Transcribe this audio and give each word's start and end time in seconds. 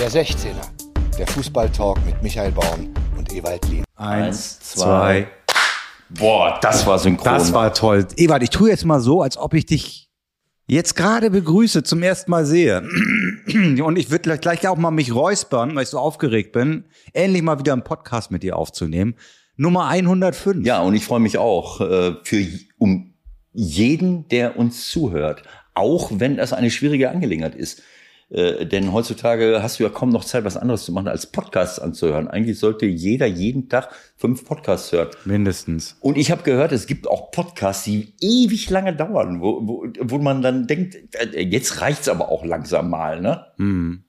Der 0.00 0.10
16er. 0.10 0.54
Der 1.18 1.26
Fußballtalk 1.26 1.98
mit 2.06 2.22
Michael 2.22 2.52
Baum 2.52 2.88
und 3.18 3.30
Ewald 3.34 3.68
Lien. 3.68 3.84
Eins, 3.96 4.58
zwei. 4.60 5.28
Boah, 6.08 6.58
das 6.62 6.86
war 6.86 6.98
synchron. 6.98 7.34
Das 7.34 7.52
war 7.52 7.74
toll. 7.74 8.06
Ewald, 8.16 8.42
ich 8.42 8.48
tue 8.48 8.70
jetzt 8.70 8.86
mal 8.86 9.00
so, 9.00 9.20
als 9.20 9.36
ob 9.36 9.52
ich 9.52 9.66
dich 9.66 10.08
jetzt 10.66 10.96
gerade 10.96 11.28
begrüße, 11.28 11.82
zum 11.82 12.02
ersten 12.02 12.30
Mal 12.30 12.46
sehe. 12.46 12.80
Und 13.84 13.98
ich 13.98 14.10
würde 14.10 14.22
gleich, 14.22 14.40
gleich 14.40 14.68
auch 14.68 14.78
mal 14.78 14.90
mich 14.90 15.14
räuspern, 15.14 15.76
weil 15.76 15.82
ich 15.82 15.90
so 15.90 15.98
aufgeregt 15.98 16.52
bin, 16.52 16.84
endlich 17.12 17.42
mal 17.42 17.58
wieder 17.58 17.74
einen 17.74 17.84
Podcast 17.84 18.30
mit 18.30 18.42
dir 18.42 18.56
aufzunehmen. 18.56 19.16
Nummer 19.56 19.88
105. 19.88 20.66
Ja, 20.66 20.80
und 20.80 20.94
ich 20.94 21.04
freue 21.04 21.20
mich 21.20 21.36
auch 21.36 21.82
äh, 21.82 22.14
für 22.24 22.46
um 22.78 23.12
jeden, 23.52 24.26
der 24.28 24.56
uns 24.56 24.88
zuhört, 24.88 25.42
auch 25.74 26.10
wenn 26.14 26.38
das 26.38 26.54
eine 26.54 26.70
schwierige 26.70 27.10
Angelegenheit 27.10 27.54
ist. 27.54 27.82
Äh, 28.30 28.64
denn 28.64 28.92
heutzutage 28.92 29.60
hast 29.60 29.78
du 29.80 29.82
ja 29.82 29.88
kaum 29.88 30.10
noch 30.10 30.24
Zeit, 30.24 30.44
was 30.44 30.56
anderes 30.56 30.84
zu 30.84 30.92
machen, 30.92 31.08
als 31.08 31.26
Podcasts 31.26 31.80
anzuhören. 31.80 32.28
Eigentlich 32.28 32.60
sollte 32.60 32.86
jeder 32.86 33.26
jeden 33.26 33.68
Tag 33.68 33.90
fünf 34.16 34.44
Podcasts 34.44 34.92
hören. 34.92 35.08
Mindestens. 35.24 35.96
Und 36.00 36.16
ich 36.16 36.30
habe 36.30 36.42
gehört, 36.44 36.70
es 36.70 36.86
gibt 36.86 37.08
auch 37.08 37.32
Podcasts, 37.32 37.84
die 37.84 38.14
ewig 38.20 38.70
lange 38.70 38.94
dauern, 38.94 39.40
wo, 39.40 39.66
wo, 39.66 39.86
wo 40.00 40.18
man 40.18 40.42
dann 40.42 40.68
denkt, 40.68 40.96
äh, 41.14 41.42
jetzt 41.42 41.80
reicht's 41.80 42.08
aber 42.08 42.28
auch 42.28 42.44
langsam 42.44 42.88
mal, 42.88 43.20
ne? 43.20 43.46
Hm. 43.56 44.04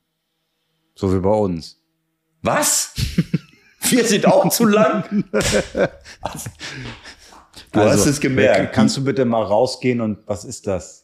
So 0.93 1.13
wie 1.15 1.19
bei 1.19 1.29
uns. 1.33 1.81
Was? 2.43 2.93
Wir 3.89 4.05
sind 4.05 4.27
auch 4.27 4.49
zu 4.49 4.65
lang. 4.65 5.25
Du 7.73 7.79
Also, 7.79 7.91
hast 8.01 8.05
es 8.05 8.19
gemerkt. 8.19 8.73
Kannst 8.73 8.97
du 8.97 9.03
bitte 9.03 9.23
mal 9.23 9.43
rausgehen 9.43 10.01
und 10.01 10.19
was 10.25 10.43
ist 10.43 10.67
das? 10.67 11.00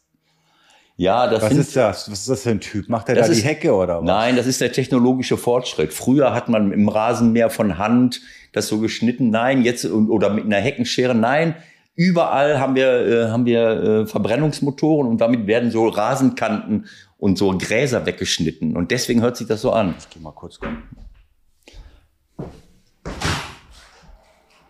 Ja, 1.00 1.28
das 1.28 1.44
Was 1.44 1.50
sind 1.50 1.60
ist 1.60 1.76
das? 1.76 2.12
Was 2.12 2.20
ist 2.22 2.30
das 2.30 2.42
für 2.44 2.50
ein 2.50 2.60
Typ? 2.60 2.90
Macht 2.90 3.08
er 3.10 3.16
Das 3.16 3.28
da 3.28 3.34
die 3.34 3.40
ist- 3.40 3.46
Hecke 3.46 3.74
oder 3.76 4.00
was? 4.00 4.04
Nein, 4.04 4.36
das 4.36 4.48
ist 4.48 4.60
der 4.62 4.72
technologische 4.72 5.38
Fortschritt. 5.38 5.94
Früher 5.94 6.34
hat 6.34 6.50
man 6.50 6.72
im 6.72 6.90
Rasenmäher 6.90 7.52
von 7.52 7.78
Hand 7.78 8.22
das 8.52 8.68
so 8.68 8.80
geschnitten. 8.80 9.30
Nein, 9.30 9.62
jetzt 9.64 9.86
oder 9.86 10.32
mit 10.32 10.46
einer 10.46 10.58
Heckenschere. 10.58 11.14
Nein, 11.14 11.56
überall 11.96 12.60
haben 12.60 12.74
wir 12.76 12.90
äh, 13.08 13.30
haben 13.30 13.46
wir 13.46 13.70
äh, 13.70 14.06
Verbrennungsmotoren 14.08 15.08
und 15.08 15.20
damit 15.22 15.46
werden 15.46 15.70
so 15.70 15.88
Rasenkanten 15.88 16.88
und 17.20 17.38
so 17.38 17.56
Gräser 17.58 18.06
weggeschnitten 18.08 18.76
und 18.76 18.90
deswegen 18.90 19.22
hört 19.22 19.38
sich 19.38 19.46
das 19.48 19.62
so 19.62 19.72
an. 19.72 19.94
Geh 20.12 20.20
mal 20.20 20.32
kurz 20.32 20.60
kommen. 20.60 20.82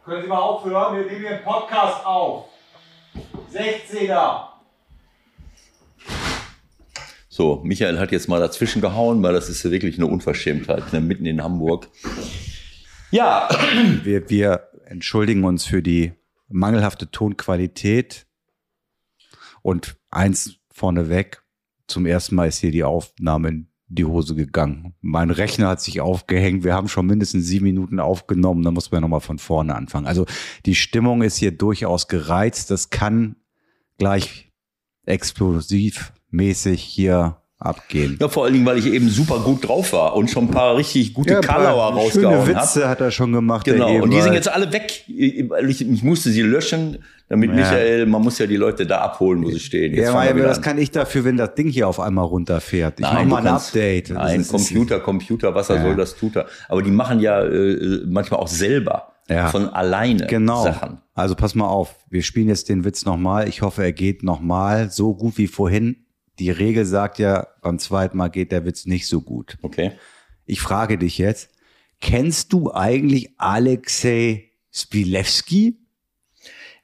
Können 0.05 0.21
Sie 0.23 0.27
mal 0.27 0.39
aufhören? 0.39 0.97
Wir 0.97 1.05
nehmen 1.05 1.19
hier 1.21 1.30
einen 1.35 1.43
Podcast 1.43 2.05
auf. 2.05 2.45
16er. 3.53 4.56
So, 7.38 7.61
Michael 7.63 7.99
hat 7.99 8.11
jetzt 8.11 8.27
mal 8.27 8.39
dazwischen 8.39 8.81
gehauen, 8.81 9.21
weil 9.21 9.31
das 9.31 9.47
ist 9.47 9.61
ja 9.61 9.69
wirklich 9.69 9.97
eine 9.97 10.07
Unverschämtheit, 10.07 10.91
ne, 10.91 11.02
mitten 11.02 11.27
in 11.27 11.43
Hamburg. 11.43 11.88
Ja, 13.11 13.47
Wir, 14.03 14.27
wir 14.31 14.69
entschuldigen 14.85 15.43
uns 15.43 15.63
für 15.63 15.83
die 15.83 16.13
mangelhafte 16.47 17.11
Tonqualität. 17.11 18.25
Und 19.61 19.97
eins 20.09 20.55
vorneweg, 20.71 21.43
zum 21.85 22.08
ersten 22.08 22.33
Mal 22.33 22.47
ist 22.47 22.58
hier 22.58 22.71
die 22.71 22.83
Aufnahme 22.83 23.49
in 23.49 23.67
die 23.88 24.05
Hose 24.05 24.33
gegangen. 24.33 24.95
Mein 25.02 25.30
Rechner 25.30 25.67
hat 25.67 25.81
sich 25.81 26.02
aufgehängt. 26.02 26.63
Wir 26.63 26.73
haben 26.73 26.88
schon 26.88 27.05
mindestens 27.05 27.45
sieben 27.45 27.65
Minuten 27.65 27.99
aufgenommen. 27.99 28.63
Da 28.63 28.71
muss 28.71 28.89
man 28.89 29.03
nochmal 29.03 29.21
von 29.21 29.38
vorne 29.38 29.75
anfangen. 29.75 30.08
Also 30.08 30.25
die 30.65 30.73
Stimmung 30.73 31.21
ist 31.21 31.38
hier 31.38 31.52
durchaus 31.52 32.08
gereizt. 32.08 32.71
Das 32.71 32.89
kann 32.89 33.35
gleich 33.99 34.52
explosivmäßig 36.31 36.81
hier 36.83 37.38
abgehen. 37.59 38.17
ja, 38.22 38.28
vor 38.30 38.44
allen 38.44 38.53
Dingen, 38.53 38.66
weil 38.67 38.78
ich 38.78 38.86
eben 38.86 39.09
super 39.09 39.39
gut 39.39 39.67
drauf 39.67 39.92
war 39.92 40.16
und 40.16 40.30
schon 40.30 40.45
ein 40.45 40.52
paar 40.52 40.78
richtig 40.78 41.16
gute 41.16 41.33
Ja, 41.33 41.42
Kalauer 41.42 41.92
rausgehauen 41.94 42.38
habe. 42.42 42.47
Witze 42.47 42.88
hat 42.88 43.02
er 43.02 43.09
schon 43.09 43.31
gemacht. 43.31 43.66
Genau, 43.66 43.95
und 44.03 44.11
die 44.11 44.22
sind 44.22 44.33
jetzt 44.33 44.48
alle 44.48 44.71
weg. 44.71 45.04
Ich, 45.08 45.82
ich 45.82 46.04
musste 46.04 46.30
sie 46.30 46.43
löschen, 46.43 46.99
damit 47.30 47.49
Ja. 47.49 47.55
Michael, 47.55 48.05
man 48.05 48.21
muss 48.21 48.37
ja 48.37 48.45
die 48.45 48.58
Leute 48.58 48.86
da 48.86 48.99
abholen, 49.02 49.43
wo 49.43 49.49
sie 49.49 49.60
stehen. 49.60 49.92
Jetzt 49.95 50.05
Ja, 50.14 50.36
wieder 50.36 50.45
das 50.48 50.58
an. 50.58 50.64
kann 50.64 50.77
ich 50.77 50.92
dafür, 50.92 51.23
wenn 51.26 51.36
das 51.37 51.55
Ding 51.55 51.67
hier 51.70 51.87
auf 51.87 51.99
einmal 51.99 52.26
runterfährt. 52.26 52.99
Ich 52.99 53.05
mach 53.05 53.14
Nein, 53.14 53.27
mal 53.27 53.42
du 53.42 53.48
ein 53.48 53.55
Update. 53.55 54.10
Nein, 54.11 54.42
ist- 54.42 54.52
Computer, 54.52 54.99
Computer, 54.99 55.55
was 55.55 55.70
er 55.71 55.77
Ja. 55.77 55.82
soll, 55.82 55.95
das 55.95 56.16
tut 56.16 56.36
er. 56.36 56.45
Aber 56.70 56.83
die 56.83 56.92
machen 56.92 57.20
ja 57.20 57.42
äh, 57.43 58.02
manchmal 58.05 58.39
auch 58.39 58.48
selber 58.48 59.14
Ja. 59.30 59.48
von 59.48 59.67
alleine 59.70 60.27
Genau. 60.27 60.64
Sachen. 60.64 60.99
Also 61.16 61.33
pass 61.33 61.55
mal 61.55 61.66
auf. 61.67 61.95
Wir 62.11 62.21
spielen 62.21 62.49
jetzt 62.49 62.70
den 62.70 62.86
Witz 62.86 63.04
nochmal. 63.04 63.48
Ich 63.49 63.64
hoffe, 63.64 63.82
er 63.82 63.93
geht 63.93 64.21
nochmal 64.21 64.92
so 64.92 65.16
gut 65.16 65.39
wie 65.39 65.48
vorhin. 65.48 66.04
Die 66.39 66.52
Regel 66.52 66.86
sagt 66.86 67.20
ja, 67.20 67.48
beim 67.61 67.80
zweiten 67.80 68.17
Mal 68.17 68.30
geht 68.30 68.52
der 68.52 68.65
Witz 68.65 68.86
nicht 68.86 69.08
so 69.08 69.21
gut. 69.21 69.58
Okay. 69.61 69.93
Ich 70.45 70.61
frage 70.61 70.98
dich 70.98 71.17
jetzt, 71.17 71.49
kennst 71.99 72.53
du 72.53 72.71
eigentlich 72.73 73.31
Alexei 73.37 74.52
Spilewski? 74.71 75.77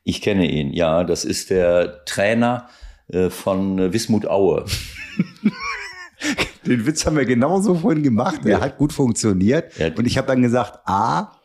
Ich 0.03 0.21
kenne 0.21 0.49
ihn, 0.49 0.73
ja. 0.73 1.03
Das 1.03 1.23
ist 1.23 1.49
der 1.49 2.03
Trainer 2.05 2.69
äh, 3.07 3.29
von 3.29 3.79
äh, 3.79 3.93
Wismut 3.93 4.25
Aue. 4.27 4.65
Den 6.65 6.85
Witz 6.85 7.05
haben 7.05 7.17
wir 7.17 7.25
genauso 7.25 7.75
vorhin 7.75 8.03
gemacht. 8.03 8.45
Der 8.45 8.61
hat 8.61 8.77
gut 8.77 8.93
funktioniert. 8.93 9.77
Ja. 9.77 9.93
Und 9.93 10.05
ich 10.07 10.17
habe 10.17 10.27
dann 10.27 10.41
gesagt, 10.41 10.79
A, 10.85 11.39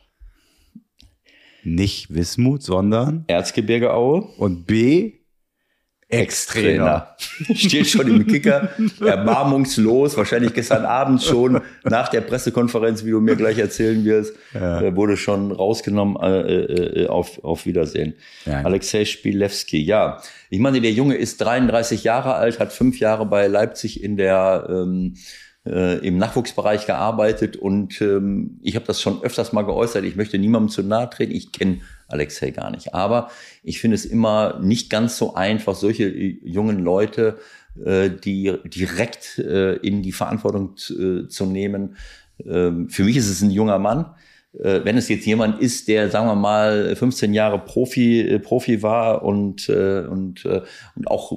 nicht 1.64 2.14
Wismut, 2.14 2.62
sondern 2.62 3.24
Erzgebirge 3.26 3.92
Aue. 3.92 4.22
und 4.38 4.66
B, 4.66 5.18
Ex-Trainer. 6.10 7.16
Steht 7.54 7.86
schon 7.86 8.08
im 8.08 8.26
Kicker, 8.26 8.70
erbarmungslos, 9.00 10.16
wahrscheinlich 10.16 10.54
gestern 10.54 10.86
Abend 10.86 11.22
schon 11.22 11.60
nach 11.84 12.08
der 12.08 12.22
Pressekonferenz, 12.22 13.04
wie 13.04 13.10
du 13.10 13.20
mir 13.20 13.36
gleich 13.36 13.58
erzählen 13.58 14.02
wirst, 14.04 14.34
äh, 14.54 14.96
wurde 14.96 15.18
schon 15.18 15.52
rausgenommen, 15.52 16.16
äh, 16.22 17.02
äh, 17.02 17.06
auf, 17.08 17.44
auf 17.44 17.66
Wiedersehen. 17.66 18.14
Ja. 18.46 18.62
Alexei 18.62 19.04
Spilewski, 19.04 19.82
ja. 19.82 20.22
Ich 20.48 20.60
meine, 20.60 20.80
der 20.80 20.92
Junge 20.92 21.16
ist 21.16 21.42
33 21.42 22.04
Jahre 22.04 22.34
alt, 22.34 22.58
hat 22.58 22.72
fünf 22.72 22.98
Jahre 23.00 23.26
bei 23.26 23.46
Leipzig 23.46 24.02
in 24.02 24.16
der 24.16 24.66
ähm, 24.70 25.14
äh, 25.66 25.98
im 25.98 26.16
Nachwuchsbereich 26.16 26.86
gearbeitet 26.86 27.56
und 27.56 28.00
ähm, 28.00 28.58
ich 28.62 28.76
habe 28.76 28.86
das 28.86 29.02
schon 29.02 29.22
öfters 29.22 29.52
mal 29.52 29.62
geäußert, 29.62 30.04
ich 30.04 30.16
möchte 30.16 30.38
niemandem 30.38 30.70
zu 30.70 30.82
nahe 30.82 31.10
treten, 31.10 31.32
ich 31.32 31.52
kenne 31.52 31.80
Alexei 32.08 32.50
gar 32.50 32.70
nicht. 32.70 32.94
Aber 32.94 33.30
ich 33.62 33.80
finde 33.80 33.94
es 33.94 34.04
immer 34.04 34.58
nicht 34.60 34.90
ganz 34.90 35.16
so 35.16 35.34
einfach, 35.34 35.74
solche 35.74 36.04
äh, 36.04 36.38
jungen 36.42 36.80
Leute 36.80 37.38
äh, 37.84 38.10
die 38.10 38.56
direkt 38.64 39.38
äh, 39.38 39.74
in 39.76 40.02
die 40.02 40.12
Verantwortung 40.12 40.76
zu, 40.76 41.24
äh, 41.24 41.28
zu 41.28 41.46
nehmen. 41.46 41.96
Ähm, 42.44 42.88
für 42.88 43.04
mich 43.04 43.16
ist 43.16 43.28
es 43.28 43.42
ein 43.42 43.50
junger 43.50 43.78
Mann. 43.78 44.06
Äh, 44.54 44.80
wenn 44.84 44.96
es 44.96 45.08
jetzt 45.08 45.26
jemand 45.26 45.60
ist, 45.60 45.88
der, 45.88 46.10
sagen 46.10 46.26
wir 46.26 46.34
mal, 46.34 46.96
15 46.96 47.34
Jahre 47.34 47.58
Profi, 47.58 48.20
äh, 48.20 48.38
Profi 48.38 48.82
war 48.82 49.22
und, 49.22 49.68
äh, 49.68 50.04
und, 50.08 50.44
äh, 50.46 50.62
und 50.96 51.08
auch 51.08 51.32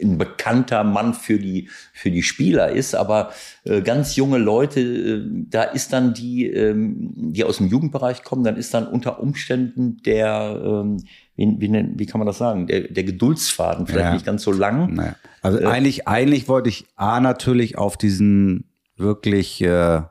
ein 0.00 0.18
bekannter 0.18 0.84
Mann 0.84 1.14
für 1.14 1.38
die, 1.38 1.68
für 1.94 2.10
die 2.10 2.22
Spieler 2.22 2.70
ist, 2.70 2.94
aber 2.94 3.32
äh, 3.64 3.80
ganz 3.80 4.16
junge 4.16 4.38
Leute, 4.38 4.80
äh, 4.80 5.22
da 5.48 5.62
ist 5.62 5.92
dann 5.94 6.12
die, 6.12 6.46
ähm, 6.46 7.12
die 7.16 7.44
aus 7.44 7.56
dem 7.58 7.68
Jugendbereich 7.68 8.22
kommen, 8.22 8.44
dann 8.44 8.56
ist 8.56 8.74
dann 8.74 8.86
unter 8.88 9.20
Umständen 9.20 10.02
der, 10.04 10.60
ähm, 10.62 11.02
wie, 11.36 11.56
wie, 11.60 11.72
wie 11.96 12.06
kann 12.06 12.18
man 12.18 12.26
das 12.26 12.38
sagen, 12.38 12.66
der, 12.66 12.82
der 12.82 13.04
Geduldsfaden 13.04 13.86
vielleicht 13.86 14.04
Ja. 14.06 14.12
nicht 14.12 14.26
ganz 14.26 14.42
so 14.42 14.52
lang. 14.52 14.92
Naja. 14.94 15.16
Also 15.40 15.58
eigentlich, 15.66 16.06
eigentlich 16.06 16.46
wollte 16.48 16.68
ich 16.68 16.84
A 16.96 17.20
natürlich 17.20 17.78
auf 17.78 17.96
diesen 17.96 18.64
wirklich, 18.96 19.60
äh, 19.62 20.02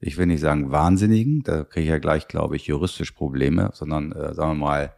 ich 0.00 0.16
will 0.16 0.26
nicht 0.26 0.40
sagen 0.40 0.70
wahnsinnigen, 0.70 1.42
da 1.42 1.64
kriege 1.64 1.84
ich 1.84 1.90
ja 1.90 1.98
gleich, 1.98 2.28
glaube 2.28 2.56
ich, 2.56 2.66
juristisch 2.66 3.12
Probleme, 3.12 3.70
sondern 3.72 4.12
äh, 4.12 4.34
sagen 4.34 4.58
wir 4.58 4.66
mal 4.66 4.94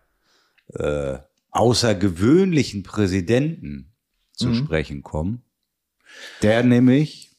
äh, 0.75 1.19
außergewöhnlichen 1.51 2.83
Präsidenten 2.83 3.95
zu 4.33 4.55
sprechen 4.55 5.03
kommen, 5.03 5.43
der 6.43 6.63
nämlich 6.63 7.37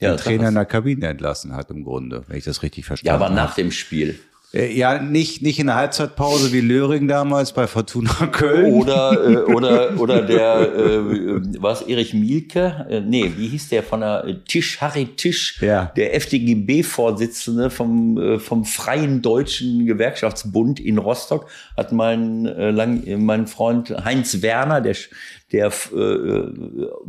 den 0.00 0.10
Ja, 0.10 0.16
Trainer 0.16 0.44
sag 0.44 0.48
in 0.48 0.54
der 0.54 0.64
Kabine 0.64 1.06
entlassen 1.08 1.54
hat 1.54 1.70
im 1.70 1.84
Grunde, 1.84 2.24
wenn 2.26 2.36
ich 2.36 2.44
das 2.44 2.62
richtig 2.62 2.84
ja, 2.84 2.88
verstanden 2.88 3.14
aber 3.14 3.24
habe. 3.26 3.34
nach 3.34 3.54
dem 3.54 3.70
Spiel. 3.70 4.18
Äh, 4.54 4.72
Ja, 4.76 5.00
nicht, 5.00 5.42
nicht 5.42 5.58
in 5.58 5.66
der 5.66 5.76
Halbzeitpause 5.76 6.52
wie 6.52 6.60
Löring 6.60 7.08
damals 7.08 7.52
bei 7.52 7.66
Fortuna 7.66 8.10
Köln. 8.32 8.72
Oder, 8.74 9.12
äh, 9.12 9.36
oder, 9.52 9.98
oder 10.00 10.22
der, 10.22 10.60
äh, 10.76 11.00
was, 11.60 11.82
Erich 11.82 12.12
Mielke? 12.14 12.86
Äh, 12.88 13.00
nee, 13.00 13.32
wie 13.36 13.48
hieß 13.48 13.68
der 13.70 13.82
von 13.82 14.00
der 14.00 14.24
äh, 14.26 14.34
Tisch, 14.46 14.80
Harry 14.80 15.06
Tisch, 15.16 15.60
Ja. 15.62 15.92
der 15.96 16.14
FDGB-Vorsitzende 16.14 17.70
vom, 17.70 18.18
äh, 18.18 18.38
vom 18.38 18.64
Freien 18.64 19.22
Deutschen 19.22 19.86
Gewerkschaftsbund 19.86 20.80
in 20.80 20.98
Rostock, 20.98 21.48
hat 21.76 21.92
mein, 21.92 22.46
äh, 22.46 22.70
lang, 22.70 23.04
äh, 23.04 23.16
mein 23.16 23.46
Freund 23.46 23.90
Heinz 24.04 24.42
Werner, 24.42 24.80
der, 24.80 24.96
der 25.52 25.66
äh, 25.66 26.52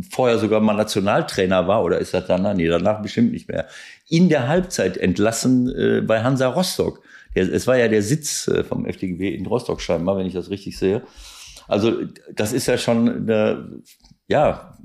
vorher 0.10 0.38
sogar 0.38 0.60
mal 0.60 0.75
Nationaltrainer 0.75 1.68
war, 1.68 1.84
oder 1.84 2.00
ist 2.00 2.13
das 2.13 2.25
danach? 2.28 2.54
Nee, 2.54 2.68
danach 2.68 3.01
bestimmt 3.01 3.31
nicht 3.34 3.48
mehr, 3.48 3.68
in 4.10 4.30
der 4.30 4.48
Halbzeit 4.48 4.98
entlassen 4.98 5.69
äh, 5.75 6.01
bei 6.01 6.24
Hansa 6.24 6.48
Rostock. 6.48 7.01
Der, 7.35 7.51
es 7.51 7.68
war 7.68 7.77
ja 7.77 7.88
der 7.88 8.01
Sitz 8.01 8.47
äh, 8.47 8.63
vom 8.63 8.85
FDGB 8.85 9.35
in 9.35 9.45
Rostock 9.45 9.81
scheinbar, 9.81 10.18
wenn 10.18 10.25
ich 10.25 10.33
das 10.33 10.50
richtig 10.50 10.77
sehe. 10.77 11.03
Also 11.68 12.03
das 12.33 12.53
ist 12.53 12.68
ja 12.68 12.77
schon 12.77 13.09
eine, 13.09 13.81
ja, 14.27 14.77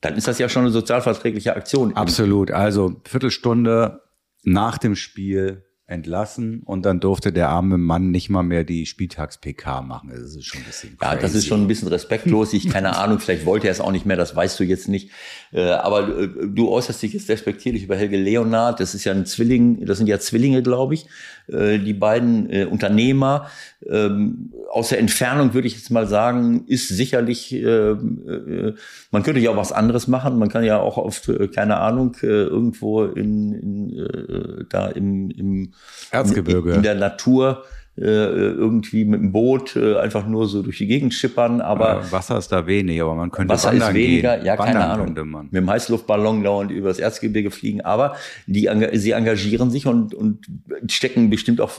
dann 0.00 0.14
ist 0.14 0.28
das 0.28 0.38
ja 0.38 0.48
schon 0.48 0.62
eine 0.62 0.70
sozialverträgliche 0.70 1.56
Aktion. 1.56 1.94
Absolut. 1.96 2.50
Also 2.50 3.00
Viertelstunde 3.04 4.02
nach 4.44 4.78
dem 4.78 4.94
Spiel 4.94 5.64
entlassen 5.88 6.62
und 6.64 6.84
dann 6.84 7.00
durfte 7.00 7.32
der 7.32 7.48
arme 7.48 7.78
Mann 7.78 8.10
nicht 8.10 8.28
mal 8.28 8.42
mehr 8.42 8.62
die 8.62 8.84
Spieltags-PK 8.84 9.80
machen. 9.80 10.10
Das 10.10 10.36
ist 10.36 10.44
schon 10.44 10.60
ein 10.60 10.66
bisschen 10.66 10.98
crazy. 10.98 11.14
Ja, 11.14 11.18
das 11.18 11.34
ist 11.34 11.46
schon 11.46 11.62
ein 11.62 11.66
bisschen 11.66 11.88
respektlos. 11.88 12.52
Ich 12.52 12.68
keine 12.68 12.96
Ahnung, 12.98 13.18
vielleicht 13.20 13.46
wollte 13.46 13.68
er 13.68 13.72
es 13.72 13.80
auch 13.80 13.90
nicht 13.90 14.04
mehr, 14.04 14.18
das 14.18 14.36
weißt 14.36 14.60
du 14.60 14.64
jetzt 14.64 14.88
nicht. 14.88 15.10
Äh, 15.50 15.70
aber 15.70 16.18
äh, 16.18 16.28
du 16.46 16.68
äußerst 16.68 17.02
dich 17.02 17.14
jetzt 17.14 17.30
respektierlich 17.30 17.84
über 17.84 17.96
Helge 17.96 18.18
Leonard. 18.18 18.80
Das 18.80 18.94
ist 18.94 19.04
ja 19.04 19.14
ein 19.14 19.24
Zwilling, 19.24 19.86
das 19.86 19.96
sind 19.96 20.08
ja 20.08 20.20
Zwillinge, 20.20 20.62
glaube 20.62 20.92
ich. 20.92 21.06
Äh, 21.50 21.78
die 21.78 21.94
beiden 21.94 22.68
Unternehmer. 22.68 23.48
Ähm, 23.86 24.52
aus 24.70 24.90
der 24.90 24.98
Entfernung 24.98 25.54
würde 25.54 25.66
ich 25.66 25.74
jetzt 25.74 25.90
mal 25.90 26.06
sagen, 26.06 26.64
ist 26.66 26.88
sicherlich, 26.88 27.52
man 27.62 29.22
könnte 29.22 29.40
ja 29.40 29.50
auch 29.50 29.56
was 29.56 29.72
anderes 29.72 30.08
machen. 30.08 30.38
Man 30.38 30.50
kann 30.50 30.64
ja 30.64 30.78
auch 30.78 30.98
oft, 30.98 31.30
keine 31.54 31.78
Ahnung, 31.78 32.16
irgendwo 32.20 33.04
in, 33.04 33.54
in 33.54 34.66
da 34.68 34.88
im, 34.88 35.30
im 35.30 35.72
Erzgebirge. 36.10 36.70
In, 36.70 36.76
in 36.76 36.82
der 36.82 36.96
Natur 36.96 37.64
äh, 37.64 37.68
irgendwie 38.04 39.04
mit 39.04 39.20
dem 39.20 39.32
Boot 39.32 39.76
äh, 39.76 39.96
einfach 39.96 40.26
nur 40.26 40.46
so 40.46 40.62
durch 40.62 40.78
die 40.78 40.86
Gegend 40.86 41.14
schippern, 41.14 41.60
aber 41.60 42.02
ja, 42.02 42.12
Wasser 42.12 42.38
ist 42.38 42.52
da 42.52 42.66
wenig, 42.66 43.00
aber 43.02 43.14
man 43.14 43.30
könnte 43.30 43.52
Wasser 43.52 43.72
ist 43.72 43.92
weniger, 43.92 44.36
gehen. 44.36 44.46
ja 44.46 44.58
wandern 44.58 44.74
keine 44.74 44.86
Ahnung, 44.90 45.44
mit 45.50 45.54
dem 45.54 45.70
Heißluftballon 45.70 46.42
dauernd 46.42 46.70
übers 46.70 46.98
Erzgebirge 46.98 47.50
fliegen, 47.50 47.80
aber 47.80 48.16
die 48.46 48.68
sie 48.92 49.12
engagieren 49.12 49.70
sich 49.70 49.86
und 49.86 50.14
und 50.14 50.46
stecken 50.88 51.30
bestimmt 51.30 51.60
auch 51.60 51.72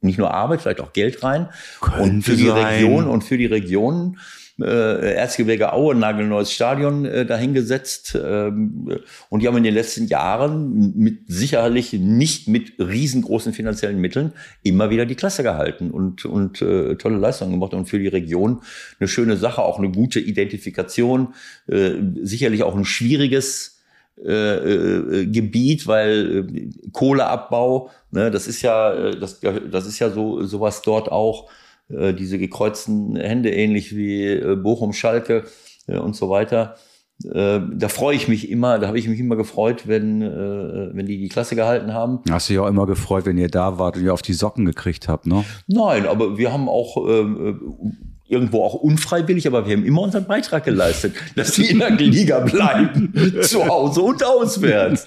nicht 0.00 0.18
nur 0.18 0.32
Arbeit, 0.32 0.62
vielleicht 0.62 0.80
auch 0.80 0.92
Geld 0.92 1.22
rein 1.22 1.48
Könnte 1.80 2.02
und 2.02 2.22
für 2.22 2.36
die 2.36 2.46
sein. 2.46 2.64
Region 2.64 3.06
und 3.06 3.24
für 3.24 3.38
die 3.38 3.46
Region 3.46 4.16
äh, 4.60 5.14
Erzgebirge 5.14 5.72
Aue, 5.72 5.94
nagelneues 5.94 6.52
Stadion 6.52 7.04
äh, 7.04 7.24
dahingesetzt. 7.24 8.18
Ähm, 8.20 8.98
und 9.28 9.40
die 9.40 9.46
haben 9.48 9.56
in 9.56 9.62
den 9.62 9.74
letzten 9.74 10.06
Jahren 10.06 10.96
mit 10.96 11.20
sicherlich 11.28 11.92
nicht 11.92 12.48
mit 12.48 12.72
riesengroßen 12.78 13.52
finanziellen 13.52 14.00
Mitteln 14.00 14.32
immer 14.62 14.90
wieder 14.90 15.06
die 15.06 15.14
Klasse 15.14 15.42
gehalten 15.42 15.90
und, 15.90 16.24
und 16.24 16.60
äh, 16.62 16.96
tolle 16.96 17.18
Leistungen 17.18 17.52
gemacht 17.52 17.74
und 17.74 17.86
für 17.86 17.98
die 17.98 18.08
Region 18.08 18.62
eine 18.98 19.08
schöne 19.08 19.36
Sache, 19.36 19.62
auch 19.62 19.78
eine 19.78 19.90
gute 19.90 20.20
Identifikation, 20.20 21.34
äh, 21.68 21.92
sicherlich 22.22 22.62
auch 22.62 22.76
ein 22.76 22.84
schwieriges 22.84 23.77
äh, 24.24 25.20
äh, 25.20 25.26
Gebiet, 25.26 25.86
weil 25.86 26.48
äh, 26.50 26.70
Kohleabbau, 26.92 27.90
ne, 28.10 28.30
das 28.30 28.46
ist 28.46 28.62
ja, 28.62 28.92
äh, 28.92 29.18
das, 29.18 29.40
das 29.40 29.86
ist 29.86 29.98
ja 29.98 30.10
so 30.10 30.42
sowas 30.44 30.82
dort 30.82 31.10
auch 31.10 31.50
äh, 31.88 32.12
diese 32.12 32.38
gekreuzten 32.38 33.16
Hände, 33.16 33.50
ähnlich 33.50 33.96
wie 33.96 34.26
äh, 34.26 34.56
Bochum, 34.56 34.92
Schalke 34.92 35.44
äh, 35.86 35.98
und 35.98 36.16
so 36.16 36.30
weiter. 36.30 36.76
Äh, 37.24 37.60
da 37.72 37.88
freue 37.88 38.14
ich 38.14 38.28
mich 38.28 38.48
immer, 38.50 38.78
da 38.78 38.86
habe 38.86 38.98
ich 38.98 39.08
mich 39.08 39.18
immer 39.18 39.36
gefreut, 39.36 39.88
wenn, 39.88 40.22
äh, 40.22 40.90
wenn 40.92 41.06
die 41.06 41.18
die 41.18 41.28
Klasse 41.28 41.56
gehalten 41.56 41.92
haben. 41.92 42.20
Hast 42.30 42.48
du 42.48 42.52
dich 42.52 42.60
auch 42.60 42.68
immer 42.68 42.86
gefreut, 42.86 43.26
wenn 43.26 43.38
ihr 43.38 43.48
da 43.48 43.78
wart 43.78 43.96
und 43.96 44.04
ihr 44.04 44.14
auf 44.14 44.22
die 44.22 44.34
Socken 44.34 44.64
gekriegt 44.64 45.08
habt, 45.08 45.26
ne? 45.26 45.44
Nein, 45.66 46.06
aber 46.06 46.38
wir 46.38 46.52
haben 46.52 46.68
auch 46.68 46.96
ähm, 47.08 47.96
irgendwo 48.28 48.62
auch 48.62 48.74
unfreiwillig, 48.74 49.46
aber 49.46 49.66
wir 49.66 49.76
haben 49.76 49.84
immer 49.84 50.02
unseren 50.02 50.26
Beitrag 50.26 50.64
geleistet, 50.64 51.14
dass 51.34 51.52
die 51.52 51.66
in 51.70 51.78
der 51.78 51.90
Liga 51.90 52.40
bleiben, 52.40 53.12
zu 53.42 53.66
Hause 53.66 54.02
und 54.02 54.22
auswärts. 54.24 55.06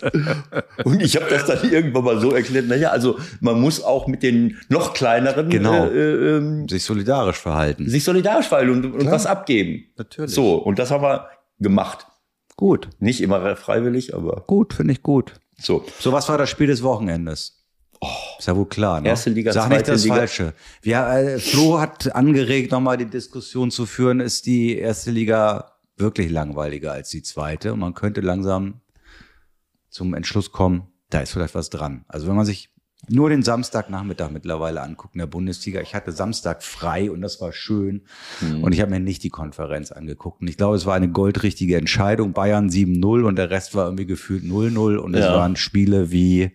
Und 0.83 1.01
ich 1.01 1.15
habe 1.15 1.27
das 1.29 1.45
dann 1.45 1.71
irgendwann 1.71 2.03
mal 2.03 2.19
so 2.19 2.31
erklärt, 2.31 2.67
naja, 2.67 2.89
also 2.89 3.19
man 3.39 3.59
muss 3.61 3.83
auch 3.83 4.07
mit 4.07 4.23
den 4.23 4.57
noch 4.69 4.93
kleineren 4.93 5.49
Genau. 5.49 5.85
äh, 5.87 6.37
ähm, 6.37 6.67
Sich 6.67 6.83
solidarisch 6.83 7.37
verhalten. 7.37 7.87
sich 7.89 8.03
solidarisch 8.03 8.47
verhalten 8.47 8.71
und, 8.71 8.85
und 8.93 8.99
Klar. 9.01 9.13
was 9.13 9.25
abgeben. 9.25 9.85
Natürlich. 9.97 10.31
So, 10.31 10.55
und 10.55 10.79
das 10.79 10.89
haben 10.91 11.03
wir 11.03 11.27
gemacht. 11.59 12.07
Gut, 12.57 12.89
Nicht 12.99 13.21
immer 13.21 13.55
freiwillig, 13.55 14.13
aber 14.15 14.43
gut, 14.47 14.73
finde 14.73 14.93
ich 14.93 15.01
gut. 15.01 15.33
so. 15.59 15.83
So, 15.99 16.11
was 16.11 16.27
war 16.29 16.37
das 16.37 16.49
Spiel 16.49 16.67
des 16.67 16.83
Wochenendes? 16.83 17.60
Ist 18.39 18.47
ja 18.47 18.55
wohl 18.55 18.67
klar. 18.67 19.01
Ne? 19.01 19.09
Erste 19.09 19.29
Liga, 19.29 19.53
Sag 19.53 19.69
nicht 19.69 19.87
das 19.87 20.03
Liga. 20.03 20.15
Falsche. 20.15 20.53
Wir, 20.81 21.05
äh, 21.07 21.39
Flo 21.39 21.79
hat 21.79 22.13
angeregt, 22.15 22.71
nochmal 22.71 22.97
die 22.97 23.05
Diskussion 23.05 23.69
zu 23.71 23.85
führen, 23.85 24.19
ist 24.19 24.45
die 24.45 24.77
erste 24.77 25.11
Liga 25.11 25.73
wirklich 25.97 26.31
langweiliger 26.31 26.91
als 26.93 27.09
die 27.09 27.21
zweite? 27.21 27.73
Und 27.73 27.79
man 27.79 27.93
könnte 27.93 28.21
langsam 28.21 28.81
zum 29.89 30.13
Entschluss 30.13 30.51
kommen, 30.51 30.87
da 31.09 31.19
ist 31.19 31.33
vielleicht 31.33 31.53
was 31.55 31.69
dran. 31.69 32.05
Also 32.07 32.27
wenn 32.27 32.35
man 32.35 32.45
sich 32.45 32.69
nur 33.09 33.29
den 33.29 33.41
Samstagnachmittag 33.41 34.29
mittlerweile 34.29 34.81
anguckt 34.81 35.15
in 35.15 35.19
der 35.19 35.25
Bundesliga. 35.25 35.81
Ich 35.81 35.95
hatte 35.95 36.11
Samstag 36.11 36.61
frei 36.61 37.09
und 37.09 37.21
das 37.21 37.41
war 37.41 37.51
schön. 37.51 38.03
Hm. 38.39 38.63
Und 38.63 38.73
ich 38.73 38.79
habe 38.81 38.91
mir 38.91 38.99
nicht 38.99 39.23
die 39.23 39.29
Konferenz 39.29 39.91
angeguckt. 39.91 40.41
Und 40.41 40.47
ich 40.47 40.55
glaube, 40.55 40.75
es 40.75 40.85
war 40.85 40.93
eine 40.93 41.09
goldrichtige 41.09 41.77
Entscheidung. 41.77 42.33
Bayern 42.33 42.69
7-0 42.69 43.23
und 43.23 43.37
der 43.37 43.49
Rest 43.49 43.73
war 43.73 43.85
irgendwie 43.85 44.05
gefühlt 44.05 44.43
0-0. 44.43 44.97
Und 44.97 45.15
es 45.15 45.25
Ja. 45.25 45.33
waren 45.35 45.55
Spiele 45.55 46.11
wie, 46.11 46.51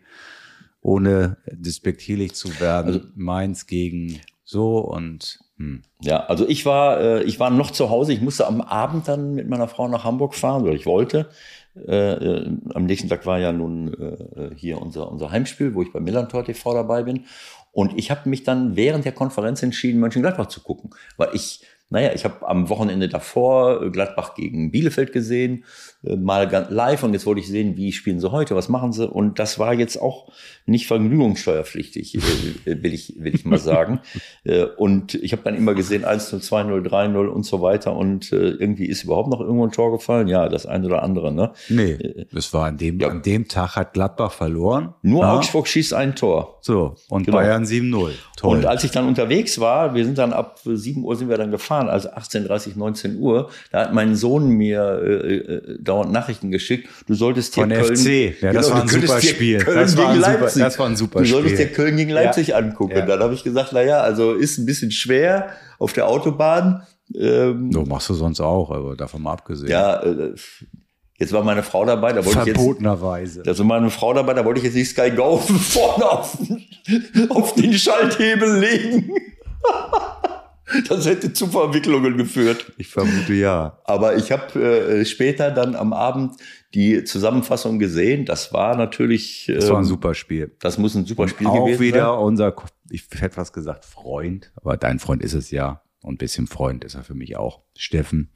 ohne 0.87 1.37
despektierlich 1.51 2.35
zu 2.35 2.61
werden, 2.61 2.95
Also 2.95 3.07
Mainz 3.17 3.67
gegen 3.67 4.21
so 4.45 4.79
und 4.79 5.41
hm. 5.59 5.83
Ja, 6.03 6.27
also 6.27 6.47
ich 6.47 6.67
war, 6.67 7.01
äh, 7.01 7.23
ich 7.23 7.41
war 7.41 7.49
noch 7.49 7.71
zu 7.71 7.89
Hause. 7.89 8.13
Ich 8.13 8.21
musste 8.21 8.47
am 8.47 8.61
Abend 8.61 9.09
dann 9.09 9.35
mit 9.35 9.49
meiner 9.49 9.69
Frau 9.69 9.89
nach 9.89 10.05
Hamburg 10.05 10.35
fahren, 10.35 10.63
oder 10.65 10.75
ich 10.75 10.85
wollte. 10.85 11.31
Äh, 11.75 12.13
äh, 12.13 12.51
am 12.75 12.85
nächsten 12.85 13.09
Tag 13.09 13.25
war 13.25 13.39
ja 13.39 13.53
nun 13.53 13.95
äh, 13.95 14.51
hier 14.55 14.81
unser, 14.81 15.11
unser 15.11 15.31
Heimspiel, 15.31 15.75
wo 15.75 15.81
ich 15.81 15.93
bei 15.93 16.01
Millantor 16.01 16.45
TV 16.45 16.75
dabei 16.75 17.05
bin. 17.05 17.25
Und 17.73 17.99
ich 17.99 18.11
habe 18.11 18.29
mich 18.29 18.45
dann 18.45 18.77
während 18.77 19.07
der 19.07 19.13
Konferenz 19.13 19.63
entschieden, 19.63 19.99
Mönchengladbach 19.99 20.47
zu 20.49 20.61
gucken. 20.61 20.91
Weil 21.17 21.31
ich, 21.33 21.63
naja, 21.89 22.11
ich 22.15 22.25
habe 22.25 22.47
am 22.49 22.69
Wochenende 22.69 23.09
davor 23.09 23.83
äh, 23.83 23.91
Gladbach 23.91 24.35
gegen 24.35 24.73
Bielefeld 24.73 25.13
gesehen, 25.13 25.65
äh, 26.03 26.17
mal 26.17 26.67
live. 26.69 27.05
Und 27.05 27.13
jetzt 27.13 27.27
wollte 27.27 27.41
ich 27.41 27.47
sehen, 27.47 27.77
wie 27.77 27.93
spielen 27.93 28.19
sie 28.19 28.33
heute, 28.33 28.57
was 28.57 28.69
machen 28.69 28.93
sie. 28.93 29.09
Und 29.09 29.39
das 29.39 29.61
war 29.61 29.73
jetzt 29.73 30.01
auch 30.03 30.33
nicht 30.67 30.89
vergnügungssteuerpflichtig, 30.89 32.17
äh, 32.67 32.83
will, 32.83 32.93
ich, 32.93 33.15
will 33.19 33.35
ich 33.35 33.45
mal 33.45 33.59
sagen. 33.59 34.01
Und 34.77 35.15
ich 35.15 35.33
habe 35.33 35.43
dann 35.43 35.57
immer 35.57 35.75
gesehen 35.75 36.05
1-0, 36.05 36.43
2-0, 36.43 36.89
3-0 36.89 37.27
und 37.27 37.45
so 37.45 37.63
weiter. 37.63 37.97
Und 37.97 38.33
irgendwie 38.33 38.87
ist 38.87 39.05
überhaupt 39.05 39.29
noch 39.29 39.41
irgendwo 39.41 39.65
ein 39.65 39.73
Tor 39.73 39.93
gefallen. 39.93 40.29
Ja, 40.29 40.49
das 40.49 40.67
eine 40.67 40.87
oder 40.87 41.03
andere. 41.03 41.33
Ne? 41.33 41.53
Nee, 41.69 41.99
es 42.35 42.53
war 42.53 42.67
an 42.67 42.77
dem, 42.77 43.01
ja. 43.01 43.09
an 43.09 43.23
dem 43.23 43.49
Tag 43.49 43.77
hat 43.77 43.93
Gladbach 43.93 44.33
verloren. 44.33 44.95
Nur 45.03 45.23
Ja. 45.23 45.35
Augsburg 45.35 45.67
schießt 45.67 45.95
ein 45.95 46.15
Tor. 46.15 46.59
So, 46.61 46.95
und 47.09 47.25
Genau. 47.25 47.39
Bayern 47.39 47.65
7-0. 47.65 48.11
Toll. 48.37 48.57
Und 48.57 48.67
als 48.67 48.85
ich 48.85 48.91
dann 48.91 49.07
unterwegs 49.09 49.59
war, 49.59 49.95
wir 49.95 50.05
sind 50.05 50.19
dann 50.19 50.33
ab 50.33 50.61
7 50.65 51.03
Uhr 51.05 51.17
sind 51.17 51.29
wir 51.29 51.39
dann 51.39 51.51
gefahren, 51.51 51.76
also 51.89 52.09
18.30, 52.11 52.77
19 52.77 53.19
Uhr, 53.19 53.51
da 53.71 53.81
hat 53.83 53.95
mein 53.95 54.17
Sohn 54.17 54.49
mir 54.49 55.01
äh, 55.03 55.35
äh, 55.37 55.79
dauernd 55.81 56.13
Nachrichten 56.13 56.51
geschickt, 56.51 56.89
du 57.07 57.15
solltest 57.15 57.55
hier 57.55 57.65
Von 57.65 57.71
Köln, 57.73 57.97
FC. 57.97 58.43
Ja, 58.43 58.53
das 58.53 58.71
war 58.71 58.83
ein 58.83 58.89
super 58.89 59.21
Spiel. 59.21 59.59
Köln 59.59 59.77
Das 59.79 59.97
war 59.97 60.13
gegen 60.13 60.25
ein 60.25 60.31
super- 60.33 60.41
Leipzig. 60.43 60.63
das 60.63 60.79
war 60.79 60.87
ein 60.87 60.97
super 60.97 61.19
Du 61.21 61.25
solltest 61.27 61.55
Spiel. 61.55 61.67
dir 61.67 61.73
Köln 61.73 61.97
gegen 61.97 62.11
Leipzig 62.11 62.55
angucken. 62.57 62.97
Ja. 62.99 63.07
Dann 63.07 63.21
habe 63.21 63.35
ich 63.35 63.45
gesagt, 63.45 63.71
na 63.73 63.83
ja, 63.83 64.01
also 64.01 64.33
ist 64.35 64.59
ein 64.59 64.67
bisschen 64.67 64.91
schwer 64.91 65.51
auf 65.79 65.93
der 65.93 66.09
Autobahn. 66.09 66.83
Ähm, 67.15 67.71
so 67.73 67.83
machst 67.85 68.09
du 68.09 68.15
sonst 68.15 68.41
auch, 68.41 68.71
aber 68.71 68.97
davon 68.97 69.23
mal 69.23 69.33
abgesehen. 69.35 69.71
Ja, 69.71 70.03
äh, 70.03 70.35
jetzt 71.19 71.33
war 71.33 71.45
meine 71.45 71.63
Frau 71.63 71.85
dabei, 71.85 72.13
da 72.13 72.25
wollte 72.25 72.41
ich 72.41 72.47
jetzt 72.47 72.57
Verbotenerweise. 72.57 73.43
da 73.45 73.57
war 73.59 73.65
meine 73.65 73.91
Frau 73.91 74.13
dabei, 74.13 74.35
da 74.35 74.45
wollte 74.45 74.59
ich 74.59 74.65
jetzt 74.65 74.75
nicht 74.75 74.91
Sky 74.91 75.11
Go 75.13 75.37
vorne 75.39 76.05
auf, 76.11 76.37
auf 77.29 77.55
den 77.55 77.73
Schalthebel 77.75 78.59
legen. 78.59 79.11
Das 80.89 81.07
hätte 81.07 81.33
zu 81.33 81.47
Verwicklungen 81.47 82.17
geführt. 82.17 82.73
Ich 82.77 82.89
vermute 82.89 83.33
ja. 83.35 83.79
Aber 83.85 84.17
ich 84.17 84.33
habe 84.33 84.61
äh, 84.61 85.05
später 85.05 85.51
dann 85.51 85.77
am 85.77 85.93
Abend 85.93 86.37
die 86.75 87.05
Zusammenfassung 87.05 87.79
gesehen. 87.79 88.25
Das 88.25 88.53
war 88.53 88.77
natürlich, 88.77 89.51
Das 89.53 89.69
war 89.71 89.77
ein 89.77 89.85
ähm, 89.85 89.89
super 89.89 90.15
Spiel. 90.15 90.55
das 90.61 90.77
muss 90.79 90.95
ein 90.95 91.07
super 91.07 91.29
Spiel 91.29 91.47
auch 91.47 91.67
gewesen 91.67 91.81
wieder 91.81 92.07
sein. 92.07 92.19
unser, 92.19 92.55
ich 92.91 93.05
hätte 93.13 93.37
was 93.37 93.53
gesagt, 93.53 93.85
Freund, 93.85 94.53
aber 94.57 94.77
dein 94.77 94.99
Freund 94.99 95.23
ist 95.23 95.35
es 95.35 95.51
ja. 95.51 95.83
Und 96.03 96.15
ein 96.15 96.19
bisschen 96.19 96.47
Freund 96.47 96.85
ist 96.85 96.95
er 96.95 97.03
für 97.03 97.15
mich 97.15 97.37
auch. 97.37 97.63
Steffen, 97.77 98.31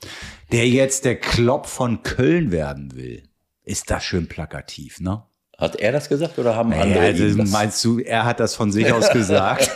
der 0.51 0.69
jetzt 0.69 1.05
der 1.05 1.17
Klopp 1.17 1.67
von 1.67 2.03
Köln 2.03 2.51
werden 2.51 2.97
will. 2.97 3.23
Ist 3.65 3.91
das 3.91 4.03
schön 4.05 4.27
plakativ, 4.27 5.01
ne? 5.01 5.23
Hat 5.61 5.77
er 5.77 5.93
das 5.93 6.09
gesagt 6.09 6.39
oder 6.39 6.57
haben 6.57 6.73
andere 6.73 6.89
Naja, 6.89 7.01
also 7.03 7.25
ihm 7.25 7.37
das? 7.37 7.51
meinst 7.51 7.85
du, 7.85 7.99
er 8.01 8.25
hat 8.25 8.41
das 8.41 8.55
von 8.55 8.73
sich 8.73 8.91
aus 8.93 9.11
gesagt? 9.13 9.71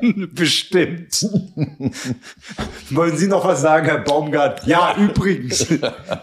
Bestimmt. 0.34 1.26
Wollen 2.90 3.16
Sie 3.16 3.28
noch 3.28 3.44
was 3.44 3.60
sagen, 3.60 3.86
Herr 3.86 3.98
Baumgart? 4.00 4.66
Ja, 4.66 4.94
übrigens, 4.98 5.66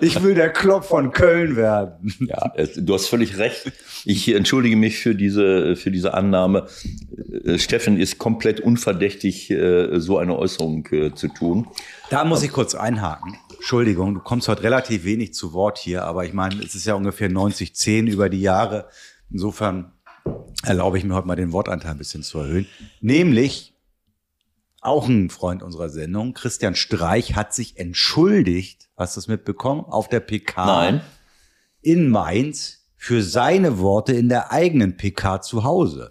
ich 0.01 0.21
will 0.21 0.35
der 0.35 0.49
Klopp 0.49 0.83
von 0.85 1.11
Köln 1.11 1.55
werden. 1.55 2.13
Ja, 2.19 2.51
du 2.75 2.93
hast 2.93 3.07
völlig 3.07 3.37
recht. 3.37 3.71
Ich 4.05 4.27
entschuldige 4.33 4.75
mich 4.75 4.99
für 4.99 5.15
diese, 5.15 5.75
für 5.75 5.91
diese 5.91 6.13
Annahme. 6.13 6.67
Äh, 7.45 7.57
Steffen 7.59 7.97
ist 7.99 8.17
komplett 8.17 8.59
unverdächtig, 8.59 9.49
äh, 9.51 9.99
so 9.99 10.17
eine 10.17 10.37
Äußerung 10.37 10.85
äh, 10.91 11.13
zu 11.13 11.27
tun. 11.29 11.67
Da 12.09 12.23
muss 12.25 12.43
ich 12.43 12.51
kurz 12.51 12.75
einhaken. 12.75 13.35
Entschuldigung, 13.61 14.15
du 14.15 14.21
kommst 14.21 14.47
heute 14.47 14.63
relativ 14.63 15.03
wenig 15.03 15.35
zu 15.35 15.53
Wort 15.53 15.77
hier, 15.77 16.03
aber 16.03 16.25
ich 16.25 16.33
meine, 16.33 16.63
es 16.63 16.73
ist 16.73 16.85
ja 16.85 16.95
ungefähr 16.95 17.29
90-10 17.29 18.07
über 18.09 18.27
die 18.27 18.41
Jahre. 18.41 18.89
Insofern 19.29 19.91
erlaube 20.63 20.97
ich 20.97 21.03
mir 21.03 21.13
heute 21.13 21.27
mal 21.27 21.35
den 21.35 21.51
Wortanteil 21.51 21.91
ein 21.91 21.99
bisschen 21.99 22.23
zu 22.23 22.39
erhöhen. 22.39 22.65
Nämlich, 23.01 23.75
auch 24.81 25.07
ein 25.07 25.29
Freund 25.29 25.61
unserer 25.61 25.89
Sendung, 25.89 26.33
Christian 26.33 26.73
Streich, 26.73 27.35
hat 27.35 27.53
sich 27.53 27.77
entschuldigt, 27.77 28.89
Hast 28.97 29.15
du 29.15 29.19
es 29.19 29.27
mitbekommen? 29.27 29.85
Auf 29.85 30.09
der 30.09 30.21
PK 30.21 30.65
Nein. 30.65 31.01
in 31.81 32.09
Mainz 32.09 32.87
für 32.97 33.21
seine 33.21 33.77
Worte 33.77 34.13
in 34.13 34.27
der 34.27 34.51
eigenen 34.51 34.97
PK 34.97 35.39
zu 35.41 35.63
Hause. 35.63 36.09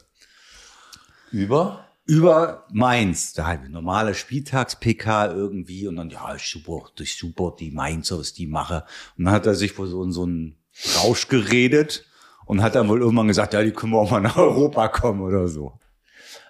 Über? 1.32 1.89
Über 2.10 2.66
Mainz, 2.72 3.34
da 3.34 3.46
halt 3.46 3.70
normale 3.70 4.14
Spieltags-PK 4.14 5.26
irgendwie 5.26 5.86
und 5.86 5.94
dann, 5.94 6.10
ja, 6.10 6.34
ich 6.34 6.50
super, 6.50 6.82
ich 6.98 7.16
super 7.16 7.54
die 7.56 7.70
Mainzer, 7.70 8.18
was 8.18 8.32
die 8.32 8.48
mache. 8.48 8.84
Und 9.16 9.26
dann 9.26 9.34
hat 9.34 9.46
er 9.46 9.54
sich 9.54 9.78
wohl 9.78 9.86
so 9.86 10.02
in 10.02 10.10
so 10.10 10.24
einen 10.24 10.56
Rausch 10.96 11.28
geredet 11.28 12.04
und 12.46 12.62
hat 12.62 12.74
dann 12.74 12.88
wohl 12.88 13.00
irgendwann 13.00 13.28
gesagt, 13.28 13.54
ja, 13.54 13.62
die 13.62 13.70
können 13.70 13.92
wir 13.92 14.00
auch 14.00 14.10
mal 14.10 14.20
nach 14.20 14.36
Europa 14.36 14.88
kommen 14.88 15.20
oder 15.20 15.46
so. 15.46 15.78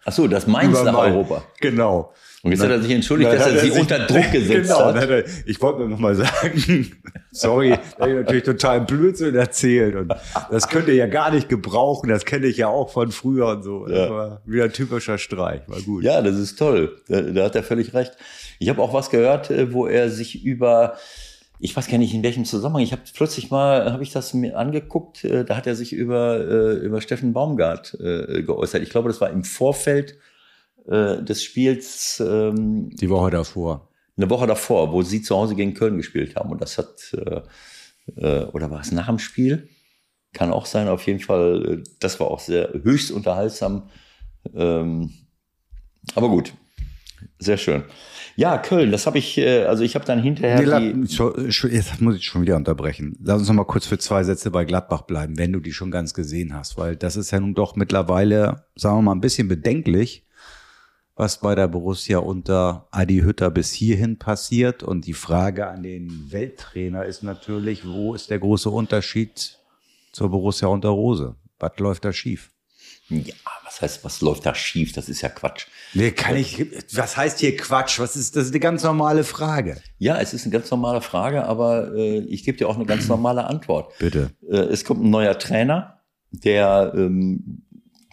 Ach 0.06 0.12
so, 0.12 0.26
das 0.28 0.46
Mainz 0.46 0.78
Über 0.78 0.84
nach 0.84 0.92
Main. 0.94 1.12
Europa. 1.12 1.44
Genau. 1.60 2.14
Und 2.42 2.52
jetzt 2.52 2.62
hat 2.62 2.70
er 2.70 2.80
sich 2.80 2.90
entschuldigt, 2.92 3.30
dass 3.32 3.46
er 3.46 3.58
sich- 3.58 3.72
unter 3.78 3.98
Druck 4.06 4.30
gesetzt 4.32 4.70
genau, 4.70 4.94
hat. 4.94 5.10
er, 5.10 5.24
ich 5.44 5.60
wollte 5.60 5.80
nur 5.80 5.88
noch 5.88 5.98
mal 5.98 6.14
sagen, 6.14 6.90
sorry, 7.32 7.70
da 7.98 8.04
habe 8.04 8.10
ich 8.12 8.16
natürlich 8.18 8.42
total 8.44 8.80
Blödsinn 8.80 9.34
erzählt 9.34 9.94
und 9.94 10.14
das 10.50 10.68
könnt 10.68 10.88
ihr 10.88 10.94
ja 10.94 11.06
gar 11.06 11.30
nicht 11.32 11.50
gebrauchen, 11.50 12.08
das 12.08 12.24
kenne 12.24 12.46
ich 12.46 12.56
ja 12.56 12.68
auch 12.68 12.90
von 12.90 13.10
früher 13.12 13.48
und 13.48 13.62
so. 13.62 13.84
Das 13.86 13.98
Ja. 13.98 14.10
war 14.10 14.42
wieder 14.46 14.64
ein 14.64 14.72
typischer 14.72 15.18
Streich, 15.18 15.60
war 15.66 15.80
gut. 15.82 16.02
Ja, 16.02 16.22
das 16.22 16.36
ist 16.36 16.58
toll. 16.58 16.96
Da, 17.08 17.20
da 17.20 17.44
hat 17.44 17.56
er 17.56 17.62
völlig 17.62 17.92
recht. 17.92 18.12
Ich 18.58 18.70
habe 18.70 18.80
auch 18.80 18.94
was 18.94 19.10
gehört, 19.10 19.50
äh, 19.50 19.72
wo 19.74 19.86
er 19.86 20.08
sich 20.08 20.42
über, 20.42 20.96
ich 21.58 21.76
weiß 21.76 21.88
gar 21.88 21.98
nicht 21.98 22.14
in 22.14 22.22
welchem 22.22 22.46
Zusammenhang, 22.46 22.82
ich 22.82 22.92
habe 22.92 23.02
plötzlich 23.14 23.50
mal, 23.50 23.92
habe 23.92 24.02
ich 24.02 24.12
das 24.12 24.32
mir 24.32 24.56
angeguckt, 24.56 25.24
äh, 25.24 25.44
da 25.44 25.58
hat 25.58 25.66
er 25.66 25.74
sich 25.74 25.92
über, 25.92 26.38
äh, 26.40 26.72
über 26.76 27.02
Steffen 27.02 27.34
Baumgart 27.34 27.98
geäußert. 28.00 28.82
Ich 28.82 28.88
glaube, 28.88 29.10
das 29.10 29.20
war 29.20 29.28
im 29.28 29.44
Vorfeld 29.44 30.16
äh, 30.90 31.22
des 31.22 31.42
Spiels 31.42 32.22
ähm, 32.26 32.90
Die 32.90 33.08
Woche 33.08 33.30
davor. 33.30 33.88
eine 34.16 34.28
Woche 34.28 34.46
davor, 34.46 34.92
wo 34.92 35.02
sie 35.02 35.22
zu 35.22 35.36
Hause 35.36 35.54
gegen 35.54 35.74
Köln 35.74 35.96
gespielt 35.96 36.36
haben. 36.36 36.50
Und 36.50 36.60
das 36.60 36.76
hat, 36.78 37.14
äh, 37.14 37.40
äh, 38.16 38.44
oder 38.46 38.70
war 38.70 38.80
es 38.80 38.92
nach 38.92 39.06
dem 39.06 39.18
Spiel? 39.18 39.68
Kann 40.32 40.52
auch 40.52 40.66
sein, 40.66 40.88
auf 40.88 41.06
jeden 41.06 41.20
Fall. 41.20 41.82
äh, 41.86 41.90
Das 42.00 42.20
war 42.20 42.28
auch 42.28 42.40
sehr 42.40 42.72
höchst 42.82 43.10
unterhaltsam. 43.10 43.88
Ähm, 44.54 45.12
aber 46.14 46.28
gut, 46.28 46.54
sehr 47.38 47.56
schön. 47.58 47.84
Ja, 48.36 48.56
Köln, 48.56 48.90
das 48.90 49.06
habe 49.06 49.18
ich, 49.18 49.38
also 49.38 49.82
ich 49.84 49.94
habe 49.96 50.06
dann 50.06 50.22
hinterher 50.22 50.80
Nee, 50.80 50.94
jetzt 51.04 52.00
muss 52.00 52.16
ich 52.16 52.24
schon 52.24 52.40
wieder 52.42 52.56
unterbrechen. 52.56 53.18
Lass 53.22 53.40
uns 53.40 53.48
noch 53.48 53.54
mal 53.54 53.64
kurz 53.64 53.84
für 53.86 53.98
zwei 53.98 54.24
Sätze 54.24 54.50
bei 54.50 54.64
Gladbach 54.64 55.02
bleiben, 55.02 55.36
wenn 55.36 55.52
du 55.52 55.60
die 55.60 55.72
schon 55.72 55.90
ganz 55.90 56.14
gesehen 56.14 56.54
hast, 56.54 56.78
weil 56.78 56.96
das 56.96 57.16
ist 57.16 57.32
ja 57.32 57.40
nun 57.40 57.54
doch 57.54 57.76
mittlerweile, 57.76 58.64
sagen 58.76 58.96
wir 58.98 59.02
mal, 59.02 59.12
ein 59.12 59.20
bisschen 59.20 59.46
bedenklich, 59.48 60.24
was 61.20 61.38
bei 61.38 61.54
der 61.54 61.68
Borussia 61.68 62.16
unter 62.16 62.88
Adi 62.92 63.18
Hütter 63.18 63.50
bis 63.50 63.72
hierhin 63.72 64.18
passiert. 64.18 64.82
Und 64.82 65.06
die 65.06 65.12
Frage 65.12 65.66
an 65.66 65.82
den 65.82 66.32
Welttrainer 66.32 67.04
ist 67.04 67.22
natürlich, 67.22 67.86
wo 67.86 68.14
ist 68.14 68.30
der 68.30 68.38
große 68.38 68.70
Unterschied 68.70 69.58
zur 70.12 70.30
Borussia 70.30 70.68
unter 70.68 70.88
Rose? 70.88 71.36
Was 71.58 71.78
läuft 71.78 72.06
da 72.06 72.12
schief? 72.14 72.50
ja, 73.10 73.34
was 73.64 73.82
heißt, 73.82 74.04
was 74.04 74.22
läuft 74.22 74.46
da 74.46 74.54
schief? 74.54 74.92
Das 74.92 75.10
ist 75.10 75.20
ja 75.20 75.28
Quatsch. 75.28 75.66
Nee, 75.92 76.12
kann 76.12 76.36
ich, 76.36 76.64
was 76.94 77.18
heißt 77.18 77.40
hier 77.40 77.54
Quatsch? 77.54 77.98
Was 77.98 78.16
ist, 78.16 78.36
das 78.36 78.46
ist 78.46 78.52
eine 78.52 78.60
ganz 78.60 78.82
normale 78.82 79.24
Frage. 79.24 79.76
Ja, 79.98 80.18
es 80.18 80.32
ist 80.32 80.44
eine 80.44 80.52
ganz 80.52 80.70
normale 80.70 81.02
Frage, 81.02 81.44
aber 81.44 81.92
äh, 81.94 82.20
ich 82.20 82.44
gebe 82.44 82.56
dir 82.56 82.66
auch 82.66 82.76
eine 82.76 82.86
ganz 82.86 83.08
normale 83.08 83.44
Antwort. 83.44 83.92
Bitte. 83.98 84.30
Äh, 84.48 84.56
es 84.56 84.84
kommt 84.86 85.04
ein 85.04 85.10
neuer 85.10 85.38
Trainer, 85.38 86.00
der 86.30 86.94
ähm, 86.96 87.66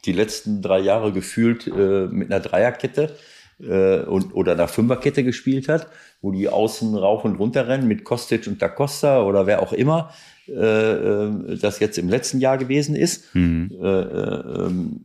die 0.05 0.13
letzten 0.13 0.61
drei 0.61 0.79
Jahre 0.79 1.11
gefühlt 1.11 1.67
äh, 1.67 2.07
mit 2.07 2.31
einer 2.31 2.39
Dreierkette 2.39 3.15
äh, 3.59 3.99
und, 3.99 4.33
oder 4.33 4.53
einer 4.53 4.67
Fünferkette 4.67 5.23
gespielt 5.23 5.67
hat, 5.67 5.87
wo 6.21 6.31
die 6.31 6.49
außen 6.49 6.95
rauf 6.95 7.25
und 7.25 7.35
runter 7.35 7.67
rennen 7.67 7.87
mit 7.87 8.03
Kostic 8.03 8.47
und 8.47 8.61
Da 8.61 8.69
Costa 8.69 9.23
oder 9.23 9.47
wer 9.47 9.61
auch 9.61 9.73
immer 9.73 10.11
äh, 10.47 10.91
äh, 11.25 11.57
das 11.57 11.79
jetzt 11.79 11.97
im 11.97 12.09
letzten 12.09 12.39
Jahr 12.39 12.57
gewesen 12.57 12.95
ist. 12.95 13.35
Äh, 13.71 13.85
ähm, 13.85 15.01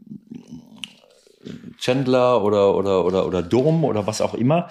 Chandler 1.79 2.45
oder, 2.45 2.77
oder, 2.77 3.05
oder, 3.05 3.27
oder 3.27 3.43
Dom 3.43 3.83
oder 3.85 4.07
was 4.07 4.21
auch 4.21 4.35
immer. 4.35 4.69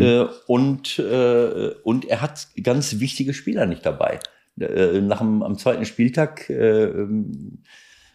Äh, 0.00 0.26
und, 0.46 1.00
und 1.00 2.04
er 2.04 2.20
hat 2.20 2.46
ganz 2.62 3.00
wichtige 3.00 3.34
Spieler 3.34 3.66
nicht 3.66 3.84
dabei. 3.84 4.20
Nach 4.54 5.18
dem, 5.18 5.42
am 5.42 5.58
zweiten 5.58 5.84
Spieltag, 5.84 6.48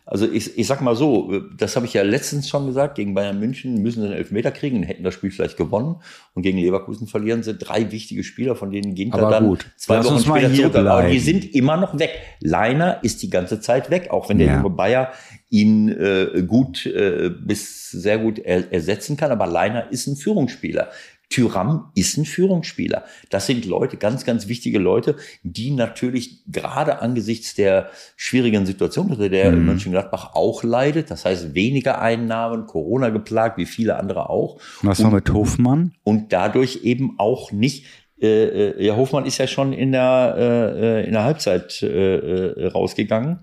also 0.09 0.25
ich, 0.25 0.57
ich 0.57 0.65
sag 0.65 0.79
mal 0.81 0.95
so, 0.95 1.41
das 1.57 1.75
habe 1.75 1.85
ich 1.85 1.93
ja 1.93 2.01
letztens 2.01 2.47
schon 2.47 2.65
gesagt, 2.65 2.95
gegen 2.95 3.13
Bayern 3.13 3.39
München 3.41 3.81
müssen 3.81 3.99
sie 4.01 4.07
einen 4.07 4.15
Elfmeter 4.15 4.51
kriegen, 4.51 4.81
hätten 4.83 5.03
das 5.03 5.13
Spiel 5.13 5.31
vielleicht 5.31 5.57
gewonnen. 5.57 5.97
Und 6.33 6.43
gegen 6.43 6.57
Leverkusen 6.57 7.07
verlieren 7.07 7.43
sie 7.43 7.55
drei 7.55 7.91
wichtige 7.91 8.23
Spieler, 8.23 8.55
von 8.55 8.71
denen 8.71 8.95
Ginter 8.95 9.19
Aber 9.19 9.31
dann 9.31 9.47
gut, 9.47 9.65
zwei 9.75 10.01
Wochen 10.05 10.19
später 10.19 10.53
zurück. 10.53 10.75
Aber 10.75 11.01
die 11.01 11.07
bleiben. 11.07 11.19
sind 11.19 11.53
immer 11.53 11.75
noch 11.75 11.99
weg. 11.99 12.11
Leiner 12.39 13.03
ist 13.03 13.21
die 13.21 13.29
ganze 13.29 13.59
Zeit 13.59 13.89
weg, 13.89 14.09
auch 14.09 14.29
wenn 14.29 14.37
der 14.37 14.47
Ja. 14.47 14.57
junge 14.57 14.69
Bayer 14.69 15.11
ihn 15.49 15.89
äh, 15.89 16.41
gut 16.47 16.85
äh, 16.85 17.29
bis 17.29 17.91
sehr 17.91 18.17
gut 18.17 18.39
er, 18.39 18.71
ersetzen 18.71 19.17
kann. 19.17 19.31
Aber 19.31 19.45
Leiner 19.45 19.91
ist 19.91 20.07
ein 20.07 20.15
Führungsspieler. 20.15 20.87
Tyram 21.29 21.91
ist 21.93 22.17
ein 22.17 22.23
Führungsspieler. 22.25 23.03
Das 23.29 23.47
sind 23.47 23.65
Leute, 23.65 23.97
ganz, 23.97 24.23
ganz 24.23 24.47
wichtige 24.47 24.79
Leute, 24.79 25.15
die 25.43 25.71
natürlich 25.71 26.39
gerade 26.47 27.01
angesichts 27.01 27.53
der 27.55 27.89
schwierigen 28.15 28.65
Situation, 28.65 29.11
unter 29.11 29.27
der 29.29 29.51
Mhm. 29.51 29.65
Mönchengladbach 29.65 30.35
auch 30.35 30.63
leidet, 30.63 31.11
das 31.11 31.25
heißt 31.25 31.53
weniger 31.53 32.01
Einnahmen, 32.01 32.65
Corona 32.65 33.09
geplagt, 33.09 33.57
wie 33.57 33.65
viele 33.65 33.97
andere 33.97 34.29
auch, 34.29 34.59
Was 34.81 35.03
war 35.03 35.11
mit 35.11 35.31
Hofmann? 35.33 35.93
und 36.03 36.31
dadurch 36.31 36.81
eben 36.83 37.15
auch 37.19 37.51
nicht. 37.51 37.85
Äh, 38.19 38.69
äh, 38.69 38.85
ja, 38.85 38.95
Hofmann 38.95 39.25
ist 39.25 39.37
ja 39.37 39.45
schon 39.47 39.73
in 39.73 39.91
der, 39.91 40.35
äh, 40.37 41.01
äh, 41.01 41.05
in 41.05 41.11
der 41.11 41.23
Halbzeit 41.23 41.83
äh, 41.83 41.87
äh, 42.15 42.67
rausgegangen. 42.67 43.39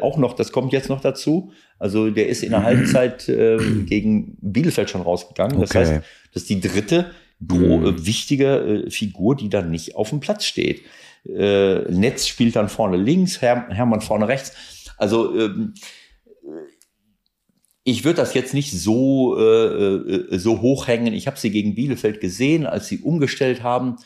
Auch 0.00 0.16
noch, 0.16 0.32
das 0.32 0.52
kommt 0.52 0.72
jetzt 0.72 0.88
noch 0.88 1.02
dazu. 1.02 1.52
Also 1.78 2.10
der 2.10 2.28
ist 2.28 2.42
in 2.42 2.50
der 2.50 2.62
Halbzeit 2.62 3.28
äh, 3.28 3.58
gegen 3.86 4.36
Bielefeld 4.40 4.90
schon 4.90 5.02
rausgegangen. 5.02 5.60
Das 5.60 5.70
Okay. 5.70 5.78
heißt, 5.80 5.92
das 6.32 6.42
ist 6.42 6.50
die 6.50 6.60
dritte 6.60 7.10
gro 7.46 7.86
äh, 7.86 8.06
wichtige 8.06 8.84
äh, 8.86 8.90
Figur, 8.90 9.36
die 9.36 9.48
dann 9.50 9.70
nicht 9.70 9.94
auf 9.96 10.10
dem 10.10 10.20
Platz 10.20 10.44
steht. 10.44 10.82
Äh, 11.28 11.80
Netz 11.92 12.26
spielt 12.26 12.56
dann 12.56 12.68
vorne 12.68 12.96
links, 12.96 13.42
Her 13.42 13.66
Hermann 13.70 14.00
vorne 14.00 14.28
rechts. 14.28 14.52
Also 14.96 15.38
ähm, 15.38 15.74
ich 17.84 18.04
würde 18.04 18.16
das 18.16 18.34
jetzt 18.34 18.52
nicht 18.54 18.72
so, 18.72 19.38
äh, 19.38 19.42
äh, 19.44 20.38
so 20.38 20.60
hochhängen. 20.60 21.14
Ich 21.14 21.26
habe 21.26 21.38
sie 21.38 21.50
gegen 21.50 21.74
Bielefeld 21.74 22.20
gesehen, 22.20 22.66
als 22.66 22.88
sie 22.88 22.98
umgestellt 22.98 23.62
haben, 23.62 23.96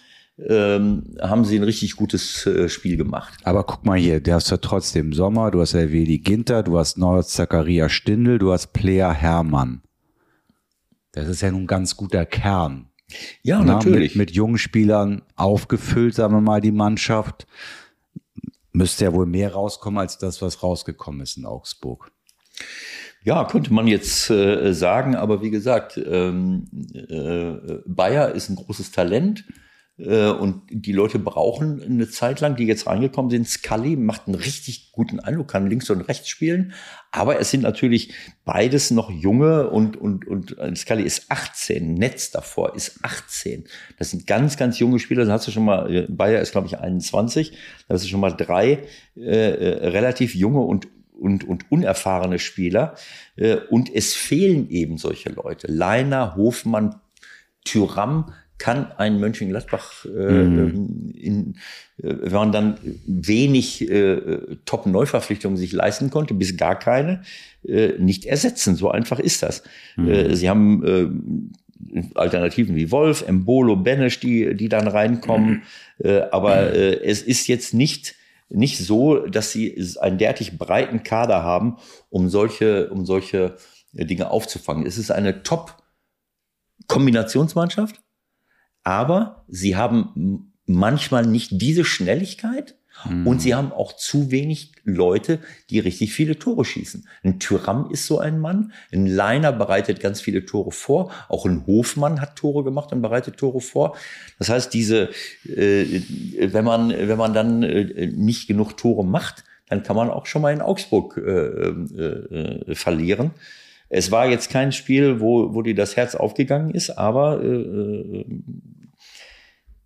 ähm, 0.49 1.17
haben 1.21 1.45
sie 1.45 1.57
ein 1.57 1.65
richtig 1.65 1.97
gutes 1.97 2.47
äh, 2.47 2.69
Spiel 2.69 2.97
gemacht. 2.97 3.39
Aber 3.45 3.65
guck 3.65 3.85
mal 3.85 3.99
hier, 3.99 4.21
du 4.21 4.33
hast 4.33 4.51
ja 4.51 4.57
trotzdem 4.57 5.13
Sommer, 5.13 5.51
du 5.51 5.61
hast 5.61 5.73
ja 5.73 5.91
Weli 5.91 6.19
Ginter, 6.19 6.63
du 6.63 6.79
hast 6.79 6.99
Neuer 6.99 7.23
Zakaria 7.23 7.89
Stindl, 7.89 8.39
du 8.39 8.53
hast 8.53 8.73
Player 8.73 9.13
Hermann. 9.13 9.83
Das 11.13 11.29
ist 11.29 11.41
ja 11.43 11.51
nun 11.51 11.63
ein 11.63 11.67
ganz 11.67 11.97
guter 11.97 12.25
Kern. 12.25 12.87
Ja, 13.43 13.59
Na, 13.59 13.75
natürlich. 13.75 14.15
Mit, 14.15 14.29
mit 14.29 14.37
jungen 14.37 14.59
Spielern 14.59 15.23
aufgefüllt, 15.37 16.15
sagen 16.15 16.35
wir 16.35 16.41
mal, 16.41 16.61
die 16.61 16.73
Mannschaft. 16.73 17.47
Müsste 18.73 19.05
ja 19.07 19.13
wohl 19.13 19.27
mehr 19.27 19.53
rauskommen 19.53 19.99
als 19.99 20.19
das, 20.19 20.41
was 20.43 20.63
rausgekommen 20.63 21.21
ist 21.21 21.37
in 21.37 21.45
Augsburg. 21.45 22.13
Ja, 23.25 23.45
könnte 23.45 23.75
man 23.75 23.87
jetzt 23.87 24.31
äh, 24.31 24.73
sagen, 24.73 25.17
aber 25.17 25.43
wie 25.43 25.51
gesagt, 25.51 25.99
ähm, 25.99 26.67
äh, 26.95 27.79
Bayer 27.85 28.33
ist 28.33 28.49
ein 28.49 28.57
großes 28.57 28.93
Talent 28.93 29.45
und 30.03 30.63
die 30.71 30.93
Leute 30.93 31.19
brauchen 31.19 31.83
eine 31.83 32.09
Zeit 32.09 32.41
lang, 32.41 32.57
die 32.57 32.65
jetzt 32.65 32.87
reingekommen 32.87 33.31
sind. 33.31 33.47
Scully 33.47 33.97
macht 33.97 34.27
einen 34.27 34.35
richtig 34.35 34.93
guten 34.93 35.21
Eindruck, 35.21 35.49
kann 35.49 35.69
links 35.69 35.91
und 35.91 36.01
rechts 36.01 36.29
spielen, 36.29 36.73
aber 37.13 37.41
es 37.41 37.51
sind 37.51 37.63
natürlich 37.63 38.15
beides 38.45 38.91
noch 38.91 39.11
junge 39.11 39.69
und, 39.69 39.97
und, 39.97 40.27
und 40.27 40.59
äh, 40.59 40.75
Scully 40.75 41.03
ist 41.03 41.31
18, 41.31 41.95
Netz 41.95 42.31
davor 42.31 42.75
ist 42.77 43.05
18. 43.05 43.65
Das 43.99 44.11
sind 44.11 44.27
ganz, 44.27 44.57
ganz 44.57 44.79
junge 44.79 44.99
Spieler. 44.99 45.25
Da 45.25 45.33
hast 45.33 45.47
du 45.47 45.51
schon 45.51 45.65
mal, 45.65 45.93
äh, 45.93 46.07
Bayer 46.09 46.41
ist 46.41 46.53
glaube 46.53 46.67
ich 46.67 46.79
21, 46.79 47.53
da 47.89 47.95
hast 47.95 48.05
du 48.05 48.09
schon 48.09 48.21
mal 48.21 48.33
drei 48.33 48.85
äh, 49.17 49.21
äh, 49.21 49.89
relativ 49.89 50.35
junge 50.35 50.61
und 50.61 50.89
und, 51.21 51.47
und 51.47 51.71
unerfahrene 51.71 52.39
Spieler. 52.39 52.95
Äh, 53.37 53.57
Und 53.69 53.95
es 53.95 54.15
fehlen 54.15 54.71
eben 54.71 54.97
solche 54.97 55.29
Leute. 55.29 55.67
Leiner, 55.71 56.35
Hofmann, 56.35 56.99
Tyram 57.65 58.33
kann 58.61 58.93
ein 58.93 59.19
Mönchengladbach, 59.19 60.05
äh, 60.05 60.09
ähm, 60.09 61.13
in, 61.17 61.57
äh, 61.97 62.15
wenn 62.21 62.33
man 62.33 62.53
dann 62.53 62.79
wenig 63.07 63.91
äh, 63.91 64.57
Top-Neuverpflichtungen 64.67 65.57
sich 65.57 65.73
leisten 65.73 66.11
konnte, 66.11 66.35
bis 66.35 66.57
gar 66.57 66.79
keine, 66.79 67.23
äh, 67.67 67.95
nicht 67.99 68.27
ersetzen. 68.27 68.77
So 68.77 68.89
einfach 68.91 69.19
ist 69.19 69.43
das. 69.43 69.65
Äh, 69.97 70.37
sie 70.37 70.49
haben 70.49 70.85
äh, 70.85 71.09
Alternativen 72.15 72.77
wie 72.77 72.93
Wolf, 72.93 73.27
Embolo, 73.27 73.75
Benesch, 73.77 74.21
die, 74.21 74.55
die 74.55 74.69
dann 74.69 74.87
reinkommen. 74.87 75.63
Äh, 75.99 76.21
aber 76.31 76.73
äh, 76.73 77.03
es 77.03 77.23
ist 77.23 77.49
jetzt 77.49 77.75
nicht 77.75 78.15
nicht 78.53 78.79
so, 78.79 79.27
dass 79.27 79.53
sie 79.53 79.81
einen 80.01 80.19
derartig 80.19 80.59
breiten 80.59 81.05
Kader 81.05 81.45
haben, 81.45 81.77
um 82.11 82.29
solche, 82.29 82.91
um 82.91 83.07
solche 83.07 83.57
Dinge 83.93 84.31
aufzufangen. 84.31 84.87
Es 84.87 84.99
ist 84.99 85.11
eine 85.11 85.43
Top-Kombinationsmannschaft, 85.43 88.00
aber 88.91 89.45
sie 89.47 89.77
haben 89.77 90.53
manchmal 90.67 91.25
nicht 91.25 91.51
diese 91.53 91.85
Schnelligkeit 91.85 92.75
Mhm. 93.09 93.27
und 93.27 93.41
sie 93.41 93.55
haben 93.55 93.73
auch 93.73 93.95
zu 93.95 94.31
wenig 94.31 94.73
Leute, 94.85 95.39
die 95.71 95.79
richtig 95.79 96.13
viele 96.13 96.39
Tore 96.39 96.65
schießen. 96.65 97.07
Ein 97.23 97.39
Tyram 97.39 97.89
ist 97.91 98.07
so 98.07 98.19
ein 98.19 98.41
Mann, 98.41 98.73
ein 98.93 99.07
Leiner 99.07 99.53
bereitet 99.53 100.01
ganz 100.01 100.21
viele 100.21 100.45
Tore 100.45 100.73
vor, 100.73 101.11
auch 101.29 101.47
ein 101.47 101.67
Hofmann 101.67 102.21
hat 102.21 102.37
Tore 102.37 102.65
gemacht 102.65 102.93
und 102.93 103.01
bereitet 103.01 103.37
Tore 103.39 103.61
vor. 103.61 103.97
Das 104.39 104.49
heißt, 104.49 104.75
diese, 104.75 105.11
äh, 105.45 106.03
wenn 106.41 106.65
man 106.65 106.91
wenn 106.91 107.17
man 107.17 107.33
dann 107.33 107.63
äh, 107.63 108.07
nicht 108.09 108.49
genug 108.49 108.77
Tore 108.77 109.05
macht, 109.05 109.45
dann 109.69 109.83
kann 109.83 109.97
man 109.97 110.11
auch 110.11 110.27
schon 110.27 110.43
mal 110.43 110.53
in 110.53 110.61
Augsburg 110.61 111.17
äh, 111.17 111.31
äh, 111.31 112.71
äh, 112.71 112.75
verlieren. 112.75 113.31
Es 113.89 114.11
war 114.11 114.29
jetzt 114.29 114.51
kein 114.51 114.73
Spiel, 114.73 115.21
wo, 115.21 115.55
wo 115.55 115.63
dir 115.63 115.75
das 115.75 115.97
Herz 115.97 116.15
aufgegangen 116.15 116.71
ist, 116.71 116.91
aber 116.91 117.43
äh, 117.43 117.47
äh, 117.47 118.25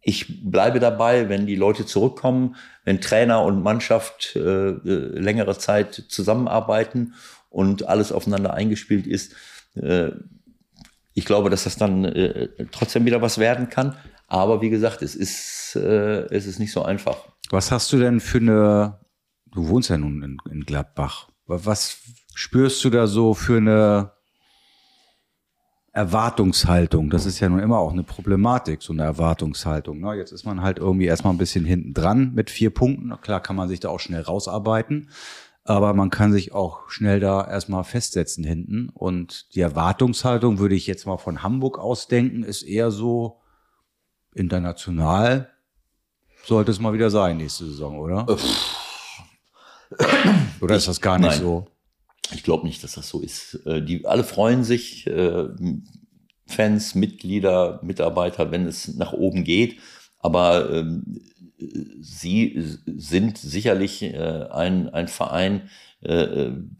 ich 0.04 0.50
bleibe 0.50 0.80
dabei, 0.80 1.28
wenn 1.28 1.46
die 1.46 1.56
Leute 1.56 1.86
zurückkommen, 1.86 2.56
wenn 2.84 3.00
Trainer 3.00 3.42
und 3.42 3.62
Mannschaft 3.62 4.36
äh, 4.36 4.40
äh, 4.40 5.18
längere 5.18 5.58
Zeit 5.58 6.04
zusammenarbeiten 6.08 7.14
und 7.48 7.88
alles 7.88 8.12
aufeinander 8.12 8.52
eingespielt 8.52 9.06
ist. 9.06 9.34
Äh, 9.74 10.10
ich 11.14 11.24
glaube, 11.24 11.48
dass 11.48 11.64
das 11.64 11.76
dann 11.76 12.04
äh, 12.04 12.48
trotzdem 12.70 13.06
wieder 13.06 13.22
was 13.22 13.38
werden 13.38 13.70
kann. 13.70 13.96
Aber 14.26 14.60
wie 14.60 14.70
gesagt, 14.70 15.00
es 15.00 15.14
ist, 15.14 15.76
äh, 15.76 16.26
es 16.26 16.46
ist 16.46 16.58
nicht 16.58 16.72
so 16.72 16.82
einfach. 16.82 17.16
Was 17.50 17.70
hast 17.70 17.92
du 17.92 17.98
denn 17.98 18.20
für 18.20 18.38
eine, 18.38 19.00
du 19.52 19.68
wohnst 19.68 19.90
ja 19.90 19.96
nun 19.96 20.22
in, 20.22 20.38
in 20.50 20.64
Gladbach, 20.64 21.28
was 21.46 21.98
spürst 22.34 22.84
du 22.84 22.90
da 22.90 23.06
so 23.06 23.32
für 23.32 23.58
eine 23.58 24.10
Erwartungshaltung? 25.94 27.08
Das 27.08 27.24
ist 27.24 27.40
ja 27.40 27.48
nun 27.48 27.60
immer 27.60 27.78
auch 27.78 27.92
eine 27.92 28.02
Problematik, 28.02 28.82
so 28.82 28.92
eine 28.92 29.04
Erwartungshaltung. 29.04 30.00
Ne? 30.00 30.14
Jetzt 30.14 30.32
ist 30.32 30.44
man 30.44 30.60
halt 30.60 30.78
irgendwie 30.78 31.06
erstmal 31.06 31.32
ein 31.32 31.38
bisschen 31.38 31.64
hinten 31.64 31.94
dran 31.94 32.32
mit 32.34 32.50
vier 32.50 32.70
Punkten. 32.70 33.08
Na 33.08 33.16
Klar 33.16 33.40
kann 33.40 33.56
man 33.56 33.68
sich 33.68 33.80
da 33.80 33.88
auch 33.88 34.00
schnell 34.00 34.22
rausarbeiten, 34.22 35.08
aber 35.64 35.94
man 35.94 36.10
kann 36.10 36.32
sich 36.32 36.52
auch 36.52 36.90
schnell 36.90 37.20
da 37.20 37.46
erstmal 37.48 37.84
festsetzen 37.84 38.44
hinten. 38.44 38.90
Und 38.90 39.54
die 39.54 39.60
Erwartungshaltung, 39.60 40.58
würde 40.58 40.74
ich 40.74 40.86
jetzt 40.86 41.06
mal 41.06 41.16
von 41.16 41.42
Hamburg 41.42 41.78
ausdenken, 41.78 42.42
ist 42.42 42.62
eher 42.62 42.90
so 42.90 43.40
international 44.34 45.54
sollte 46.46 46.70
es 46.70 46.80
mal 46.80 46.92
wieder 46.92 47.10
sein 47.10 47.38
nächste 47.38 47.64
Saison, 47.64 47.98
oder? 47.98 48.26
Oder 50.60 50.76
ist 50.76 50.88
das 50.88 51.00
gar 51.00 51.18
nicht 51.18 51.30
Nein. 51.30 51.40
so? 51.40 51.66
Ich 52.32 52.42
glaube 52.42 52.66
nicht, 52.66 52.82
dass 52.82 52.94
das 52.94 53.08
so 53.08 53.20
ist. 53.20 53.60
Äh, 53.66 53.82
Die 53.82 54.06
alle 54.06 54.24
freuen 54.24 54.64
sich, 54.64 55.06
äh, 55.06 55.48
Fans, 56.46 56.94
Mitglieder, 56.94 57.80
Mitarbeiter, 57.82 58.50
wenn 58.50 58.66
es 58.66 58.94
nach 58.94 59.12
oben 59.12 59.44
geht. 59.44 59.80
Aber 60.20 60.70
ähm, 60.70 61.20
sie 62.00 62.62
sind 62.86 63.38
sicherlich 63.38 64.02
äh, 64.02 64.46
ein, 64.50 64.88
ein 64.90 65.08
Verein, 65.08 65.70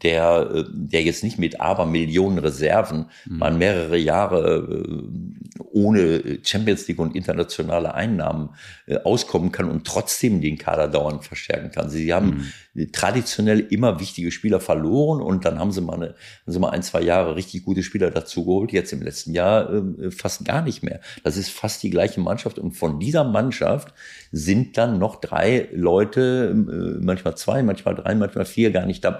der, 0.03 0.51
äh, 0.53 0.63
der 0.69 1.03
jetzt 1.03 1.23
nicht 1.23 1.39
mit 1.39 1.59
Abermillionen 1.59 2.39
Reserven 2.39 3.05
mal 3.25 3.53
mehrere 3.53 3.97
Jahre 3.97 4.67
äh, 4.67 5.61
ohne 5.71 6.39
Champions 6.43 6.87
League 6.87 6.99
und 6.99 7.15
internationale 7.15 7.93
Einnahmen 7.93 8.49
äh, 8.87 8.97
auskommen 8.97 9.51
kann 9.51 9.69
und 9.69 9.85
trotzdem 9.85 10.41
den 10.41 10.57
Kader 10.57 10.87
dauernd 10.87 11.25
verstärken 11.25 11.71
kann. 11.71 11.89
Sie 11.89 12.13
haben 12.13 12.51
traditionell 12.91 13.61
immer 13.61 13.99
wichtige 13.99 14.31
Spieler 14.31 14.59
verloren 14.59 15.21
und 15.21 15.45
dann 15.45 15.59
haben 15.59 15.71
sie 15.71 15.81
mal, 15.81 15.95
eine, 15.95 16.15
sie 16.45 16.59
mal 16.59 16.71
ein, 16.71 16.83
zwei 16.83 17.01
Jahre 17.01 17.35
richtig 17.35 17.63
gute 17.63 17.83
Spieler 17.83 18.11
dazugeholt. 18.11 18.73
Jetzt 18.73 18.91
im 18.91 19.01
letzten 19.01 19.33
Jahr 19.33 19.71
äh, 19.73 20.11
fast 20.11 20.43
gar 20.43 20.61
nicht 20.61 20.83
mehr. 20.83 20.99
Das 21.23 21.37
ist 21.37 21.49
fast 21.49 21.83
die 21.83 21.89
gleiche 21.89 22.19
Mannschaft 22.19 22.59
und 22.59 22.73
von 22.73 22.99
dieser 22.99 23.23
Mannschaft 23.23 23.93
sind 24.31 24.77
dann 24.77 24.99
noch 24.99 25.21
drei 25.21 25.69
Leute, 25.73 26.53
äh, 26.53 27.03
manchmal 27.03 27.37
zwei, 27.37 27.63
manchmal 27.63 27.95
drei, 27.95 28.13
manchmal 28.15 28.45
vier 28.45 28.71
gar 28.71 28.85
nicht 28.85 29.03
dabei. 29.03 29.14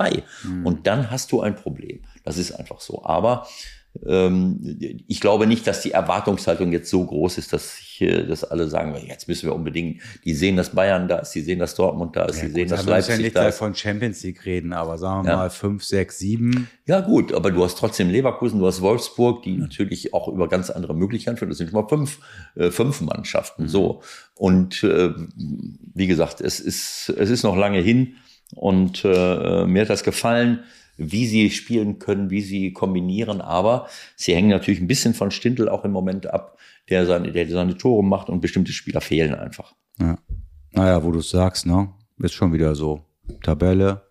Und 0.63 0.87
dann 0.87 1.11
hast 1.11 1.31
du 1.31 1.41
ein 1.41 1.55
Problem. 1.55 2.01
Das 2.23 2.37
ist 2.37 2.51
einfach 2.51 2.79
so. 2.81 3.03
Aber 3.05 3.47
ähm, 4.05 4.77
ich 5.07 5.21
glaube 5.21 5.47
nicht, 5.47 5.65
dass 5.67 5.81
die 5.81 5.91
Erwartungshaltung 5.91 6.71
jetzt 6.73 6.89
so 6.89 7.05
groß 7.05 7.37
ist, 7.37 7.53
dass, 7.53 7.79
ich, 7.79 8.01
äh, 8.01 8.23
dass 8.27 8.43
alle 8.43 8.67
sagen, 8.67 8.93
jetzt 9.07 9.27
müssen 9.29 9.47
wir 9.47 9.55
unbedingt, 9.55 10.01
die 10.25 10.33
sehen, 10.33 10.57
dass 10.57 10.71
Bayern 10.71 11.07
da 11.07 11.19
ist, 11.19 11.31
die 11.31 11.39
sehen, 11.41 11.59
dass 11.59 11.75
Dortmund 11.75 12.13
da 12.15 12.25
ist, 12.25 12.41
die 12.41 12.47
sehen, 12.49 12.67
dass 12.67 12.85
wir 12.85 12.93
müssen 12.93 13.09
ja 13.09 13.15
Leipzig 13.15 13.17
nicht 13.19 13.35
da 13.37 13.41
gleich 13.41 13.49
ist. 13.53 13.57
von 13.57 13.73
Champions 13.73 14.21
League 14.23 14.45
reden, 14.45 14.73
aber 14.73 14.97
sagen 14.97 15.23
wir 15.23 15.31
Ja. 15.31 15.37
mal 15.37 15.49
fünf, 15.49 15.83
sechs, 15.85 16.17
sieben. 16.19 16.67
Ja 16.85 16.99
gut, 16.99 17.33
aber 17.33 17.51
du 17.51 17.63
hast 17.63 17.77
trotzdem 17.77 18.09
Leverkusen, 18.09 18.59
du 18.59 18.67
hast 18.67 18.81
Wolfsburg, 18.81 19.43
die 19.43 19.55
natürlich 19.57 20.13
auch 20.13 20.27
über 20.27 20.49
ganz 20.49 20.69
andere 20.69 20.93
Möglichkeiten 20.93 21.37
führen. 21.37 21.49
Das 21.49 21.57
sind 21.59 21.69
schon 21.71 21.81
mal 21.81 21.87
fünf, 21.87 22.19
äh, 22.55 22.71
fünf 22.71 22.99
Mannschaften. 22.99 23.69
So. 23.69 24.01
Und 24.33 24.83
äh, 24.83 25.11
wie 25.93 26.07
gesagt, 26.07 26.41
es 26.41 26.59
ist, 26.59 27.13
es 27.17 27.29
ist 27.29 27.43
noch 27.43 27.55
lange 27.55 27.79
hin 27.79 28.15
und 28.53 29.03
äh, 29.03 29.65
mir 29.65 29.81
hat 29.81 29.89
das 29.89 30.03
gefallen, 30.03 30.63
wie 30.97 31.25
sie 31.25 31.49
spielen 31.49 31.99
können, 31.99 32.29
wie 32.29 32.41
sie 32.41 32.71
kombinieren, 32.71 33.41
aber 33.41 33.87
sie 34.15 34.33
hängen 34.35 34.49
natürlich 34.49 34.79
ein 34.79 34.87
bisschen 34.87 35.13
von 35.13 35.31
Stindl 35.31 35.67
auch 35.67 35.83
im 35.83 35.91
Moment 35.91 36.27
ab, 36.27 36.57
der 36.89 37.05
seine, 37.05 37.31
der 37.31 37.49
seine 37.49 37.77
Tore 37.77 38.03
macht 38.03 38.29
und 38.29 38.41
bestimmte 38.41 38.71
Spieler 38.71 39.01
fehlen 39.01 39.35
einfach. 39.35 39.73
Ja. 39.99 40.17
Naja, 40.71 41.03
wo 41.03 41.11
du 41.11 41.19
es 41.19 41.29
sagst, 41.29 41.65
ne? 41.65 41.89
Ist 42.19 42.33
schon 42.33 42.53
wieder 42.53 42.75
so. 42.75 43.01
Tabelle, 43.43 44.01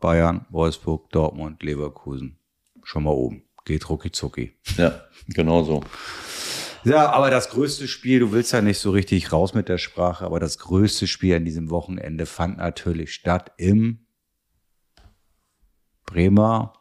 Bayern, 0.00 0.46
Wolfsburg, 0.50 1.10
Dortmund, 1.10 1.62
Leverkusen. 1.62 2.38
Schon 2.82 3.04
mal 3.04 3.10
oben. 3.10 3.42
Geht 3.64 3.88
rucki 3.88 4.10
zucki. 4.10 4.52
Ja, 4.76 5.02
genau 5.28 5.62
so. 5.62 5.82
Ja, 6.84 7.10
aber 7.10 7.30
das 7.30 7.50
größte 7.50 7.88
Spiel, 7.88 8.20
du 8.20 8.32
willst 8.32 8.52
ja 8.52 8.60
nicht 8.60 8.78
so 8.78 8.90
richtig 8.90 9.32
raus 9.32 9.54
mit 9.54 9.68
der 9.68 9.78
Sprache, 9.78 10.24
aber 10.24 10.40
das 10.40 10.58
größte 10.58 11.06
Spiel 11.06 11.36
an 11.36 11.44
diesem 11.44 11.70
Wochenende 11.70 12.26
fand 12.26 12.58
natürlich 12.58 13.12
statt 13.12 13.52
im 13.56 14.06
Bremer. 16.06 16.72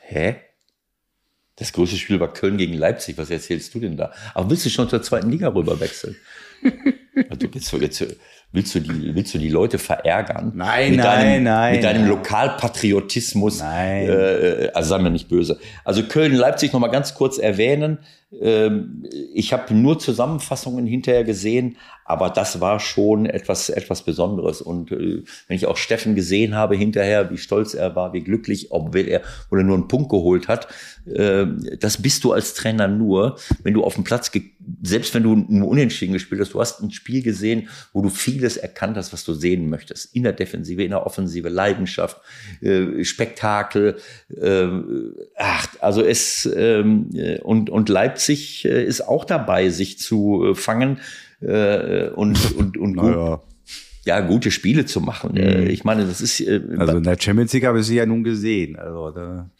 Hä? 0.00 0.36
Das 1.56 1.72
größte 1.72 1.96
Spiel 1.96 2.20
war 2.20 2.32
Köln 2.32 2.58
gegen 2.58 2.74
Leipzig. 2.74 3.16
Was 3.16 3.30
erzählst 3.30 3.74
du 3.74 3.80
denn 3.80 3.96
da? 3.96 4.12
Aber 4.34 4.50
willst 4.50 4.66
du 4.66 4.70
schon 4.70 4.88
zur 4.88 5.02
zweiten 5.02 5.30
Liga 5.30 5.48
rüber 5.48 5.80
wechseln? 5.80 6.16
Also 7.30 7.46
jetzt, 7.46 7.72
jetzt, 7.72 8.16
willst, 8.52 8.74
du 8.74 8.80
die, 8.80 9.14
willst 9.14 9.32
du 9.32 9.38
die 9.38 9.48
Leute 9.48 9.78
verärgern? 9.78 10.52
Nein, 10.54 10.90
mit 10.90 10.98
nein, 10.98 11.06
deinem, 11.06 11.44
nein, 11.44 11.74
Mit 11.76 11.84
deinem. 11.84 12.08
Lokalpatriotismus. 12.08 13.60
Nein. 13.60 14.06
Äh, 14.06 14.70
also 14.74 14.90
sei 14.90 14.98
mir 14.98 15.08
nicht 15.08 15.26
böse. 15.26 15.58
Also 15.82 16.02
Köln, 16.02 16.34
Leipzig 16.34 16.74
noch 16.74 16.80
mal 16.80 16.88
ganz 16.88 17.14
kurz 17.14 17.38
erwähnen. 17.38 18.00
Ähm, 18.32 19.04
ich 19.34 19.52
habe 19.52 19.72
nur 19.74 19.98
Zusammenfassungen 19.98 20.86
hinterher 20.86 21.24
gesehen, 21.24 21.76
aber 22.04 22.30
das 22.30 22.60
war 22.60 22.78
schon 22.78 23.26
etwas, 23.26 23.68
etwas 23.68 24.02
Besonderes. 24.02 24.62
Und 24.62 24.92
äh, 24.92 25.22
wenn 25.48 25.56
ich 25.56 25.66
auch 25.66 25.76
Steffen 25.76 26.14
gesehen 26.14 26.54
habe 26.54 26.76
hinterher, 26.76 27.30
wie 27.30 27.38
stolz 27.38 27.74
er 27.74 27.96
war, 27.96 28.12
wie 28.12 28.22
glücklich, 28.22 28.70
obwohl 28.70 29.08
er, 29.08 29.22
obwohl 29.46 29.60
er 29.60 29.64
nur 29.64 29.76
einen 29.76 29.88
Punkt 29.88 30.10
geholt 30.10 30.48
hat, 30.48 30.68
äh, 31.06 31.46
das 31.80 32.02
bist 32.02 32.24
du 32.24 32.32
als 32.32 32.54
Trainer 32.54 32.88
nur, 32.88 33.38
wenn 33.62 33.74
du 33.74 33.82
auf 33.82 33.94
dem 33.94 34.04
Platz, 34.04 34.30
selbst 34.82 35.14
wenn 35.14 35.22
du 35.22 35.34
nur 35.36 35.68
unentschieden 35.68 36.12
gespielt 36.12 36.40
hast, 36.40 36.54
du 36.54 36.60
hast 36.60 36.80
ein 36.80 36.90
Spiel 36.90 37.22
gesehen, 37.22 37.68
wo 37.92 38.02
du 38.02 38.08
vieles 38.08 38.56
erkannt 38.56 38.96
hast, 38.96 39.12
was 39.12 39.24
du 39.24 39.34
sehen 39.34 39.68
möchtest. 39.68 40.14
In 40.14 40.22
der 40.22 40.32
Defensive, 40.32 40.82
in 40.82 40.90
der 40.90 41.06
Offensive, 41.06 41.48
Leidenschaft, 41.48 42.20
äh, 42.60 43.04
Spektakel. 43.04 43.96
Äh, 44.28 44.68
ach, 45.36 45.68
also 45.80 46.02
es 46.02 46.48
ähm, 46.56 47.10
äh, 47.14 47.40
und, 47.40 47.70
und 47.70 47.88
Leipzig 47.88 48.15
äh, 48.64 48.84
ist 48.84 49.00
auch 49.06 49.24
dabei, 49.24 49.68
sich 49.70 49.98
zu 49.98 50.44
äh, 50.50 50.54
fangen 50.54 50.98
äh, 51.40 52.08
und, 52.08 52.38
und, 52.56 52.76
und 52.76 52.96
gut, 52.96 53.10
Naja. 53.10 53.40
ja, 54.04 54.20
gute 54.20 54.50
Spiele 54.50 54.86
zu 54.86 55.00
machen. 55.00 55.36
Äh, 55.36 55.68
ich 55.68 55.84
meine, 55.84 56.06
das 56.06 56.20
ist 56.20 56.40
äh, 56.40 56.60
Also 56.78 56.96
in 56.96 57.04
der 57.04 57.18
Champions 57.20 57.52
League 57.52 57.66
habe 57.66 57.80
ich 57.80 57.86
sie 57.86 57.96
ja 57.96 58.06
nun 58.06 58.24
gesehen. 58.24 58.76
Also 58.76 59.10
da, 59.10 59.50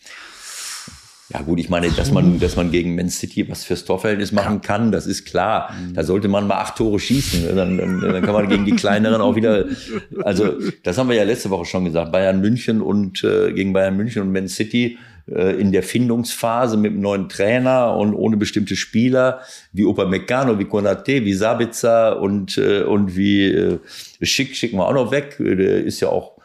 Ja 1.32 1.42
gut, 1.42 1.58
ich 1.58 1.68
meine, 1.68 1.90
dass 1.90 2.12
man, 2.12 2.38
dass 2.38 2.54
man 2.54 2.70
gegen 2.70 2.94
Man 2.94 3.10
City 3.10 3.48
was 3.48 3.64
fürs 3.64 3.84
Torverhältnis 3.84 4.30
machen 4.30 4.60
kann, 4.60 4.92
das 4.92 5.06
ist 5.06 5.24
klar. 5.24 5.74
Da 5.92 6.04
sollte 6.04 6.28
man 6.28 6.46
mal 6.46 6.58
acht 6.60 6.76
Tore 6.76 7.00
schießen. 7.00 7.56
Dann, 7.56 7.76
dann, 7.76 8.00
dann 8.00 8.22
kann 8.22 8.32
man 8.32 8.48
gegen 8.48 8.64
die 8.64 8.76
kleineren 8.76 9.20
auch 9.20 9.34
wieder. 9.34 9.64
Also 10.22 10.54
das 10.84 10.96
haben 10.98 11.08
wir 11.08 11.16
ja 11.16 11.24
letzte 11.24 11.50
Woche 11.50 11.64
schon 11.64 11.84
gesagt. 11.84 12.12
Bayern 12.12 12.40
München 12.40 12.80
und 12.80 13.22
äh, 13.24 13.52
gegen 13.52 13.72
Bayern 13.72 13.96
München 13.96 14.22
und 14.22 14.32
Man 14.32 14.46
City 14.48 14.98
in 15.26 15.72
der 15.72 15.82
Findungsphase 15.82 16.76
mit 16.76 16.92
einem 16.92 17.00
neuen 17.00 17.28
Trainer 17.28 17.96
und 17.96 18.14
ohne 18.14 18.36
bestimmte 18.36 18.76
Spieler 18.76 19.40
wie 19.72 19.84
Upamecano, 19.84 20.58
wie 20.58 20.66
Konate, 20.66 21.24
wie 21.24 21.34
Sabitzer 21.34 22.20
und 22.20 22.56
äh, 22.58 22.82
und 22.82 23.16
wie 23.16 23.50
äh, 23.50 23.78
Schick 24.22 24.54
schicken 24.54 24.78
wir 24.78 24.86
auch 24.86 24.94
noch 24.94 25.10
weg. 25.10 25.36
Der 25.38 25.84
ist 25.84 26.00
ja 26.00 26.08
auch 26.08 26.36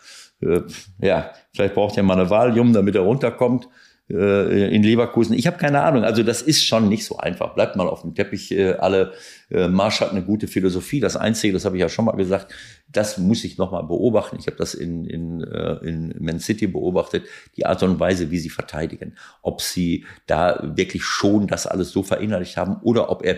äh, 0.42 0.62
ja 1.00 1.32
vielleicht 1.54 1.76
braucht 1.76 1.98
er 1.98 2.04
mal 2.04 2.20
eine 2.20 2.30
Valium, 2.30 2.74
damit 2.74 2.96
er 2.96 3.02
runterkommt 3.02 3.68
äh, 4.12 4.76
in 4.76 4.84
Leverkusen. 4.84 5.34
Ich 5.34 5.48
habe 5.48 5.58
keine 5.58 5.82
Ahnung. 5.82 6.04
Also 6.04 6.24
das 6.24 6.42
ist 6.42 6.64
schon 6.64 6.90
nicht 6.90 7.06
so 7.06 7.18
einfach. 7.18 7.54
Bleibt 7.54 7.76
mal 7.76 7.88
auf 7.88 8.02
dem 8.02 8.14
Teppich. 8.14 8.52
Äh, 8.52 8.74
alle 8.74 9.14
äh, 9.50 9.68
Marsch 9.68 10.02
hat 10.02 10.12
eine 10.12 10.24
gute 10.24 10.48
Philosophie. 10.48 11.00
Das 11.00 11.16
Einzige, 11.16 11.54
das 11.54 11.66
habe 11.66 11.78
ich 11.78 11.82
ja 11.82 11.90
schon 11.90 12.06
mal 12.06 12.16
gesagt, 12.16 12.54
das 12.90 13.18
muss 13.18 13.44
ich 13.44 13.58
noch 13.58 13.72
mal 13.72 13.84
beobachten. 13.84 14.38
Ich 14.40 14.48
habe 14.48 14.58
das 14.58 14.74
in, 14.74 15.06
in, 15.06 15.42
äh, 15.44 15.76
in 15.88 16.16
Man 16.20 16.40
City 16.40 16.68
beobachtet, 16.68 17.26
die 17.56 17.66
Art 17.66 17.84
und 17.84 18.00
Weise, 18.00 18.32
wie 18.32 18.40
sie 18.40 18.50
verteidigen. 18.50 19.16
Ob 19.42 19.62
sie 19.62 20.06
da 20.28 20.74
wirklich 20.76 21.04
schon 21.04 21.48
das 21.48 21.68
alles 21.68 21.92
so 21.92 22.04
verinnerlicht 22.04 22.58
haben 22.58 22.78
oder 22.84 23.10
ob 23.10 23.24
er 23.24 23.38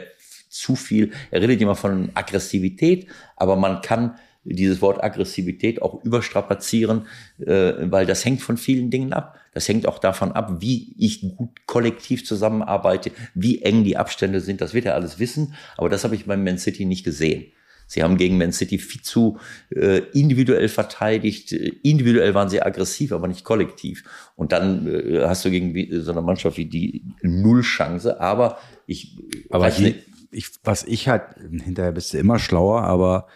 zu 0.50 0.76
viel. 0.76 1.12
Er 1.32 1.42
redet 1.42 1.62
immer 1.62 1.76
von 1.76 2.10
Aggressivität, 2.14 3.08
aber 3.36 3.56
man 3.56 3.82
kann 3.82 4.16
dieses 4.44 4.82
Wort 4.82 5.04
Aggressivität 5.04 5.82
auch 5.82 6.04
überstrapazieren, 6.04 7.08
äh, 7.40 7.74
weil 7.80 8.06
das 8.06 8.26
hängt 8.26 8.42
von 8.42 8.58
vielen 8.58 8.90
Dingen 8.90 9.14
ab. 9.14 9.38
Das 9.54 9.68
hängt 9.68 9.88
auch 9.88 10.00
davon 10.00 10.32
ab, 10.32 10.62
wie 10.62 10.96
ich 10.98 11.22
gut 11.36 11.66
kollektiv 11.68 12.26
zusammenarbeite, 12.26 13.12
wie 13.36 13.62
eng 13.62 13.84
die 13.84 13.98
Abstände 13.98 14.42
sind. 14.42 14.62
Das 14.62 14.74
wird 14.74 14.86
er 14.86 14.96
alles 14.96 15.20
wissen, 15.20 15.54
aber 15.78 15.90
das 15.90 16.04
habe 16.04 16.16
ich 16.16 16.26
beim 16.26 16.44
Man 16.44 16.58
City 16.58 16.86
nicht 16.86 17.04
gesehen. 17.04 17.46
Sie 17.86 18.02
haben 18.02 18.18
gegen 18.18 18.38
Man 18.38 18.52
City 18.52 18.80
viel 18.80 19.02
zu 19.02 19.38
äh, 19.70 20.02
individuell 20.14 20.68
verteidigt. 20.68 21.52
Individuell 21.52 22.34
waren 22.34 22.50
sie 22.50 22.62
aggressiv, 22.62 23.12
aber 23.12 23.28
nicht 23.28 23.44
kollektiv. 23.44 24.04
Und 24.36 24.52
dann 24.52 24.88
äh, 24.88 25.26
hast 25.26 25.46
du 25.46 25.52
gegen 25.52 26.02
so 26.02 26.12
eine 26.12 26.22
Mannschaft 26.22 26.58
wie 26.58 26.66
die 26.66 27.04
null 27.22 27.62
Chance. 27.62 28.20
Aber 28.20 28.58
ich. 28.88 29.18
Aber 29.50 29.70
die, 29.70 29.96
ich, 30.32 30.48
was 30.64 30.84
ich 30.84 31.08
halt, 31.08 31.24
hinterher 31.64 31.92
bist 31.92 32.14
du 32.14 32.18
immer 32.18 32.40
schlauer, 32.40 32.82
aber 32.82 33.28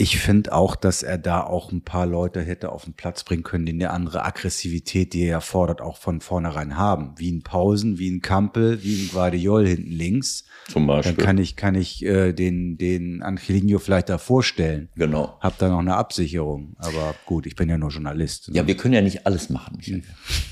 ich 0.00 0.18
finde 0.18 0.52
auch, 0.52 0.76
dass 0.76 1.02
er 1.02 1.18
da 1.18 1.42
auch 1.42 1.72
ein 1.72 1.82
paar 1.82 2.06
Leute 2.06 2.40
hätte 2.40 2.70
auf 2.70 2.84
den 2.84 2.94
Platz 2.94 3.24
bringen 3.24 3.42
können, 3.42 3.66
die 3.66 3.72
eine 3.72 3.90
andere 3.90 4.24
Aggressivität, 4.24 5.12
die 5.12 5.24
er 5.24 5.40
fordert, 5.40 5.80
auch 5.80 5.96
von 5.96 6.20
vornherein 6.20 6.76
haben. 6.76 7.14
Wie 7.16 7.32
ein 7.32 7.42
Pausen, 7.42 7.98
wie 7.98 8.08
ein 8.08 8.22
Kampel, 8.22 8.82
wie 8.84 9.02
ein 9.02 9.10
Guardiol 9.12 9.66
hinten 9.66 9.90
links. 9.90 10.44
Zum 10.68 10.86
Beispiel. 10.86 11.14
Dann 11.14 11.24
kann 11.24 11.38
ich, 11.38 11.56
kann 11.56 11.74
ich 11.74 12.04
äh, 12.04 12.32
den, 12.32 12.78
den 12.78 13.22
Angelino 13.22 13.78
vielleicht 13.80 14.08
da 14.08 14.18
vorstellen. 14.18 14.88
Genau. 14.94 15.36
Hab 15.40 15.58
da 15.58 15.68
noch 15.68 15.80
eine 15.80 15.96
Absicherung. 15.96 16.76
Aber 16.78 17.14
gut, 17.26 17.46
ich 17.46 17.56
bin 17.56 17.68
ja 17.68 17.76
nur 17.76 17.90
Journalist. 17.90 18.50
Ne? 18.50 18.56
Ja, 18.56 18.66
wir 18.66 18.76
können 18.76 18.94
ja 18.94 19.00
nicht 19.00 19.26
alles 19.26 19.50
machen. 19.50 19.78
Michael. 19.78 20.02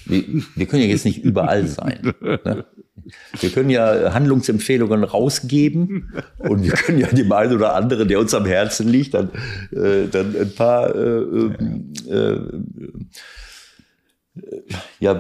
Wir, 0.06 0.24
wir 0.54 0.66
können 0.66 0.82
ja 0.82 0.88
jetzt 0.88 1.04
nicht 1.04 1.22
überall 1.22 1.66
sein. 1.66 2.14
Ne? 2.20 2.64
Wir 3.40 3.50
können 3.50 3.70
ja 3.70 4.12
Handlungsempfehlungen 4.12 5.04
rausgeben 5.04 6.12
und 6.38 6.62
wir 6.62 6.72
können 6.72 6.98
ja 6.98 7.08
dem 7.08 7.30
einen 7.32 7.54
oder 7.54 7.74
anderen, 7.74 8.08
der 8.08 8.18
uns 8.18 8.34
am 8.34 8.46
Herzen 8.46 8.88
liegt, 8.88 9.14
dann, 9.14 9.30
äh, 9.72 10.08
dann 10.10 10.36
ein 10.36 10.54
paar 10.54 10.94
äh, 10.94 11.20
äh, 12.08 12.40
ja, 15.00 15.18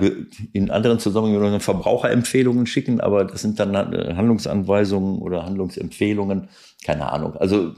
in 0.52 0.70
anderen 0.70 0.98
Zusammenhängen 0.98 1.60
Verbraucherempfehlungen 1.60 2.66
schicken, 2.66 3.00
aber 3.00 3.24
das 3.24 3.42
sind 3.42 3.58
dann 3.58 3.74
Handlungsanweisungen 3.74 5.18
oder 5.18 5.44
Handlungsempfehlungen, 5.46 6.48
keine 6.84 7.10
Ahnung. 7.10 7.34
Also 7.36 7.72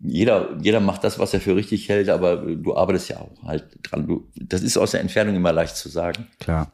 jeder, 0.00 0.56
jeder 0.60 0.80
macht 0.80 1.02
das, 1.04 1.18
was 1.18 1.34
er 1.34 1.40
für 1.40 1.56
richtig 1.56 1.88
hält, 1.88 2.08
aber 2.08 2.36
du 2.36 2.76
arbeitest 2.76 3.08
ja 3.08 3.20
auch 3.20 3.42
halt 3.44 3.64
dran. 3.82 4.06
Du, 4.06 4.28
das 4.36 4.62
ist 4.62 4.76
aus 4.76 4.92
der 4.92 5.00
Entfernung 5.00 5.34
immer 5.34 5.52
leicht 5.52 5.76
zu 5.76 5.88
sagen. 5.88 6.28
Klar. 6.38 6.72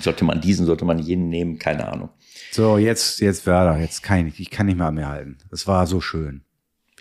Sollte 0.00 0.24
man 0.24 0.40
diesen, 0.40 0.66
sollte 0.66 0.84
man 0.84 0.98
jenen 0.98 1.28
nehmen, 1.28 1.58
keine 1.58 1.88
Ahnung. 1.88 2.10
So, 2.52 2.78
jetzt, 2.78 3.20
jetzt 3.20 3.46
Werder, 3.46 3.78
jetzt 3.78 4.02
kann 4.02 4.26
ich, 4.26 4.38
ich 4.38 4.50
kann 4.50 4.66
nicht 4.66 4.78
mehr 4.78 4.92
mehr 4.92 5.08
halten. 5.08 5.38
Das 5.50 5.66
war 5.66 5.86
so 5.86 6.00
schön. 6.00 6.42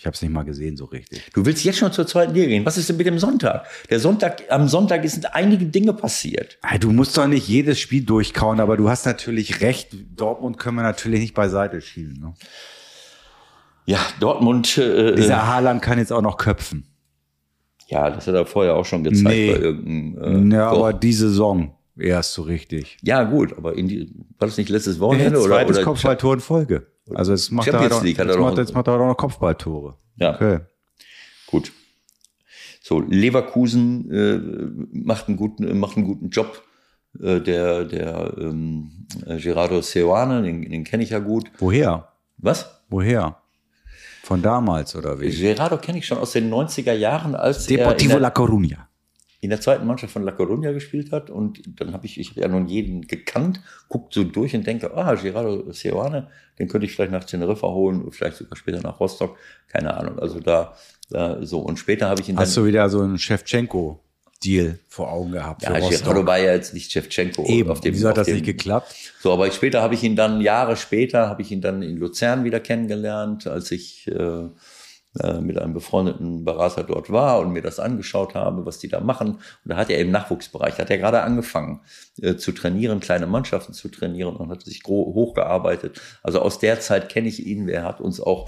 Ich 0.01 0.07
habe 0.07 0.15
es 0.15 0.21
nicht 0.23 0.31
mal 0.31 0.41
gesehen 0.41 0.77
so 0.77 0.85
richtig. 0.85 1.29
Du 1.31 1.45
willst 1.45 1.63
jetzt 1.63 1.77
schon 1.77 1.91
zur 1.91 2.07
zweiten 2.07 2.33
Liga 2.33 2.47
gehen. 2.47 2.65
Was 2.65 2.75
ist 2.75 2.89
denn 2.89 2.97
mit 2.97 3.05
dem 3.05 3.19
Sonntag? 3.19 3.67
Der 3.87 3.99
Sonntag, 3.99 4.41
am 4.49 4.67
Sonntag 4.67 5.07
sind 5.07 5.35
einige 5.35 5.65
Dinge 5.65 5.93
passiert. 5.93 6.57
Du 6.79 6.91
musst 6.91 7.15
doch 7.15 7.27
nicht 7.27 7.47
jedes 7.47 7.79
Spiel 7.79 8.03
durchkauen, 8.03 8.59
aber 8.59 8.77
du 8.77 8.89
hast 8.89 9.05
natürlich 9.05 9.61
recht. 9.61 9.95
Dortmund 10.15 10.57
können 10.57 10.77
wir 10.77 10.81
natürlich 10.81 11.19
nicht 11.19 11.35
beiseite 11.35 11.81
schieben. 11.81 12.19
Ne? 12.19 12.33
Ja, 13.85 13.99
Dortmund. 14.19 14.75
Äh, 14.79 15.13
Dieser 15.13 15.45
Haaland 15.45 15.83
kann 15.83 15.99
jetzt 15.99 16.11
auch 16.11 16.23
noch 16.23 16.37
köpfen. 16.37 16.87
Ja, 17.85 18.09
das 18.09 18.25
hat 18.25 18.33
er 18.33 18.47
vorher 18.47 18.73
auch 18.73 18.85
schon 18.85 19.03
gezeigt 19.03 19.27
nee. 19.27 19.51
bei 19.51 19.59
irgendeinem. 19.59 20.51
Äh, 20.51 20.55
ja, 20.55 20.71
aber 20.71 20.93
die 20.93 21.13
Saison 21.13 21.75
erst 22.01 22.33
so 22.33 22.41
richtig. 22.41 22.97
Ja, 23.01 23.23
gut, 23.23 23.57
aber 23.57 23.75
in 23.75 23.87
die, 23.87 24.13
war 24.37 24.47
das 24.47 24.57
nicht 24.57 24.69
letztes 24.69 24.99
Wochenende? 24.99 25.39
Ja, 25.39 25.45
zweites 25.45 25.77
oder, 25.77 25.85
Kopfballtor 25.85 26.33
in 26.35 26.39
Folge. 26.39 26.87
Also 27.13 27.33
es 27.33 27.51
macht 27.51 27.67
Champions 27.67 27.97
er 27.97 28.03
League 28.03 28.19
er 28.19 28.25
jetzt, 28.27 28.39
macht, 28.39 28.57
jetzt 28.57 28.73
macht 28.73 28.87
er 28.87 28.93
auch 28.93 29.07
noch 29.07 29.17
Kopfballtore. 29.17 29.95
Ja. 30.17 30.35
Okay. 30.35 30.59
Gut. 31.47 31.71
So, 32.81 32.99
Leverkusen 32.99 34.11
äh, 34.11 34.97
macht, 34.97 35.27
einen 35.27 35.37
guten, 35.37 35.77
macht 35.79 35.97
einen 35.97 36.05
guten 36.05 36.29
Job. 36.29 36.63
Äh, 37.19 37.41
der 37.41 37.85
der 37.85 38.33
ähm, 38.37 39.07
Gerardo 39.25 39.81
Seoane, 39.81 40.43
den, 40.43 40.69
den 40.69 40.83
kenne 40.83 41.03
ich 41.03 41.09
ja 41.09 41.19
gut. 41.19 41.51
Woher? 41.57 42.07
Was? 42.37 42.81
Woher? 42.89 43.37
Von 44.23 44.41
damals 44.41 44.95
oder 44.95 45.19
wie? 45.19 45.29
Gerardo 45.29 45.77
kenne 45.77 45.97
ich 45.97 46.07
schon 46.07 46.17
aus 46.17 46.31
den 46.31 46.49
90er 46.51 46.93
Jahren, 46.93 47.35
als 47.35 47.65
Deportivo 47.65 48.17
La 48.17 48.29
Coruña 48.29 48.90
in 49.41 49.49
der 49.49 49.59
zweiten 49.59 49.87
Mannschaft 49.87 50.13
von 50.13 50.23
La 50.23 50.31
Coruña 50.31 50.71
gespielt 50.71 51.11
hat. 51.11 51.31
Und 51.31 51.61
dann 51.79 51.93
habe 51.93 52.05
ich, 52.05 52.19
ich 52.19 52.29
habe 52.29 52.41
ja 52.41 52.47
nun 52.47 52.67
jeden 52.67 53.01
gekannt, 53.07 53.59
guckt 53.89 54.13
so 54.13 54.23
durch 54.23 54.55
und 54.55 54.65
denke, 54.65 54.95
ah, 54.95 55.15
Gerardo 55.15 55.71
Seoane, 55.71 56.27
den 56.59 56.67
könnte 56.67 56.85
ich 56.85 56.93
vielleicht 56.93 57.11
nach 57.11 57.23
Teneriffa 57.23 57.67
holen, 57.67 58.11
vielleicht 58.11 58.37
sogar 58.37 58.55
später 58.55 58.81
nach 58.81 58.99
Rostock, 58.99 59.35
keine 59.67 59.97
Ahnung. 59.97 60.19
Also 60.19 60.39
da, 60.39 60.75
da 61.09 61.43
so. 61.43 61.59
Und 61.59 61.79
später 61.79 62.07
habe 62.07 62.21
ich 62.21 62.29
ihn 62.29 62.37
Hast 62.37 62.55
dann, 62.55 62.63
du 62.63 62.67
wieder 62.67 62.87
so 62.89 63.01
einen 63.01 63.17
Shevchenko 63.17 63.99
Deal 64.43 64.79
vor 64.87 65.11
Augen 65.11 65.31
gehabt. 65.31 65.63
Ja, 65.63 65.77
Gerardo 65.79 66.25
war 66.25 66.37
ja 66.37 66.53
jetzt 66.53 66.75
nicht 66.75 66.91
Shevchenko. 66.91 67.45
Eben, 67.45 67.71
auf 67.71 67.81
dem, 67.81 67.95
wieso 67.95 68.09
hat 68.09 68.17
das 68.17 68.27
dem, 68.27 68.35
nicht 68.35 68.45
geklappt? 68.45 68.93
So, 69.19 69.33
aber 69.33 69.49
später 69.51 69.81
habe 69.81 69.95
ich 69.95 70.03
ihn 70.03 70.15
dann, 70.15 70.39
Jahre 70.41 70.77
später, 70.77 71.29
habe 71.29 71.41
ich 71.41 71.51
ihn 71.51 71.61
dann 71.61 71.81
in 71.81 71.97
Luzern 71.97 72.43
wieder 72.43 72.59
kennengelernt, 72.59 73.47
als 73.47 73.71
ich 73.71 74.07
äh, 74.07 74.49
mit 75.41 75.57
einem 75.57 75.73
befreundeten 75.73 76.45
Berater 76.45 76.83
dort 76.83 77.11
war 77.11 77.39
und 77.39 77.51
mir 77.51 77.61
das 77.61 77.79
angeschaut 77.79 78.33
habe, 78.33 78.65
was 78.65 78.79
die 78.79 78.87
da 78.87 79.01
machen. 79.01 79.31
Und 79.33 79.41
da 79.65 79.75
hat 79.75 79.89
er 79.89 79.99
im 79.99 80.11
Nachwuchsbereich, 80.11 80.79
hat 80.79 80.89
er 80.89 80.97
gerade 80.97 81.21
angefangen 81.21 81.81
äh, 82.21 82.35
zu 82.35 82.53
trainieren, 82.53 83.01
kleine 83.01 83.27
Mannschaften 83.27 83.73
zu 83.73 83.89
trainieren 83.89 84.37
und 84.37 84.49
hat 84.49 84.61
sich 84.61 84.83
hochgearbeitet. 84.85 85.99
Also 86.23 86.39
aus 86.39 86.59
der 86.59 86.79
Zeit 86.79 87.09
kenne 87.09 87.27
ich 87.27 87.45
ihn. 87.45 87.67
Er 87.67 87.83
hat 87.83 87.99
uns 87.99 88.21
auch 88.21 88.45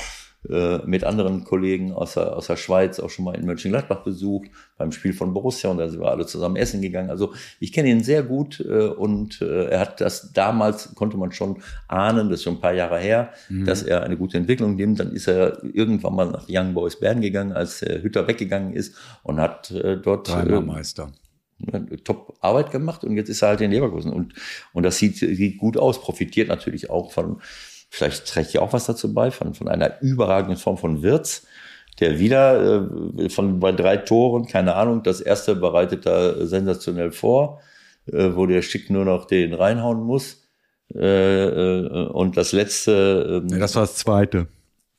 äh, 0.49 0.79
mit 0.85 1.03
anderen 1.03 1.43
Kollegen 1.43 1.93
aus 1.93 2.15
der, 2.15 2.35
aus 2.35 2.47
der 2.47 2.57
Schweiz 2.57 2.99
auch 2.99 3.09
schon 3.09 3.25
mal 3.25 3.35
in 3.35 3.45
Mönchengladbach 3.45 4.03
besucht, 4.03 4.49
beim 4.77 4.91
Spiel 4.91 5.13
von 5.13 5.33
Borussia 5.33 5.69
und 5.69 5.77
da 5.77 5.87
sind 5.87 6.01
wir 6.01 6.09
alle 6.09 6.25
zusammen 6.25 6.55
essen 6.55 6.81
gegangen. 6.81 7.09
Also 7.09 7.33
ich 7.59 7.71
kenne 7.71 7.89
ihn 7.89 8.03
sehr 8.03 8.23
gut 8.23 8.59
äh, 8.59 8.87
und 8.87 9.41
äh, 9.41 9.67
er 9.67 9.79
hat 9.79 10.01
das 10.01 10.33
damals, 10.33 10.93
konnte 10.95 11.17
man 11.17 11.31
schon 11.31 11.61
ahnen, 11.87 12.29
das 12.29 12.39
ist 12.39 12.43
schon 12.43 12.55
ein 12.55 12.61
paar 12.61 12.73
Jahre 12.73 12.99
her, 12.99 13.31
mhm. 13.49 13.65
dass 13.65 13.83
er 13.83 14.03
eine 14.03 14.17
gute 14.17 14.37
Entwicklung 14.37 14.75
nimmt. 14.75 14.99
Dann 14.99 15.11
ist 15.13 15.27
er 15.27 15.63
irgendwann 15.63 16.15
mal 16.15 16.29
nach 16.29 16.45
Young 16.49 16.73
Boys 16.73 16.99
Bern 16.99 17.21
gegangen, 17.21 17.53
als 17.53 17.81
äh, 17.81 18.01
Hütter 18.01 18.27
weggegangen 18.27 18.73
ist 18.73 18.95
und 19.23 19.39
hat 19.39 19.71
äh, 19.71 19.97
dort... 19.97 20.29
Dreimal 20.29 20.61
Meister 20.61 21.11
top 22.03 22.37
Arbeit 22.41 22.71
gemacht 22.71 23.03
und 23.03 23.15
jetzt 23.15 23.29
ist 23.29 23.41
er 23.41 23.49
halt 23.49 23.61
in 23.61 23.71
Leverkusen 23.71 24.11
und, 24.11 24.33
und 24.73 24.83
das 24.83 24.97
sieht, 24.97 25.17
sieht 25.17 25.57
gut 25.57 25.77
aus, 25.77 26.01
profitiert 26.01 26.49
natürlich 26.49 26.89
auch 26.89 27.11
von, 27.11 27.41
vielleicht 27.93 28.25
trägt 28.25 28.53
ja 28.53 28.61
auch 28.61 28.73
was 28.73 28.87
dazu 28.87 29.13
bei, 29.13 29.29
von, 29.29 29.53
von 29.53 29.67
einer 29.67 30.01
überragenden 30.01 30.57
Form 30.57 30.77
von 30.77 31.03
Wirtz, 31.03 31.45
der 31.99 32.17
wieder 32.17 32.89
äh, 33.19 33.29
von 33.29 33.59
bei 33.59 33.71
drei 33.71 33.97
Toren, 33.97 34.47
keine 34.47 34.73
Ahnung, 34.73 35.03
das 35.03 35.21
erste 35.21 35.55
bereitet 35.55 36.07
er 36.07 36.47
sensationell 36.47 37.11
vor, 37.11 37.61
äh, 38.07 38.31
wo 38.33 38.47
der 38.47 38.63
Schick 38.63 38.89
nur 38.89 39.05
noch 39.05 39.25
den 39.25 39.53
reinhauen 39.53 40.01
muss. 40.01 40.43
Äh, 40.95 41.45
äh, 41.45 42.07
und 42.07 42.35
das 42.35 42.51
letzte. 42.51 43.43
Äh, 43.47 43.51
ja, 43.53 43.59
das 43.59 43.75
war 43.75 43.83
das 43.83 43.95
zweite. 43.97 44.47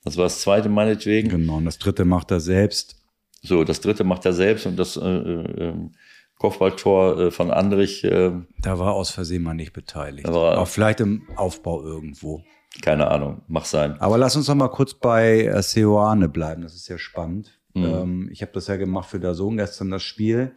Das 0.04 0.16
war 0.16 0.24
das 0.24 0.40
zweite 0.40 0.68
meinetwegen. 0.68 1.30
Genau, 1.30 1.56
und 1.56 1.64
das 1.64 1.78
dritte 1.78 2.04
macht 2.04 2.30
er 2.30 2.38
selbst. 2.38 3.02
So, 3.42 3.64
das 3.64 3.80
dritte 3.80 4.04
macht 4.04 4.24
er 4.24 4.32
selbst 4.32 4.66
und 4.66 4.76
das 4.76 4.96
äh, 4.96 5.00
äh, 5.00 5.68
ähm, 5.68 5.94
Kopfballtor 6.38 7.32
von 7.32 7.50
Andrich. 7.50 8.04
Äh, 8.04 8.32
da 8.60 8.78
war 8.78 8.94
aus 8.94 9.10
Versehen 9.10 9.42
mal 9.42 9.54
nicht 9.54 9.72
beteiligt. 9.72 10.28
Aber, 10.28 10.58
Auch 10.58 10.68
vielleicht 10.68 11.00
im 11.00 11.26
Aufbau 11.36 11.82
irgendwo. 11.82 12.44
Keine 12.82 13.08
Ahnung, 13.08 13.42
mach 13.46 13.64
sein. 13.64 14.00
Aber 14.00 14.18
lass 14.18 14.36
uns 14.36 14.48
noch 14.48 14.54
mal 14.54 14.68
kurz 14.68 14.94
bei 14.94 15.44
äh, 15.44 15.62
Seoane 15.62 16.28
bleiben. 16.28 16.62
Das 16.62 16.74
ist 16.74 16.88
ja 16.88 16.98
spannend. 16.98 17.58
Mhm. 17.74 17.84
Ähm, 17.84 18.28
ich 18.32 18.42
habe 18.42 18.52
das 18.52 18.66
ja 18.66 18.76
gemacht 18.76 19.08
für 19.08 19.20
der 19.20 19.34
Sohn 19.34 19.56
gestern 19.56 19.90
das 19.90 20.02
Spiel. 20.02 20.54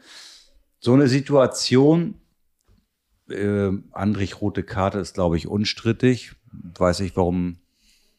So 0.79 0.93
eine 0.93 1.07
Situation, 1.07 2.15
äh, 3.29 3.71
Andrich 3.91 4.41
rote 4.41 4.63
Karte 4.63 4.99
ist, 4.99 5.13
glaube 5.13 5.37
ich, 5.37 5.47
unstrittig. 5.47 6.33
Weiß 6.51 6.99
ich, 7.01 7.15
warum. 7.15 7.57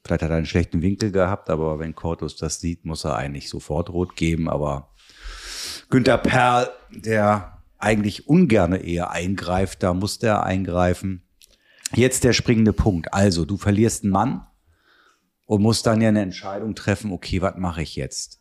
Vielleicht 0.04 0.22
hat 0.22 0.30
er 0.30 0.36
einen 0.36 0.46
schlechten 0.46 0.80
Winkel 0.80 1.10
gehabt, 1.10 1.50
aber 1.50 1.80
wenn 1.80 1.94
Cortus 1.94 2.36
das 2.36 2.60
sieht, 2.60 2.84
muss 2.84 3.04
er 3.04 3.16
eigentlich 3.16 3.50
sofort 3.50 3.90
rot 3.90 4.16
geben. 4.16 4.48
Aber 4.48 4.94
Günther 5.90 6.18
Perl, 6.18 6.70
der 6.90 7.58
eigentlich 7.78 8.28
ungerne 8.28 8.78
eher 8.78 9.10
eingreift, 9.10 9.82
da 9.82 9.92
muss 9.94 10.18
der 10.18 10.44
eingreifen. 10.44 11.27
Jetzt 11.94 12.24
der 12.24 12.32
springende 12.32 12.72
Punkt. 12.72 13.12
Also, 13.12 13.44
du 13.44 13.56
verlierst 13.56 14.04
einen 14.04 14.12
Mann 14.12 14.46
und 15.46 15.62
musst 15.62 15.86
dann 15.86 16.00
ja 16.00 16.08
eine 16.08 16.22
Entscheidung 16.22 16.74
treffen, 16.74 17.12
okay, 17.12 17.40
was 17.40 17.56
mache 17.56 17.82
ich 17.82 17.96
jetzt? 17.96 18.40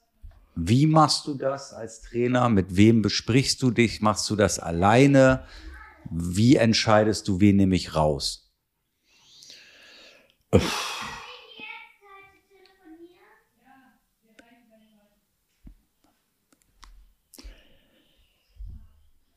Wie 0.55 0.87
machst 0.87 1.27
du 1.27 1.35
das 1.35 1.71
als 1.71 2.01
Trainer? 2.01 2.49
Mit 2.49 2.75
wem 2.75 3.01
besprichst 3.01 3.61
du 3.61 3.71
dich? 3.71 4.01
Machst 4.01 4.29
du 4.29 4.35
das 4.35 4.59
alleine? 4.59 5.45
Wie 6.09 6.55
entscheidest 6.55 7.27
du, 7.27 7.39
wen 7.39 7.57
nehme 7.57 7.75
ich 7.75 7.95
raus? 7.95 8.51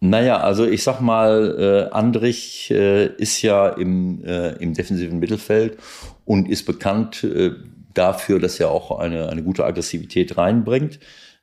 Naja, 0.03 0.39
also 0.39 0.67
ich 0.67 0.83
sag 0.83 1.01
mal, 1.01 1.89
äh, 1.91 1.95
Andrich 1.95 2.71
äh, 2.71 3.07
ist 3.17 3.43
ja 3.43 3.69
im, 3.69 4.25
äh, 4.25 4.53
im 4.53 4.73
defensiven 4.73 5.19
Mittelfeld 5.19 5.79
und 6.25 6.49
ist 6.49 6.65
bekannt 6.65 7.23
äh, 7.23 7.51
dafür, 7.93 8.39
dass 8.39 8.59
er 8.59 8.71
auch 8.71 8.99
eine, 8.99 9.29
eine 9.29 9.43
gute 9.43 9.65
Aggressivität 9.65 10.39
reinbringt. 10.39 11.01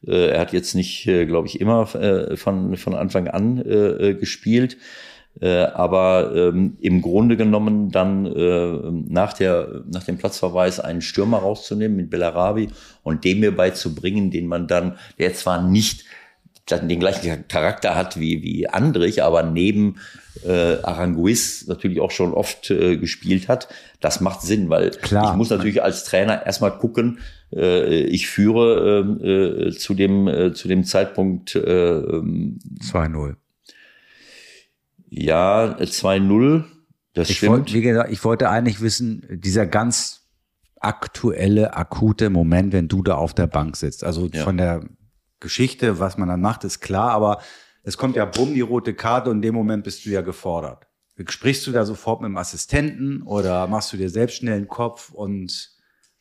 Äh, 0.07 0.29
er 0.29 0.39
hat 0.39 0.53
jetzt 0.53 0.73
nicht, 0.73 1.05
äh, 1.05 1.27
glaube 1.27 1.47
ich, 1.47 1.61
immer 1.61 1.93
äh, 1.95 2.35
von, 2.35 2.77
von 2.77 2.95
Anfang 2.95 3.27
an 3.27 3.59
äh, 3.63 4.09
äh 4.09 4.13
gespielt. 4.15 4.77
Äh, 5.39 5.65
aber 5.65 6.31
ähm, 6.35 6.77
im 6.81 7.01
Grunde 7.03 7.37
genommen 7.37 7.91
dann 7.91 8.25
äh, 8.25 8.91
nach, 9.07 9.33
der, 9.33 9.83
nach 9.91 10.03
dem 10.03 10.17
Platzverweis 10.17 10.79
einen 10.79 11.01
Stürmer 11.01 11.37
rauszunehmen 11.37 11.95
mit 11.95 12.09
Bellarabi 12.09 12.69
und 13.03 13.23
dem 13.23 13.41
mir 13.41 13.55
beizubringen, 13.55 14.31
den 14.31 14.47
man 14.47 14.67
dann, 14.67 14.97
der 15.19 15.35
zwar 15.35 15.61
nicht 15.61 16.05
den 16.69 16.99
gleichen 16.99 17.47
Charakter 17.47 17.95
hat 17.95 18.19
wie, 18.19 18.41
wie 18.43 18.67
Andrich, 18.67 19.23
aber 19.23 19.43
neben 19.43 19.95
äh, 20.45 20.81
Aranguiz 20.83 21.65
natürlich 21.67 21.99
auch 21.99 22.11
schon 22.11 22.33
oft 22.33 22.69
äh, 22.69 22.97
gespielt 22.97 23.47
hat. 23.47 23.69
Das 23.99 24.21
macht 24.21 24.41
Sinn, 24.41 24.69
weil 24.69 24.91
Klar. 24.91 25.31
ich 25.31 25.37
muss 25.37 25.49
natürlich 25.49 25.81
als 25.81 26.03
Trainer 26.03 26.45
erstmal 26.45 26.77
gucken, 26.77 27.19
äh, 27.53 28.03
ich 28.03 28.27
führe 28.27 28.99
ähm, 28.99 29.23
äh, 29.23 29.71
zu, 29.71 29.93
dem, 29.93 30.27
äh, 30.27 30.53
zu 30.53 30.67
dem 30.67 30.83
Zeitpunkt 30.83 31.55
äh, 31.55 31.59
2-0. 31.59 33.29
Ähm, 33.29 33.35
ja, 35.09 35.77
2-0. 35.79 36.63
Das 37.13 37.29
ich 37.29 37.37
stimmt. 37.37 37.51
Wollt, 37.51 37.73
wie 37.73 37.81
gesagt, 37.81 38.11
ich 38.11 38.23
wollte 38.23 38.49
eigentlich 38.49 38.81
wissen, 38.81 39.25
dieser 39.29 39.65
ganz 39.65 40.27
aktuelle, 40.79 41.75
akute 41.75 42.29
Moment, 42.29 42.73
wenn 42.73 42.87
du 42.87 43.01
da 43.01 43.15
auf 43.15 43.33
der 43.33 43.47
Bank 43.47 43.75
sitzt. 43.77 44.03
Also 44.03 44.27
ja. 44.27 44.43
von 44.43 44.57
der 44.57 44.81
Geschichte, 45.39 45.99
was 45.99 46.17
man 46.17 46.27
dann 46.27 46.41
macht, 46.41 46.63
ist 46.63 46.79
klar, 46.79 47.11
aber 47.11 47.41
es 47.83 47.97
kommt 47.97 48.15
ja 48.15 48.25
bumm 48.25 48.53
die 48.53 48.61
rote 48.61 48.93
Karte 48.93 49.29
und 49.29 49.37
in 49.37 49.41
dem 49.41 49.55
Moment 49.55 49.83
bist 49.83 50.05
du 50.05 50.09
ja 50.09 50.21
gefordert. 50.21 50.87
Sprichst 51.27 51.65
du 51.65 51.71
da 51.71 51.85
sofort 51.85 52.21
mit 52.21 52.29
dem 52.29 52.37
Assistenten 52.37 53.23
oder 53.23 53.65
machst 53.67 53.91
du 53.91 53.97
dir 53.97 54.09
selbst 54.09 54.37
schnell 54.37 54.59
den 54.59 54.67
Kopf 54.67 55.09
und 55.11 55.71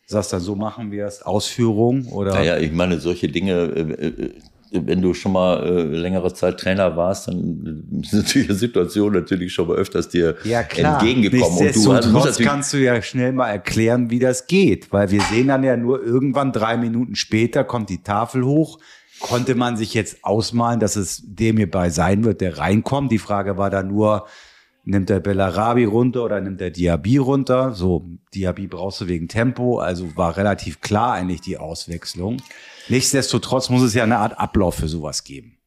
sagst 0.07 0.33
dann, 0.33 0.41
so 0.41 0.55
machen 0.55 0.91
wir 0.91 1.07
es, 1.07 1.23
Ausführung 1.23 2.07
oder? 2.09 2.33
Naja, 2.33 2.59
ich 2.59 2.73
meine, 2.73 2.99
solche 2.99 3.29
Dinge, 3.29 3.53
äh, 3.53 4.07
äh, 4.07 4.33
wenn 4.71 5.03
du 5.03 5.15
schon 5.15 5.33
mal 5.33 5.63
äh, 5.65 5.83
längere 5.83 6.33
Zeit 6.33 6.59
Trainer 6.59 6.97
warst, 6.97 7.29
dann 7.29 8.01
ist 8.03 8.13
natürlich 8.13 8.49
eine 8.49 8.59
Situation 8.59 9.13
natürlich 9.13 9.53
schon 9.53 9.69
mal 9.69 9.77
öfters 9.77 10.09
dir 10.09 10.37
ja, 10.45 10.63
klar. 10.63 11.01
entgegengekommen. 11.01 11.59
Und 11.59 11.77
du 11.77 11.93
hast, 11.93 12.11
musst 12.11 12.41
kannst 12.41 12.73
du 12.73 12.79
ja 12.79 13.01
schnell 13.03 13.33
mal 13.33 13.49
erklären, 13.49 14.11
wie 14.11 14.19
das 14.19 14.47
geht, 14.47 14.93
weil 14.93 15.11
wir 15.11 15.21
sehen 15.23 15.49
dann 15.49 15.63
ja 15.63 15.77
nur 15.77 16.03
irgendwann 16.03 16.53
drei 16.53 16.77
Minuten 16.77 17.17
später 17.17 17.65
kommt 17.65 17.91
die 17.91 18.03
Tafel 18.03 18.45
hoch, 18.45 18.79
konnte 19.21 19.55
man 19.55 19.77
sich 19.77 19.95
jetzt 19.95 20.25
ausmalen, 20.25 20.81
dass 20.81 20.97
es 20.97 21.23
dem 21.25 21.57
hierbei 21.57 21.91
sein 21.91 22.25
wird, 22.25 22.41
der 22.41 22.59
reinkommt. 22.59 23.13
Die 23.13 23.19
Frage 23.19 23.57
war 23.57 23.71
dann 23.71 23.89
nur, 23.89 24.27
nimmt 24.85 25.09
der 25.09 25.21
Bellarabi 25.21 25.85
runter 25.85 26.25
oder 26.25 26.41
nimmt 26.41 26.61
der 26.61 26.71
Diaby 26.71 27.19
runter? 27.19 27.73
So, 27.73 28.07
Diaby 28.35 28.69
brauchst 28.69 29.01
du 29.01 29.09
wegen 29.09 29.29
Tempo, 29.29 29.79
also 29.79 30.17
war 30.17 30.37
relativ 30.37 30.81
klar 30.81 31.13
eigentlich 31.15 31.41
die 31.41 31.59
Auswechslung. 31.59 32.41
Nichtsdestotrotz 32.89 33.69
muss 33.69 33.83
es 33.83 33.95
ja 33.95 34.05
eine 34.05 34.19
Art 34.19 34.39
Ablauf 34.39 34.77
für 34.77 34.89
sowas 34.89 35.25
geben. 35.25 35.59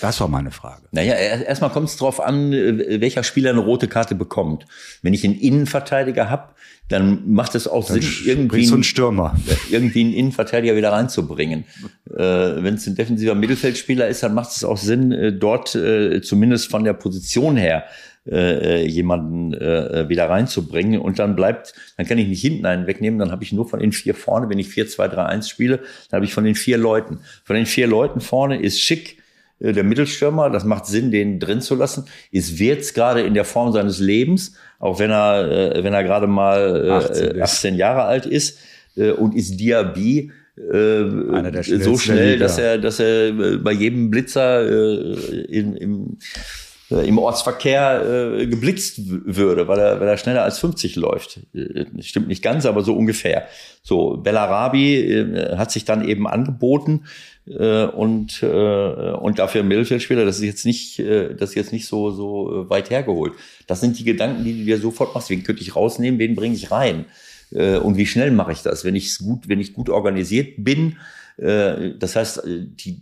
Das 0.00 0.20
war 0.20 0.26
meine 0.26 0.50
Frage. 0.50 0.88
Naja, 0.90 1.14
erstmal 1.14 1.70
kommt 1.70 1.88
es 1.88 1.96
darauf 1.96 2.18
an, 2.18 2.52
äh, 2.52 3.00
welcher 3.00 3.22
Spieler 3.22 3.50
eine 3.50 3.60
rote 3.60 3.86
Karte 3.86 4.16
bekommt. 4.16 4.66
Wenn 5.00 5.14
ich 5.14 5.24
einen 5.24 5.38
Innenverteidiger 5.38 6.28
habe, 6.28 6.54
dann 6.92 7.32
macht 7.32 7.54
es 7.54 7.66
auch 7.66 7.86
dann 7.86 8.02
Sinn, 8.02 8.12
irgendwie, 8.26 8.66
so 8.66 8.74
einen 8.74 8.84
Stürmer. 8.84 9.34
irgendwie 9.70 10.02
einen 10.02 10.12
Innenverteidiger 10.12 10.76
wieder 10.76 10.92
reinzubringen. 10.92 11.64
Äh, 12.12 12.62
Wenn 12.62 12.74
es 12.74 12.86
ein 12.86 12.94
defensiver 12.94 13.34
Mittelfeldspieler 13.34 14.06
ist, 14.06 14.22
dann 14.22 14.34
macht 14.34 14.50
es 14.54 14.64
auch 14.64 14.76
Sinn, 14.76 15.12
äh, 15.12 15.32
dort 15.32 15.74
äh, 15.74 16.20
zumindest 16.20 16.70
von 16.70 16.84
der 16.84 16.92
Position 16.92 17.56
her 17.56 17.84
äh, 18.30 18.86
jemanden 18.86 19.54
äh, 19.54 20.06
wieder 20.10 20.28
reinzubringen. 20.28 21.00
Und 21.00 21.18
dann 21.18 21.34
bleibt, 21.36 21.72
dann 21.96 22.06
kann 22.06 22.18
ich 22.18 22.28
nicht 22.28 22.42
hinten 22.42 22.66
einen 22.66 22.86
wegnehmen, 22.86 23.18
dann 23.18 23.30
habe 23.30 23.44
ich 23.44 23.52
nur 23.52 23.66
von 23.66 23.80
den 23.80 23.92
vier 23.92 24.14
vorne, 24.14 24.50
wenn 24.50 24.58
ich 24.58 24.68
4, 24.68 24.88
2, 24.88 25.08
3, 25.08 25.24
1 25.24 25.48
spiele, 25.48 25.78
dann 26.10 26.18
habe 26.18 26.26
ich 26.26 26.34
von 26.34 26.44
den 26.44 26.54
vier 26.54 26.76
Leuten. 26.76 27.20
Von 27.44 27.56
den 27.56 27.64
vier 27.64 27.86
Leuten 27.86 28.20
vorne 28.20 28.60
ist 28.60 28.80
Schick, 28.80 29.16
äh, 29.16 29.21
der 29.62 29.84
Mittelstürmer, 29.84 30.50
das 30.50 30.64
macht 30.64 30.86
Sinn, 30.86 31.10
den 31.10 31.38
drin 31.38 31.60
zu 31.60 31.74
lassen, 31.74 32.06
ist 32.32 32.58
Wirtz 32.58 32.94
gerade 32.94 33.22
in 33.22 33.34
der 33.34 33.44
Form 33.44 33.72
seines 33.72 34.00
Lebens, 34.00 34.54
auch 34.80 34.98
wenn 34.98 35.10
er, 35.10 35.76
äh, 35.76 35.84
wenn 35.84 35.94
er 35.94 36.02
gerade 36.02 36.26
mal 36.26 36.84
äh, 36.86 36.90
18, 36.90 37.42
18 37.42 37.74
Jahre 37.76 38.02
alt 38.02 38.26
ist, 38.26 38.58
äh, 38.96 39.10
und 39.10 39.34
ist 39.34 39.58
Diaby 39.58 40.32
äh, 40.56 41.78
so 41.78 41.96
schnell, 41.96 42.38
dass 42.38 42.58
er, 42.58 42.78
dass 42.78 43.00
er 43.00 43.28
äh, 43.28 43.56
bei 43.58 43.72
jedem 43.72 44.10
Blitzer 44.10 44.68
äh, 44.68 45.40
in, 45.44 45.76
im, 45.76 46.02
äh, 46.02 46.71
im 47.00 47.18
Ortsverkehr 47.18 48.38
äh, 48.40 48.46
geblitzt 48.46 49.00
würde, 49.04 49.68
weil 49.68 49.78
er, 49.78 50.00
weil 50.00 50.08
er 50.08 50.16
schneller 50.16 50.42
als 50.42 50.58
50 50.58 50.96
läuft. 50.96 51.40
Äh, 51.54 51.86
stimmt 52.00 52.28
nicht 52.28 52.42
ganz, 52.42 52.66
aber 52.66 52.82
so 52.82 52.96
ungefähr. 52.96 53.46
So, 53.82 54.16
Bellarabi 54.16 54.96
äh, 54.96 55.56
hat 55.56 55.70
sich 55.70 55.84
dann 55.84 56.06
eben 56.06 56.26
angeboten 56.26 57.04
äh, 57.46 57.84
und, 57.86 58.42
äh, 58.42 58.46
und 58.46 59.38
dafür 59.38 59.62
ein 59.62 59.68
Mittelfeldspieler, 59.68 60.24
das 60.24 60.36
ist 60.36 60.44
jetzt 60.44 60.66
nicht, 60.66 60.98
äh, 60.98 61.34
das 61.34 61.50
ist 61.50 61.56
jetzt 61.56 61.72
nicht 61.72 61.86
so, 61.86 62.10
so 62.10 62.64
äh, 62.64 62.70
weit 62.70 62.90
hergeholt. 62.90 63.34
Das 63.66 63.80
sind 63.80 63.98
die 63.98 64.04
Gedanken, 64.04 64.44
die 64.44 64.58
du 64.58 64.64
dir 64.64 64.78
sofort 64.78 65.14
machst. 65.14 65.30
Wen 65.30 65.42
könnte 65.42 65.62
ich 65.62 65.74
rausnehmen, 65.74 66.20
wen 66.20 66.34
bringe 66.34 66.54
ich 66.54 66.70
rein? 66.70 67.06
Äh, 67.50 67.78
und 67.78 67.96
wie 67.96 68.06
schnell 68.06 68.30
mache 68.30 68.52
ich 68.52 68.62
das? 68.62 68.84
Wenn 68.84 68.94
ich 68.94 69.18
gut, 69.18 69.48
wenn 69.48 69.60
ich 69.60 69.72
gut 69.72 69.88
organisiert 69.88 70.54
bin, 70.58 70.96
äh, 71.36 71.94
das 71.98 72.16
heißt, 72.16 72.42
die, 72.46 73.00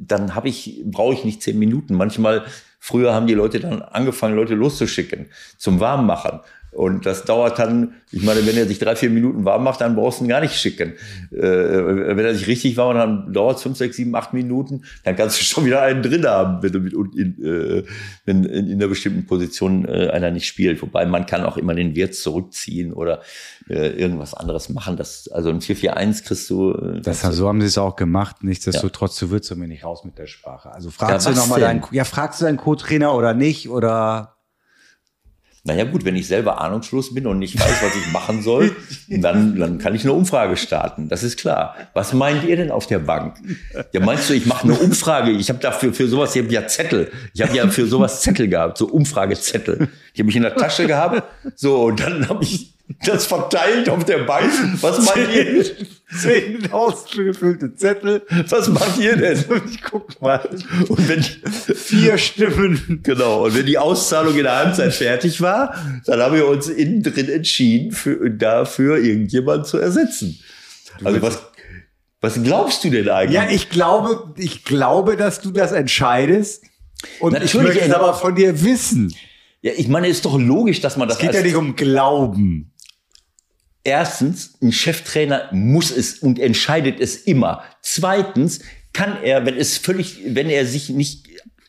dann 0.00 0.34
habe 0.34 0.48
ich, 0.48 0.82
brauche 0.84 1.14
ich 1.14 1.24
nicht 1.24 1.42
zehn 1.42 1.58
Minuten. 1.58 1.94
Manchmal 1.94 2.44
Früher 2.84 3.14
haben 3.14 3.28
die 3.28 3.34
Leute 3.34 3.60
dann 3.60 3.80
angefangen, 3.80 4.34
Leute 4.34 4.56
loszuschicken 4.56 5.26
zum 5.56 5.78
Warmmachen. 5.78 6.40
Und 6.72 7.06
das 7.06 7.24
dauert 7.24 7.60
dann, 7.60 7.92
ich 8.10 8.24
meine, 8.24 8.44
wenn 8.44 8.56
er 8.56 8.66
sich 8.66 8.80
drei, 8.80 8.96
vier 8.96 9.10
Minuten 9.10 9.44
warm 9.44 9.62
macht, 9.62 9.80
dann 9.82 9.94
brauchst 9.94 10.18
du 10.18 10.24
ihn 10.24 10.28
gar 10.28 10.40
nicht 10.40 10.54
schicken. 10.54 10.94
Äh, 11.30 11.38
wenn 11.38 12.24
er 12.24 12.34
sich 12.34 12.48
richtig 12.48 12.76
warm 12.76 12.96
macht, 12.96 13.06
dann 13.06 13.32
dauert 13.32 13.58
es 13.58 13.62
fünf, 13.62 13.76
sechs, 13.76 13.96
sieben, 13.96 14.16
acht 14.16 14.32
Minuten, 14.32 14.82
dann 15.04 15.14
kannst 15.14 15.38
du 15.38 15.44
schon 15.44 15.64
wieder 15.64 15.82
einen 15.82 16.02
drin 16.02 16.26
haben, 16.26 16.60
wenn 16.60 16.72
du 16.72 16.80
mit 16.80 16.92
in, 17.14 17.44
äh, 17.44 17.84
wenn 18.24 18.42
in, 18.42 18.66
in 18.66 18.80
einer 18.80 18.88
bestimmten 18.88 19.26
Position 19.26 19.86
äh, 19.86 20.08
einer 20.08 20.32
nicht 20.32 20.48
spielt. 20.48 20.82
Wobei 20.82 21.06
man 21.06 21.24
kann 21.26 21.44
auch 21.44 21.56
immer 21.56 21.74
den 21.74 21.94
Wirt 21.94 22.16
zurückziehen 22.16 22.92
oder 22.92 23.22
äh, 23.72 23.88
irgendwas 23.88 24.34
anderes 24.34 24.68
machen. 24.68 24.96
Das, 24.96 25.28
also 25.28 25.48
ein 25.48 25.60
4-4-1 25.60 26.24
kriegst 26.24 26.50
du. 26.50 26.72
Äh, 26.72 27.00
das, 27.00 27.22
so 27.22 27.48
haben 27.48 27.60
sie 27.60 27.66
es 27.66 27.78
auch 27.78 27.96
gemacht. 27.96 28.44
Nichtsdestotrotz, 28.44 29.20
ja. 29.20 29.26
du 29.26 29.32
willst 29.32 29.54
mir 29.56 29.66
nicht 29.66 29.84
raus 29.84 30.04
mit 30.04 30.18
der 30.18 30.26
Sprache. 30.26 30.70
Also 30.72 30.90
fragst 30.90 31.26
ja, 31.26 31.32
du 31.32 31.38
nochmal 31.38 31.60
deinen, 31.60 31.82
ja, 31.90 32.04
fragst 32.04 32.40
du 32.40 32.44
deinen 32.44 32.58
Co-Trainer 32.58 33.14
oder 33.14 33.34
nicht? 33.34 33.70
Oder 33.70 34.36
naja 35.64 35.84
gut, 35.84 36.04
wenn 36.04 36.16
ich 36.16 36.26
selber 36.26 36.60
ahnungslos 36.60 37.14
bin 37.14 37.24
und 37.26 37.38
nicht 37.38 37.58
weiß, 37.58 37.82
was 37.82 37.94
ich 37.94 38.12
machen 38.12 38.42
soll, 38.42 38.74
dann, 39.08 39.56
dann 39.58 39.78
kann 39.78 39.94
ich 39.94 40.02
eine 40.02 40.12
Umfrage 40.12 40.56
starten. 40.56 41.08
Das 41.08 41.22
ist 41.22 41.38
klar. 41.38 41.76
Was 41.94 42.12
meint 42.12 42.42
ihr 42.44 42.56
denn 42.56 42.72
auf 42.72 42.88
der 42.88 42.98
Bank? 42.98 43.36
Ja, 43.92 44.00
meinst 44.00 44.28
du, 44.28 44.34
ich 44.34 44.46
mache 44.46 44.64
eine 44.64 44.74
Umfrage? 44.74 45.30
Ich 45.30 45.50
habe 45.50 45.60
dafür 45.60 45.94
für 45.94 46.08
sowas, 46.08 46.34
ich 46.34 46.42
habe 46.42 46.52
ja 46.52 46.66
Zettel. 46.66 47.12
Ich 47.32 47.42
habe 47.42 47.56
ja 47.56 47.68
für 47.68 47.86
sowas 47.86 48.22
Zettel 48.22 48.48
gehabt, 48.48 48.76
so 48.76 48.88
Umfragezettel. 48.88 49.88
Die 50.16 50.22
habe 50.22 50.30
ich 50.30 50.36
in 50.36 50.42
der 50.42 50.56
Tasche 50.56 50.86
gehabt. 50.88 51.22
So, 51.54 51.84
und 51.84 52.00
dann 52.00 52.28
habe 52.28 52.42
ich 52.42 52.71
das 53.04 53.26
verteilt 53.26 53.88
auf 53.88 54.04
der 54.04 54.18
Bank. 54.18 54.50
Was 54.80 55.04
macht 55.04 55.16
ihr? 55.34 55.64
Zehn 56.20 56.70
ausgefüllte 56.70 57.74
Zettel. 57.74 58.22
Was 58.48 58.68
macht 58.68 58.98
ihr 58.98 59.16
denn? 59.16 59.44
Ich 59.70 59.82
guck 59.82 60.20
mal. 60.20 60.46
Und 60.88 61.08
wenn 61.08 61.22
vier 61.22 62.18
Stimmen. 62.18 63.00
Genau. 63.02 63.44
Und 63.44 63.56
wenn 63.56 63.66
die 63.66 63.78
Auszahlung 63.78 64.36
in 64.36 64.42
der 64.42 64.56
Halbzeit 64.56 64.92
fertig 64.92 65.40
war, 65.40 65.74
dann 66.04 66.20
haben 66.20 66.34
wir 66.34 66.46
uns 66.46 66.68
innen 66.68 67.02
drin 67.02 67.28
entschieden, 67.28 67.92
für, 67.92 68.30
dafür 68.30 68.98
irgendjemand 68.98 69.66
zu 69.66 69.78
ersetzen. 69.78 70.38
Also 71.02 71.22
was, 71.22 71.42
was 72.20 72.42
glaubst 72.42 72.84
du 72.84 72.90
denn 72.90 73.08
eigentlich? 73.08 73.34
Ja, 73.34 73.48
ich 73.50 73.70
glaube, 73.70 74.34
ich 74.36 74.64
glaube, 74.64 75.16
dass 75.16 75.40
du 75.40 75.50
das 75.50 75.72
entscheidest. 75.72 76.64
Und 77.20 77.32
Natürlich, 77.32 77.54
ich 77.54 77.62
möchte 77.62 77.80
es 77.80 77.94
aber 77.94 78.14
von 78.14 78.34
dir 78.34 78.62
wissen. 78.62 79.14
Ja, 79.62 79.72
ich 79.76 79.88
meine, 79.88 80.08
ist 80.08 80.24
doch 80.24 80.38
logisch, 80.38 80.80
dass 80.80 80.96
man 80.96 81.08
das. 81.08 81.18
Es 81.18 81.22
geht 81.22 81.34
ja 81.34 81.42
nicht 81.42 81.56
um 81.56 81.76
Glauben. 81.76 82.71
Erstens, 83.84 84.54
ein 84.62 84.72
Cheftrainer 84.72 85.48
muss 85.52 85.90
es 85.90 86.18
und 86.18 86.38
entscheidet 86.38 87.00
es 87.00 87.16
immer. 87.16 87.62
Zweitens, 87.80 88.60
kann 88.92 89.16
er, 89.22 89.46
wenn 89.46 89.56
es 89.56 89.78
völlig, 89.78 90.20
wenn 90.26 90.50
er 90.50 90.66
sich 90.66 90.90
nicht 90.90 91.28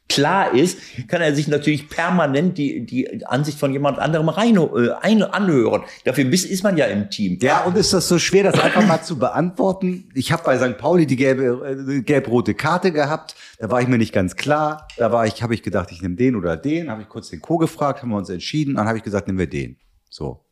klar 0.09 0.53
ist, 0.53 0.77
kann 1.07 1.21
er 1.21 1.33
sich 1.33 1.47
natürlich 1.47 1.89
permanent 1.89 2.57
die, 2.57 2.85
die 2.85 3.25
Ansicht 3.25 3.57
von 3.57 3.71
jemand 3.71 3.97
anderem 3.97 4.29
rein, 4.29 4.57
äh, 4.57 4.89
ein, 5.01 5.23
anhören. 5.23 5.83
Dafür 6.03 6.31
ist 6.31 6.63
man 6.63 6.77
ja 6.77 6.85
im 6.85 7.09
Team. 7.09 7.39
Ja, 7.41 7.63
und 7.63 7.77
ist 7.77 7.93
das 7.93 8.07
so 8.07 8.19
schwer, 8.19 8.43
das 8.43 8.59
einfach 8.59 8.85
mal 8.85 9.01
zu 9.01 9.17
beantworten? 9.17 10.09
Ich 10.13 10.31
habe 10.31 10.43
bei 10.43 10.57
St. 10.57 10.77
Pauli 10.77 11.07
die 11.07 11.15
gelbe, 11.15 11.97
äh, 11.97 12.01
gelb-rote 12.01 12.53
Karte 12.53 12.91
gehabt. 12.91 13.35
Da 13.57 13.71
war 13.71 13.81
ich 13.81 13.87
mir 13.87 13.97
nicht 13.97 14.13
ganz 14.13 14.35
klar. 14.35 14.87
Da 14.97 15.11
war 15.11 15.25
ich, 15.25 15.41
habe 15.41 15.55
ich 15.55 15.63
gedacht, 15.63 15.89
ich 15.91 16.01
nehme 16.01 16.15
den 16.15 16.35
oder 16.35 16.57
den. 16.57 16.91
Habe 16.91 17.01
ich 17.01 17.09
kurz 17.09 17.29
den 17.29 17.41
Co. 17.41 17.57
gefragt, 17.57 18.03
haben 18.03 18.09
wir 18.09 18.17
uns 18.17 18.29
entschieden. 18.29 18.75
Dann 18.75 18.87
habe 18.87 18.97
ich 18.97 19.03
gesagt, 19.03 19.27
nehmen 19.27 19.39
wir 19.39 19.49
den. 19.49 19.77
So. 20.09 20.45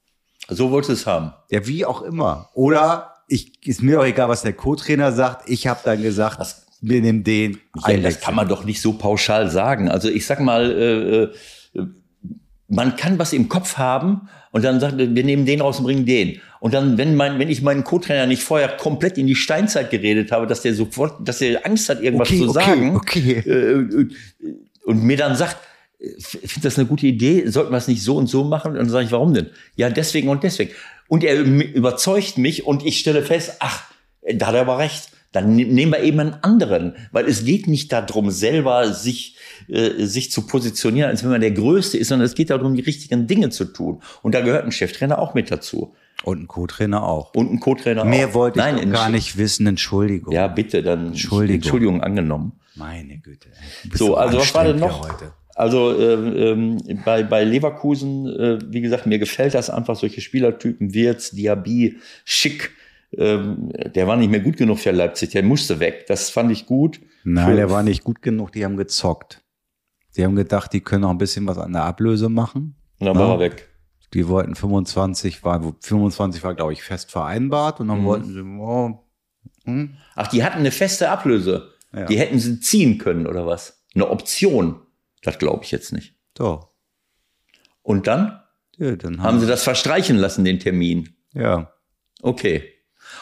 So 0.49 0.71
wolltest 0.71 0.89
du 0.89 0.93
es 0.93 1.07
haben. 1.07 1.33
Ja, 1.49 1.65
wie 1.67 1.85
auch 1.85 2.01
immer. 2.01 2.49
Oder 2.53 3.23
ich 3.27 3.65
ist 3.65 3.81
mir 3.81 3.99
auch 3.99 4.05
egal, 4.05 4.29
was 4.29 4.41
der 4.41 4.53
Co-Trainer 4.53 5.11
sagt. 5.11 5.49
Ich 5.49 5.67
habe 5.67 5.79
dann 5.83 6.01
gesagt, 6.01 6.39
das, 6.39 6.65
wir 6.81 7.01
nehmen 7.01 7.23
den. 7.23 7.59
Ja, 7.87 7.97
das 7.97 8.19
kann 8.19 8.35
man 8.35 8.47
doch 8.47 8.65
nicht 8.65 8.81
so 8.81 8.93
pauschal 8.93 9.49
sagen. 9.49 9.89
Also 9.89 10.09
ich 10.09 10.25
sag 10.25 10.39
mal, 10.41 10.71
äh, 10.71 11.79
äh, 11.79 11.85
man 12.67 12.95
kann 12.95 13.19
was 13.19 13.33
im 13.33 13.49
Kopf 13.49 13.77
haben 13.77 14.29
und 14.51 14.63
dann 14.63 14.79
sagt, 14.79 14.97
wir 14.97 15.23
nehmen 15.23 15.45
den 15.45 15.61
raus 15.61 15.79
und 15.79 15.85
bringen 15.85 16.05
den. 16.05 16.41
Und 16.59 16.73
dann, 16.73 16.97
wenn 16.97 17.15
mein, 17.15 17.39
wenn 17.39 17.49
ich 17.49 17.61
meinen 17.61 17.83
Co-Trainer 17.83 18.27
nicht 18.27 18.43
vorher 18.43 18.69
komplett 18.69 19.17
in 19.17 19.27
die 19.27 19.35
Steinzeit 19.35 19.89
geredet 19.89 20.31
habe, 20.31 20.47
dass 20.47 20.61
der 20.61 20.73
sofort, 20.73 21.27
dass 21.27 21.39
der 21.39 21.65
Angst 21.65 21.89
hat, 21.89 22.01
irgendwas 22.01 22.29
Okay, 22.29 22.37
zu 22.37 22.49
okay, 22.49 22.53
sagen, 22.53 22.95
okay. 22.95 23.31
Äh, 23.39 24.07
und 24.85 25.03
mir 25.03 25.17
dann 25.17 25.35
sagt, 25.35 25.57
finde 26.19 26.61
das 26.67 26.77
eine 26.77 26.87
gute 26.87 27.07
Idee, 27.07 27.47
sollten 27.47 27.71
wir 27.71 27.77
es 27.77 27.87
nicht 27.87 28.03
so 28.03 28.17
und 28.17 28.27
so 28.27 28.43
machen? 28.43 28.71
Und 28.71 28.77
dann 28.77 28.89
sage 28.89 29.05
ich, 29.05 29.11
warum 29.11 29.33
denn? 29.33 29.49
Ja, 29.75 29.89
deswegen 29.89 30.29
und 30.29 30.43
deswegen. 30.43 30.71
Und 31.07 31.23
er 31.23 31.39
überzeugt 31.41 32.37
mich 32.37 32.65
und 32.65 32.85
ich 32.85 32.99
stelle 32.99 33.21
fest, 33.23 33.57
ach, 33.59 33.83
da 34.33 34.47
hat 34.47 34.55
er 34.55 34.61
aber 34.61 34.77
recht. 34.77 35.09
Dann 35.31 35.55
ne- 35.55 35.65
nehmen 35.65 35.93
wir 35.93 36.01
eben 36.01 36.19
einen 36.19 36.33
anderen, 36.41 36.95
weil 37.11 37.25
es 37.25 37.45
geht 37.45 37.67
nicht 37.67 37.91
darum, 37.93 38.31
selber 38.31 38.93
sich, 38.93 39.37
äh, 39.69 40.05
sich 40.05 40.31
zu 40.31 40.45
positionieren, 40.45 41.09
als 41.09 41.23
wenn 41.23 41.29
man 41.29 41.39
der 41.41 41.51
Größte 41.51 41.97
ist, 41.97 42.09
sondern 42.09 42.25
es 42.25 42.35
geht 42.35 42.49
darum, 42.49 42.75
die 42.75 42.81
richtigen 42.81 43.27
Dinge 43.27 43.49
zu 43.49 43.65
tun. 43.65 44.01
Und 44.23 44.35
da 44.35 44.41
gehört 44.41 44.65
ein 44.65 44.71
Cheftrainer 44.73 45.19
auch 45.19 45.33
mit 45.33 45.49
dazu. 45.49 45.95
Und 46.23 46.41
ein 46.43 46.47
Co-Trainer 46.47 47.03
auch. 47.03 47.33
Und 47.33 47.51
ein 47.51 47.59
Co-Trainer 47.59 48.01
auch. 48.01 48.05
Mehr 48.05 48.33
wollte 48.33 48.59
ich 48.59 48.65
Nein, 48.65 48.91
doch 48.91 48.99
gar 48.99 49.09
nicht 49.09 49.37
wissen. 49.37 49.65
Entschuldigung. 49.67 50.33
Ja, 50.33 50.47
bitte, 50.47 50.83
dann 50.83 51.07
Entschuldigung. 51.07 51.55
Entschuldigung 51.55 52.03
angenommen. 52.03 52.59
Meine 52.75 53.17
Güte. 53.17 53.49
So, 53.93 54.15
also 54.15 54.37
was 54.37 54.53
war 54.53 54.65
denn 54.65 54.79
noch? 54.79 55.09
Heute. 55.09 55.33
Also 55.61 55.91
äh, 55.91 56.13
ähm, 56.51 56.77
bei, 57.05 57.21
bei 57.21 57.43
Leverkusen, 57.43 58.25
äh, 58.27 58.59
wie 58.67 58.81
gesagt, 58.81 59.05
mir 59.05 59.19
gefällt 59.19 59.53
das 59.53 59.69
einfach, 59.69 59.95
solche 59.95 60.19
Spielertypen, 60.21 60.93
Wirtz, 60.95 61.31
Diaby, 61.31 61.99
Schick, 62.25 62.71
ähm, 63.15 63.69
der 63.93 64.07
war 64.07 64.17
nicht 64.17 64.31
mehr 64.31 64.39
gut 64.39 64.57
genug 64.57 64.79
für 64.79 64.89
Leipzig, 64.89 65.29
der 65.31 65.43
musste 65.43 65.79
weg. 65.79 66.05
Das 66.07 66.31
fand 66.31 66.51
ich 66.51 66.65
gut. 66.65 66.99
Nein, 67.23 67.49
Für- 67.51 67.55
der 67.55 67.69
war 67.69 67.83
nicht 67.83 68.03
gut 68.03 68.23
genug. 68.23 68.51
Die 68.53 68.65
haben 68.65 68.75
gezockt. 68.75 69.43
Die 70.17 70.23
haben 70.25 70.35
gedacht, 70.35 70.73
die 70.73 70.81
können 70.81 71.01
noch 71.03 71.11
ein 71.11 71.19
bisschen 71.19 71.45
was 71.47 71.59
an 71.59 71.73
der 71.73 71.83
Ablöse 71.83 72.27
machen. 72.29 72.75
Und 72.99 73.05
dann 73.05 73.15
Ja. 73.15 73.21
war 73.21 73.33
er 73.35 73.39
weg. 73.39 73.67
Die 74.15 74.27
wollten 74.27 74.55
25, 74.55 75.43
war, 75.43 75.61
25 75.79 76.43
war, 76.43 76.55
glaube 76.55 76.73
ich, 76.73 76.81
fest 76.81 77.11
vereinbart. 77.11 77.79
Und 77.79 77.89
dann 77.89 78.01
Mhm. 78.01 78.05
wollten 78.05 78.33
sie, 78.33 78.41
oh, 78.41 78.99
hm, 79.65 79.95
Ach, 80.15 80.27
die 80.27 80.43
hatten 80.43 80.57
eine 80.59 80.71
feste 80.71 81.09
Ablöse. 81.09 81.69
Ja. 81.93 82.05
Die 82.05 82.17
hätten 82.17 82.39
sie 82.39 82.59
ziehen 82.59 82.97
können 82.97 83.27
oder 83.27 83.45
was? 83.45 83.83
Eine 83.93 84.09
Option. 84.09 84.79
Das 85.21 85.37
glaube 85.39 85.63
ich 85.63 85.71
jetzt 85.71 85.91
nicht. 85.93 86.15
so. 86.37 86.67
Und 87.83 88.07
dann 88.07 88.41
Ja, 88.77 88.95
dann 88.95 89.21
haben 89.23 89.39
sie 89.39 89.47
das 89.47 89.63
verstreichen 89.63 90.17
lassen, 90.17 90.43
den 90.45 90.59
Termin. 90.59 91.15
Ja. 91.33 91.73
Okay. 92.21 92.71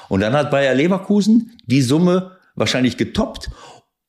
Und 0.09 0.19
dann 0.21 0.33
hat 0.33 0.51
Bayer 0.51 0.75
Leverkusen 0.75 1.57
die 1.65 1.81
Summe 1.81 2.37
wahrscheinlich 2.55 2.97
getoppt 2.97 3.49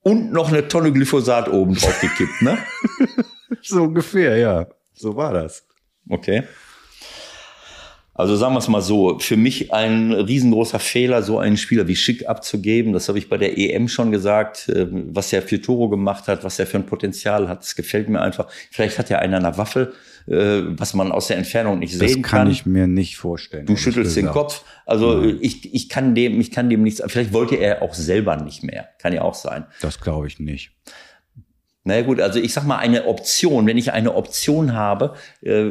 und 0.00 0.32
noch 0.32 0.48
eine 0.48 0.66
Tonne 0.68 0.92
Glyphosat 0.92 1.48
oben 1.48 1.74
drauf 1.74 2.00
gekippt, 2.00 2.42
ne? 2.42 2.58
So 3.62 3.82
ungefähr, 3.82 4.36
ja. 4.36 4.66
So 4.94 5.16
war 5.16 5.32
das. 5.32 5.66
Okay. 6.08 6.44
Also 8.12 8.36
sagen 8.36 8.54
wir 8.54 8.58
es 8.58 8.68
mal 8.68 8.82
so, 8.82 9.18
für 9.18 9.36
mich 9.36 9.72
ein 9.72 10.12
riesengroßer 10.12 10.78
Fehler, 10.78 11.22
so 11.22 11.38
einen 11.38 11.56
Spieler 11.56 11.86
wie 11.88 11.96
Schick 11.96 12.28
abzugeben. 12.28 12.92
Das 12.92 13.08
habe 13.08 13.18
ich 13.18 13.28
bei 13.28 13.38
der 13.38 13.56
EM 13.56 13.88
schon 13.88 14.10
gesagt, 14.10 14.70
ähm, 14.74 15.08
was 15.12 15.32
er 15.32 15.42
für 15.42 15.60
Toro 15.60 15.88
gemacht 15.88 16.26
hat, 16.28 16.44
was 16.44 16.58
er 16.58 16.66
für 16.66 16.76
ein 16.78 16.86
Potenzial 16.86 17.48
hat. 17.48 17.60
Das 17.62 17.76
gefällt 17.76 18.08
mir 18.08 18.20
einfach. 18.20 18.48
Vielleicht 18.70 18.98
hat 18.98 19.10
er 19.10 19.20
einen 19.20 19.34
an 19.34 19.44
der 19.44 19.56
Waffe, 19.56 19.92
äh, 20.26 20.62
was 20.66 20.92
man 20.92 21.12
aus 21.12 21.28
der 21.28 21.38
Entfernung 21.38 21.78
nicht 21.78 22.00
Das 22.00 22.10
sehen 22.10 22.22
kann 22.22 22.40
kann. 22.42 22.50
ich 22.50 22.66
mir 22.66 22.86
nicht 22.86 23.16
vorstellen. 23.16 23.64
Du 23.66 23.76
schüttelst 23.76 24.16
den. 24.16 24.26
Kopf. 24.26 24.64
Also 24.86 25.22
ich, 25.24 25.72
ich 25.72 25.88
kann 25.88 26.14
dem, 26.14 26.40
ich 26.40 26.50
kann 26.50 26.68
dem 26.68 26.82
nichts. 26.82 27.02
Vielleicht 27.06 27.32
wollte 27.32 27.56
er 27.56 27.80
auch 27.82 27.94
selber 27.94 28.36
nicht 28.36 28.62
mehr. 28.62 28.88
Kann 28.98 29.12
ja 29.12 29.22
auch 29.22 29.34
sein. 29.34 29.66
Das 29.80 30.00
glaube 30.00 30.26
ich 30.26 30.38
nicht. 30.40 30.72
Naja 31.90 32.02
gut, 32.02 32.20
also 32.20 32.38
ich 32.38 32.52
sag 32.52 32.62
mal 32.62 32.78
eine 32.78 33.06
Option, 33.06 33.66
wenn 33.66 33.76
ich 33.76 33.92
eine 33.92 34.14
Option 34.14 34.74
habe, 34.74 35.16
äh, 35.42 35.70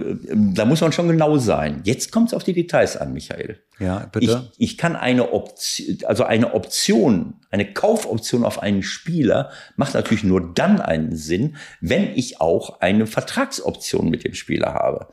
da 0.53 0.65
muss 0.65 0.81
man 0.81 0.91
schon 0.91 1.07
genau 1.07 1.37
sein. 1.37 1.79
Jetzt 1.85 2.11
kommt 2.11 2.27
es 2.27 2.33
auf 2.33 2.43
die 2.43 2.51
Details 2.51 2.97
an, 2.97 3.13
Michael. 3.13 3.57
Ja, 3.79 4.03
Ich, 4.03 4.11
bitte. 4.11 4.51
ich 4.57 4.77
kann 4.77 4.97
eine 4.97 5.31
Option, 5.31 5.99
also 6.03 6.25
eine 6.25 6.53
Option, 6.53 7.35
eine 7.51 7.71
Kaufoption 7.71 8.43
auf 8.43 8.61
einen 8.61 8.83
Spieler 8.83 9.49
macht 9.77 9.93
natürlich 9.93 10.25
nur 10.25 10.53
dann 10.53 10.81
einen 10.81 11.15
Sinn, 11.15 11.55
wenn 11.79 12.09
ich 12.13 12.41
auch 12.41 12.81
eine 12.81 13.07
Vertragsoption 13.07 14.09
mit 14.09 14.25
dem 14.25 14.33
Spieler 14.33 14.73
habe. 14.73 15.07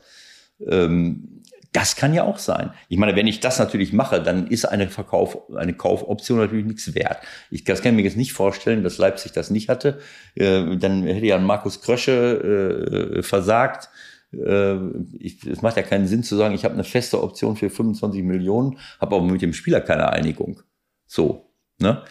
Ähm, 0.69 1.36
das 1.77 1.95
kann 1.95 2.11
ja 2.11 2.23
auch 2.23 2.39
sein. 2.39 2.71
Ich 2.89 2.97
meine, 2.97 3.15
wenn 3.15 3.27
ich 3.27 3.39
das 3.39 3.59
natürlich 3.59 3.93
mache, 3.93 4.19
dann 4.19 4.47
ist 4.47 4.65
eine 4.65 4.89
Verkauf, 4.89 5.37
eine 5.55 5.75
Kaufoption 5.75 6.39
natürlich 6.39 6.65
nichts 6.65 6.95
wert. 6.95 7.19
Ich 7.51 7.65
das 7.65 7.83
kann 7.83 7.95
mir 7.95 8.01
jetzt 8.01 8.17
nicht 8.17 8.33
vorstellen, 8.33 8.83
dass 8.83 8.97
Leipzig 8.97 9.31
das 9.33 9.51
nicht 9.51 9.69
hatte. 9.69 9.99
Äh, 10.33 10.75
dann 10.77 11.03
hätte 11.03 11.27
ja 11.27 11.37
Markus 11.37 11.79
Krösche 11.79 13.19
äh, 13.19 13.21
versagt. 13.21 13.89
Äh, 14.33 14.77
ich, 15.19 15.45
es 15.45 15.61
macht 15.61 15.77
ja 15.77 15.83
keinen 15.83 16.07
Sinn 16.07 16.23
zu 16.23 16.35
sagen, 16.35 16.55
ich 16.55 16.65
habe 16.65 16.73
eine 16.73 16.83
feste 16.83 17.21
Option 17.21 17.55
für 17.55 17.69
25 17.69 18.23
Millionen, 18.23 18.79
habe 18.99 19.15
aber 19.15 19.25
mit 19.25 19.43
dem 19.43 19.53
Spieler 19.53 19.79
keine 19.79 20.11
Einigung. 20.11 20.63
So, 21.05 21.51
ne? 21.77 22.01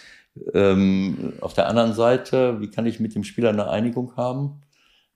Ähm, 0.55 1.33
auf 1.41 1.55
der 1.55 1.67
anderen 1.67 1.93
Seite, 1.93 2.61
wie 2.61 2.71
kann 2.71 2.87
ich 2.87 3.01
mit 3.01 3.17
dem 3.17 3.25
Spieler 3.25 3.49
eine 3.49 3.69
Einigung 3.69 4.15
haben, 4.17 4.63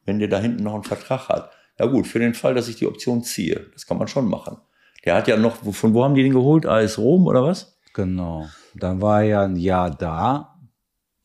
wenn 0.04 0.18
der 0.18 0.26
da 0.26 0.40
hinten 0.40 0.64
noch 0.64 0.74
einen 0.74 0.82
Vertrag 0.82 1.28
hat? 1.28 1.52
Ja 1.80 1.86
gut, 1.86 2.06
für 2.06 2.18
den 2.18 2.34
Fall, 2.34 2.54
dass 2.54 2.68
ich 2.68 2.76
die 2.76 2.86
Option 2.86 3.22
ziehe, 3.22 3.70
das 3.72 3.86
kann 3.86 3.96
man 3.96 4.06
schon 4.06 4.28
machen. 4.28 4.58
Der 5.06 5.14
hat 5.14 5.26
ja 5.28 5.38
noch, 5.38 5.56
von 5.72 5.94
wo 5.94 6.04
haben 6.04 6.14
die 6.14 6.22
den 6.22 6.32
geholt? 6.34 6.66
AS 6.66 6.98
Rom 6.98 7.26
oder 7.26 7.42
was? 7.42 7.78
Genau. 7.94 8.48
Dann 8.74 9.00
war 9.00 9.22
er 9.22 9.28
ja 9.28 9.42
ein 9.44 9.56
Jahr 9.56 9.90
da 9.90 10.58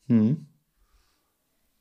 Hm. 0.08 0.46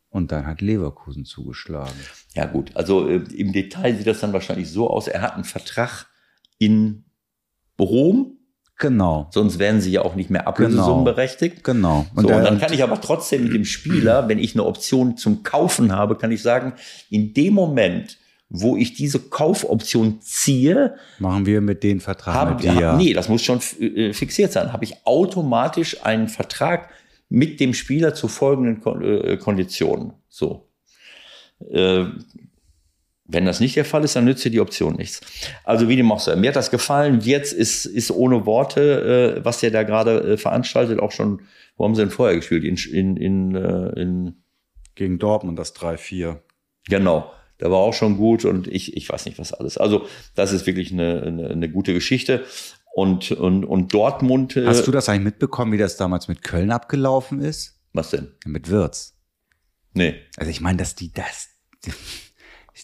und 0.09 0.31
dann 0.31 0.45
hat 0.45 0.59
Leverkusen 0.61 1.25
zugeschlagen. 1.25 1.93
Ja 2.33 2.45
gut, 2.47 2.75
also 2.75 3.07
äh, 3.07 3.23
im 3.37 3.53
Detail 3.53 3.95
sieht 3.95 4.07
das 4.07 4.19
dann 4.19 4.33
wahrscheinlich 4.33 4.69
so 4.69 4.89
aus, 4.89 5.07
er 5.07 5.21
hat 5.21 5.35
einen 5.35 5.43
Vertrag 5.43 6.07
in 6.57 7.05
Rom, 7.79 8.37
Genau. 8.77 9.29
sonst 9.31 9.57
wären 9.57 9.79
sie 9.79 9.91
ja 9.91 10.01
auch 10.01 10.15
nicht 10.15 10.29
mehr 10.29 10.47
ablösesummenberechtigt. 10.47 11.63
Genau. 11.63 12.07
So, 12.13 12.19
und 12.19 12.27
der- 12.27 12.41
dann 12.41 12.59
kann 12.59 12.73
ich 12.73 12.83
aber 12.83 12.99
trotzdem 12.99 13.43
mit 13.45 13.53
dem 13.53 13.63
Spieler, 13.63 14.27
wenn 14.27 14.37
ich 14.39 14.53
eine 14.53 14.65
Option 14.65 15.15
zum 15.15 15.43
Kaufen 15.43 15.93
habe, 15.93 16.17
kann 16.17 16.31
ich 16.33 16.41
sagen, 16.41 16.73
in 17.09 17.33
dem 17.33 17.53
Moment, 17.53 18.17
wo 18.49 18.77
ich 18.77 18.93
diese 18.93 19.19
Kaufoption 19.19 20.21
ziehe, 20.21 20.95
machen 21.19 21.45
wir 21.45 21.61
mit 21.61 21.83
den 21.83 21.99
Vertrag 21.99 22.35
habe 22.35 22.53
mit 22.55 22.63
dir. 22.63 22.93
nee, 22.93 23.13
das 23.13 23.27
muss 23.29 23.43
schon 23.43 23.59
äh, 23.79 24.13
fixiert 24.13 24.51
sein, 24.51 24.71
habe 24.71 24.85
ich 24.85 24.95
automatisch 25.05 26.03
einen 26.05 26.27
Vertrag 26.27 26.89
mit 27.29 27.59
dem 27.59 27.73
Spieler 27.73 28.13
zu 28.13 28.27
folgenden 28.27 28.81
äh, 29.01 29.37
Konditionen. 29.37 30.13
So. 30.29 30.69
Äh, 31.71 32.05
wenn 33.27 33.45
das 33.45 33.59
nicht 33.59 33.75
der 33.75 33.85
Fall 33.85 34.03
ist, 34.03 34.15
dann 34.15 34.25
nützt 34.25 34.45
dir 34.45 34.51
die 34.51 34.59
Option 34.59 34.95
nichts. 34.95 35.21
Also 35.63 35.89
wie 35.89 35.95
dem 35.95 36.11
auch 36.11 36.19
sei. 36.19 36.35
Mir 36.35 36.49
hat 36.49 36.55
das 36.55 36.69
gefallen. 36.69 37.21
Jetzt 37.21 37.53
ist, 37.53 37.85
ist 37.85 38.11
ohne 38.11 38.45
Worte, 38.45 39.37
äh, 39.39 39.45
was 39.45 39.59
der 39.61 39.71
da 39.71 39.81
gerade 39.81 40.33
äh, 40.33 40.37
veranstaltet, 40.37 40.99
auch 40.99 41.11
schon, 41.11 41.41
wo 41.75 41.85
haben 41.85 41.95
sie 41.95 42.03
denn 42.03 42.11
vorher 42.11 42.35
gespielt? 42.35 42.63
In, 42.63 42.77
in, 42.77 43.17
in, 43.17 43.55
äh, 43.55 43.99
in 43.99 44.35
Gegen 44.93 45.17
Dortmund 45.17 45.57
das 45.57 45.75
3-4. 45.75 46.37
Genau. 46.87 47.31
Da 47.57 47.71
war 47.71 47.77
auch 47.77 47.93
schon 47.93 48.17
gut 48.17 48.43
und 48.45 48.67
ich, 48.67 48.95
ich 48.97 49.07
weiß 49.09 49.25
nicht 49.25 49.39
was 49.39 49.53
alles. 49.53 49.77
Also 49.77 50.07
das 50.35 50.51
ist 50.51 50.65
wirklich 50.67 50.91
eine, 50.91 51.21
eine, 51.23 51.49
eine 51.49 51.69
gute 51.69 51.93
Geschichte. 51.93 52.43
Und, 52.93 53.31
und, 53.31 53.65
und 53.65 53.93
Dortmund. 53.93 54.55
äh, 54.55 54.65
Hast 54.67 54.87
du 54.87 54.91
das 54.91 55.09
eigentlich 55.09 55.23
mitbekommen, 55.25 55.71
wie 55.73 55.77
das 55.77 55.97
damals 55.97 56.27
mit 56.27 56.43
Köln 56.43 56.71
abgelaufen 56.71 57.41
ist? 57.41 57.79
Was 57.93 58.09
denn? 58.11 58.31
Mit 58.45 58.69
Wirtz. 58.69 59.17
Nee. 59.93 60.15
Also 60.37 60.49
ich 60.51 60.61
meine, 60.61 60.77
dass 60.77 60.95
die 60.95 61.11
das, 61.11 61.47
die, 61.85 61.91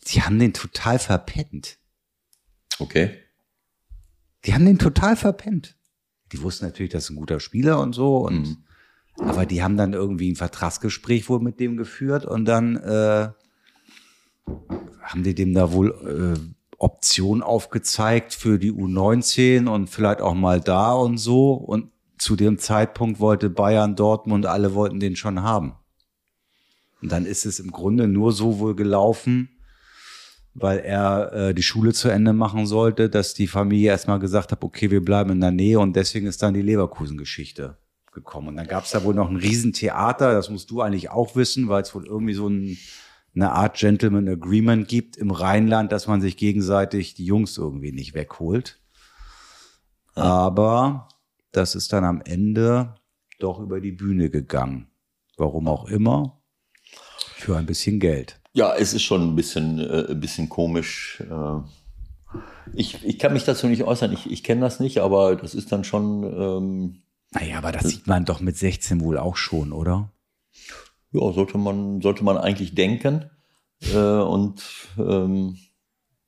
die 0.07 0.21
haben 0.21 0.38
den 0.39 0.53
total 0.53 0.99
verpennt. 0.99 1.77
Okay. 2.79 3.17
Die 4.45 4.53
haben 4.53 4.65
den 4.65 4.79
total 4.79 5.15
verpennt. 5.15 5.75
Die 6.31 6.41
wussten 6.41 6.65
natürlich, 6.65 6.91
das 6.91 7.05
ist 7.05 7.10
ein 7.12 7.15
guter 7.17 7.39
Spieler 7.39 7.79
und 7.79 7.93
so 7.93 8.17
und 8.17 8.41
Mhm. 8.47 8.57
aber 9.17 9.45
die 9.45 9.62
haben 9.62 9.75
dann 9.77 9.91
irgendwie 9.93 10.31
ein 10.31 10.36
Vertragsgespräch 10.38 11.27
wohl 11.29 11.41
mit 11.41 11.60
dem 11.60 11.75
geführt 11.77 12.25
und 12.25 12.45
dann 12.45 12.77
äh, 12.77 13.29
haben 15.01 15.23
die 15.23 15.36
dem 15.36 15.54
da 15.54 15.71
wohl 15.71 16.36
äh, 16.38 16.75
Option 16.77 17.43
aufgezeigt 17.43 18.34
für 18.34 18.58
die 18.58 18.71
U19 18.71 19.68
und 19.68 19.89
vielleicht 19.89 20.22
auch 20.22 20.34
mal 20.34 20.59
da 20.59 20.93
und 20.93 21.18
so 21.18 21.53
und 21.53 21.91
zu 22.18 22.36
dem 22.36 22.57
Zeitpunkt 22.59 23.20
wollte 23.20 23.49
Bayern, 23.49 23.95
Dortmund, 23.95 24.45
alle 24.45 24.76
wollten 24.76 24.99
den 24.99 25.16
schon 25.16 25.41
haben. 25.41 25.74
Und 27.01 27.11
dann 27.11 27.26
ist 27.26 27.45
es 27.45 27.59
im 27.59 27.72
Grunde 27.72 28.07
nur 28.07 28.32
so 28.32 28.59
wohl 28.59 28.76
gelaufen, 28.76 29.49
weil 30.53 30.80
er 30.80 31.34
äh, 31.34 31.53
die 31.53 31.63
Schule 31.63 31.93
zu 31.93 32.09
Ende 32.09 32.34
machen 32.34 32.68
sollte, 32.68 33.09
dass 33.09 33.34
die 33.34 33.47
Familie 33.47 33.89
erstmal 33.89 34.20
gesagt 34.20 34.51
hat, 34.51 34.63
okay, 34.63 34.91
wir 34.91 35.03
bleiben 35.03 35.32
in 35.32 35.41
der 35.41 35.51
Nähe 35.51 35.80
und 35.80 35.95
deswegen 35.95 36.28
ist 36.28 36.43
dann 36.43 36.53
die 36.53 36.61
Leverkusen-Geschichte 36.61 37.78
gekommen. 38.11 38.49
Und 38.49 38.57
dann 38.57 38.68
gab 38.68 38.84
es 38.84 38.91
da 38.91 39.03
wohl 39.03 39.16
noch 39.16 39.30
ein 39.30 39.38
Riesentheater, 39.38 40.34
das 40.34 40.49
musst 40.49 40.70
du 40.70 40.82
eigentlich 40.82 41.09
auch 41.09 41.36
wissen, 41.36 41.70
weil 41.70 41.82
es 41.82 41.95
wohl 41.95 42.05
irgendwie 42.05 42.34
so 42.34 42.47
ein, 42.47 42.78
eine 43.34 43.51
Art 43.51 43.77
Gentleman 43.77 44.27
Agreement 44.27 44.88
gibt 44.88 45.17
im 45.17 45.32
Rheinland, 45.32 45.91
dass 45.91 46.07
man 46.07 46.21
sich 46.21 46.38
gegenseitig 46.38 47.13
die 47.13 47.25
Jungs 47.25 47.57
irgendwie 47.57 47.91
nicht 47.91 48.13
wegholt. 48.13 48.79
Aber 50.15 51.07
das 51.51 51.75
ist 51.75 51.93
dann 51.93 52.03
am 52.03 52.21
Ende 52.21 52.95
doch 53.39 53.59
über 53.59 53.79
die 53.79 53.91
Bühne 53.91 54.29
gegangen. 54.29 54.88
warum 55.38 55.67
auch 55.67 55.86
immer, 55.86 56.39
für 57.36 57.57
ein 57.57 57.65
bisschen 57.65 57.99
Geld. 57.99 58.39
Ja, 58.53 58.75
es 58.75 58.93
ist 58.93 59.01
schon 59.01 59.21
ein 59.23 59.36
bisschen, 59.36 59.79
äh, 59.79 60.11
ein 60.11 60.19
bisschen 60.19 60.49
komisch. 60.49 61.23
Äh, 61.27 62.38
ich, 62.73 63.03
ich 63.03 63.17
kann 63.17 63.34
mich 63.34 63.43
dazu 63.43 63.65
nicht 63.65 63.84
äußern, 63.84 64.13
ich, 64.13 64.29
ich 64.29 64.43
kenne 64.43 64.61
das 64.61 64.79
nicht, 64.79 64.99
aber 64.99 65.36
das 65.36 65.55
ist 65.55 65.71
dann 65.71 65.84
schon. 65.84 66.23
Ähm, 66.23 67.01
naja, 67.32 67.57
aber 67.57 67.71
das 67.71 67.86
sieht 67.86 68.05
man 68.05 68.25
doch 68.25 68.39
mit 68.39 68.57
16 68.57 69.01
wohl 69.01 69.17
auch 69.17 69.36
schon, 69.38 69.71
oder? 69.71 70.11
Ja, 71.12 71.32
sollte 71.34 71.57
man, 71.57 72.01
sollte 72.01 72.24
man 72.24 72.38
eigentlich 72.38 72.76
denken. 72.76 73.30
Äh, 73.93 73.97
und 73.97 74.64
ähm, 74.97 75.57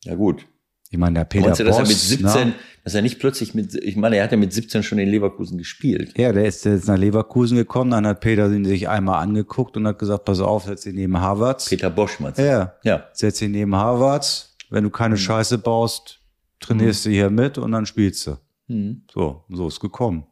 ja 0.03 0.15
gut. 0.15 0.45
Ich 0.89 0.99
meine, 0.99 1.15
der 1.19 1.25
Peter 1.25 1.47
Meinst 1.47 1.59
du, 1.59 1.63
dass 1.63 1.77
er 1.77 1.81
mit 1.81 1.89
Boss, 1.89 2.09
17, 2.09 2.47
ne? 2.49 2.53
dass 2.83 2.93
er 2.93 3.01
nicht 3.01 3.17
plötzlich 3.19 3.55
mit, 3.55 3.73
ich 3.73 3.95
meine, 3.95 4.17
er 4.17 4.25
hat 4.25 4.31
ja 4.31 4.37
mit 4.37 4.53
17 4.53 4.83
schon 4.83 4.99
in 4.99 5.09
Leverkusen 5.09 5.57
gespielt. 5.57 6.15
Ja, 6.19 6.31
der 6.31 6.45
ist 6.45 6.65
jetzt 6.65 6.87
nach 6.87 6.97
Leverkusen 6.97 7.57
gekommen, 7.57 7.89
dann 7.91 8.05
hat 8.05 8.19
Peter 8.19 8.51
ihn 8.51 8.63
sich 8.63 8.87
einmal 8.87 9.23
angeguckt 9.23 9.75
und 9.75 9.87
hat 9.87 9.97
gesagt, 9.97 10.25
pass 10.25 10.39
auf, 10.39 10.65
setz 10.65 10.85
ihn 10.85 10.93
neben 10.95 11.19
Harvards. 11.19 11.69
Peter 11.69 11.89
Bosch 11.89 12.19
meinst 12.19 12.37
du? 12.37 12.45
Ja, 12.45 12.73
Ja. 12.83 13.07
setz 13.13 13.41
ihn 13.41 13.51
neben 13.51 13.75
Harvards. 13.75 14.55
Wenn 14.69 14.83
du 14.83 14.91
keine 14.91 15.17
Scheiße 15.17 15.57
baust, 15.57 16.19
trainierst 16.59 17.05
du 17.05 17.09
hier 17.09 17.31
mit 17.31 17.57
und 17.57 17.71
dann 17.71 17.87
spielst 17.87 18.27
du. 18.27 18.37
Mhm. 18.67 19.03
So, 19.11 19.45
so 19.49 19.67
ist 19.67 19.79
gekommen. 19.79 20.27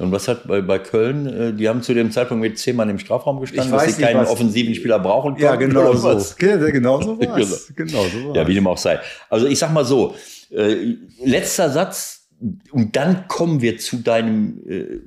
Und 0.00 0.12
was 0.12 0.26
hat 0.28 0.46
bei, 0.48 0.60
bei 0.62 0.78
Köln, 0.78 1.26
äh, 1.26 1.52
die 1.52 1.68
haben 1.68 1.82
zu 1.82 1.92
dem 1.94 2.10
Zeitpunkt 2.10 2.40
mit 2.40 2.58
zehn 2.58 2.74
Mann 2.74 2.88
im 2.90 2.98
Strafraum 2.98 3.38
gestanden, 3.40 3.70
dass 3.72 3.94
sie 3.96 4.02
keinen 4.02 4.20
was- 4.20 4.30
offensiven 4.30 4.74
Spieler 4.74 4.98
brauchen 4.98 5.36
Ja, 5.38 5.50
konnten, 5.56 5.68
genau 5.70 5.92
so. 5.94 6.08
Ja, 6.40 6.56
genau 6.70 7.00
so 7.02 7.16
Genau. 7.16 7.32
war's. 7.36 7.72
Genau 7.76 8.02
so 8.04 8.24
war's. 8.28 8.36
Ja, 8.36 8.48
wie 8.48 8.54
dem 8.54 8.66
auch 8.66 8.78
sei. 8.78 8.98
Also 9.28 9.46
ich 9.46 9.58
sag 9.58 9.72
mal 9.72 9.84
so, 9.84 10.14
äh, 10.50 10.96
letzter 11.24 11.70
Satz, 11.70 12.26
und 12.72 12.96
dann 12.96 13.28
kommen 13.28 13.60
wir 13.60 13.76
zu 13.76 13.98
deinem, 13.98 14.62
äh, 14.66 15.00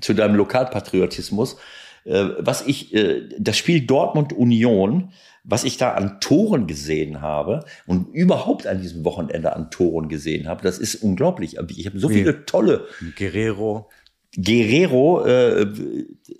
zu 0.00 0.14
deinem 0.14 0.34
Lokalpatriotismus. 0.36 1.56
Äh, 2.04 2.24
was 2.38 2.66
ich, 2.66 2.94
äh, 2.94 3.28
das 3.38 3.56
Spiel 3.56 3.82
Dortmund 3.86 4.32
Union, 4.32 5.12
was 5.44 5.64
ich 5.64 5.76
da 5.76 5.92
an 5.94 6.20
Toren 6.20 6.66
gesehen 6.66 7.20
habe 7.20 7.64
und 7.86 8.12
überhaupt 8.14 8.66
an 8.66 8.80
diesem 8.80 9.04
Wochenende 9.04 9.54
an 9.56 9.70
Toren 9.70 10.08
gesehen 10.08 10.46
habe, 10.48 10.62
das 10.62 10.78
ist 10.78 10.96
unglaublich. 10.96 11.56
Ich 11.76 11.86
habe 11.86 11.98
so 11.98 12.08
viele 12.08 12.44
tolle 12.46 12.86
Guerrero. 13.18 13.88
Guerrero, 14.34 15.26
äh, 15.26 15.66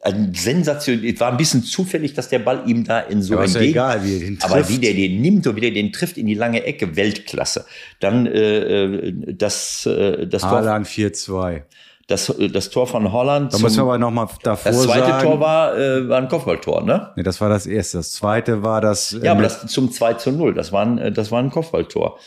ein 0.01 0.33
Sensation, 0.35 1.05
es 1.05 1.21
war 1.21 1.31
ein 1.31 1.37
bisschen 1.37 1.63
zufällig, 1.63 2.15
dass 2.15 2.29
der 2.31 2.39
Ball 2.39 2.63
ihm 2.67 2.85
da 2.85 3.01
in 3.01 3.21
so 3.23 3.35
Aber 3.35 3.43
ja 3.45 3.49
entgegen- 3.49 3.71
egal, 3.73 4.05
wie 4.05 4.15
er 4.15 4.21
den 4.21 4.39
aber 4.41 4.55
trifft. 4.55 4.71
wie 4.71 4.79
der 4.79 4.95
den 4.95 5.21
nimmt 5.21 5.47
und 5.47 5.57
wie 5.57 5.61
der 5.61 5.73
den 5.73 5.93
trifft 5.93 6.17
in 6.17 6.27
die 6.27 6.35
lange 6.35 6.65
Ecke, 6.65 6.97
Weltklasse. 6.97 7.67
Dann 8.01 8.27
äh, 8.27 8.85
äh, 8.85 9.35
das, 9.35 9.85
äh, 9.85 10.27
das, 10.27 10.43
Haaland 10.43 10.87
4-2. 10.87 11.63
Das, 12.09 12.29
äh, 12.31 12.49
das 12.49 12.71
Tor 12.71 12.87
von 12.87 13.13
Holland. 13.13 13.53
Da 13.53 13.57
zum- 13.57 13.63
müssen 13.65 13.79
wir 13.79 13.83
aber 13.83 13.99
nochmal 13.99 14.29
davor 14.43 14.73
das 14.73 14.83
zweite 14.83 15.07
sagen. 15.07 15.23
Tor 15.25 15.41
war, 15.41 15.77
äh, 15.79 16.09
war 16.09 16.19
ein 16.19 16.29
Kopfballtor, 16.29 16.83
ne? 16.83 17.11
Nee, 17.17 17.23
das 17.23 17.41
war 17.41 17.49
das 17.49 17.67
erste. 17.67 17.99
Das 17.99 18.13
zweite 18.13 18.63
war 18.63 18.81
das. 18.81 19.13
äh, 19.13 19.25
Ja, 19.25 19.33
aber 19.33 19.43
mit- 19.43 19.51
das 19.51 19.67
zum 19.67 19.91
2 19.93 20.15
zu 20.15 20.33
0, 20.33 20.55
das 20.55 20.73
war 20.73 20.83
ein, 20.85 20.99
äh, 20.99 21.13
das 21.13 21.31
war 21.31 21.39
ein 21.41 21.51
Kopfballtor. 21.51 22.19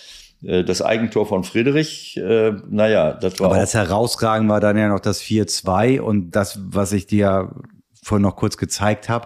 Äh, 0.44 0.64
Das 0.64 0.82
Eigentor 0.82 1.26
von 1.26 1.44
Friedrich, 1.44 2.18
äh, 2.18 2.52
naja, 2.70 3.14
das 3.14 3.40
war 3.40 3.48
Aber 3.48 3.56
auch, 3.56 3.60
das 3.62 3.74
Herausragende 3.74 4.52
war 4.54 4.60
dann 4.60 4.78
ja 4.78 4.88
noch 4.90 5.00
das 5.00 5.22
4-2 5.22 6.00
und 6.02 6.32
das, 6.32 6.60
was 6.68 6.92
ich 6.92 7.08
dir 7.08 7.52
vorhin 8.04 8.22
noch 8.24 8.36
kurz 8.36 8.58
gezeigt 8.58 9.10
habe. 9.10 9.26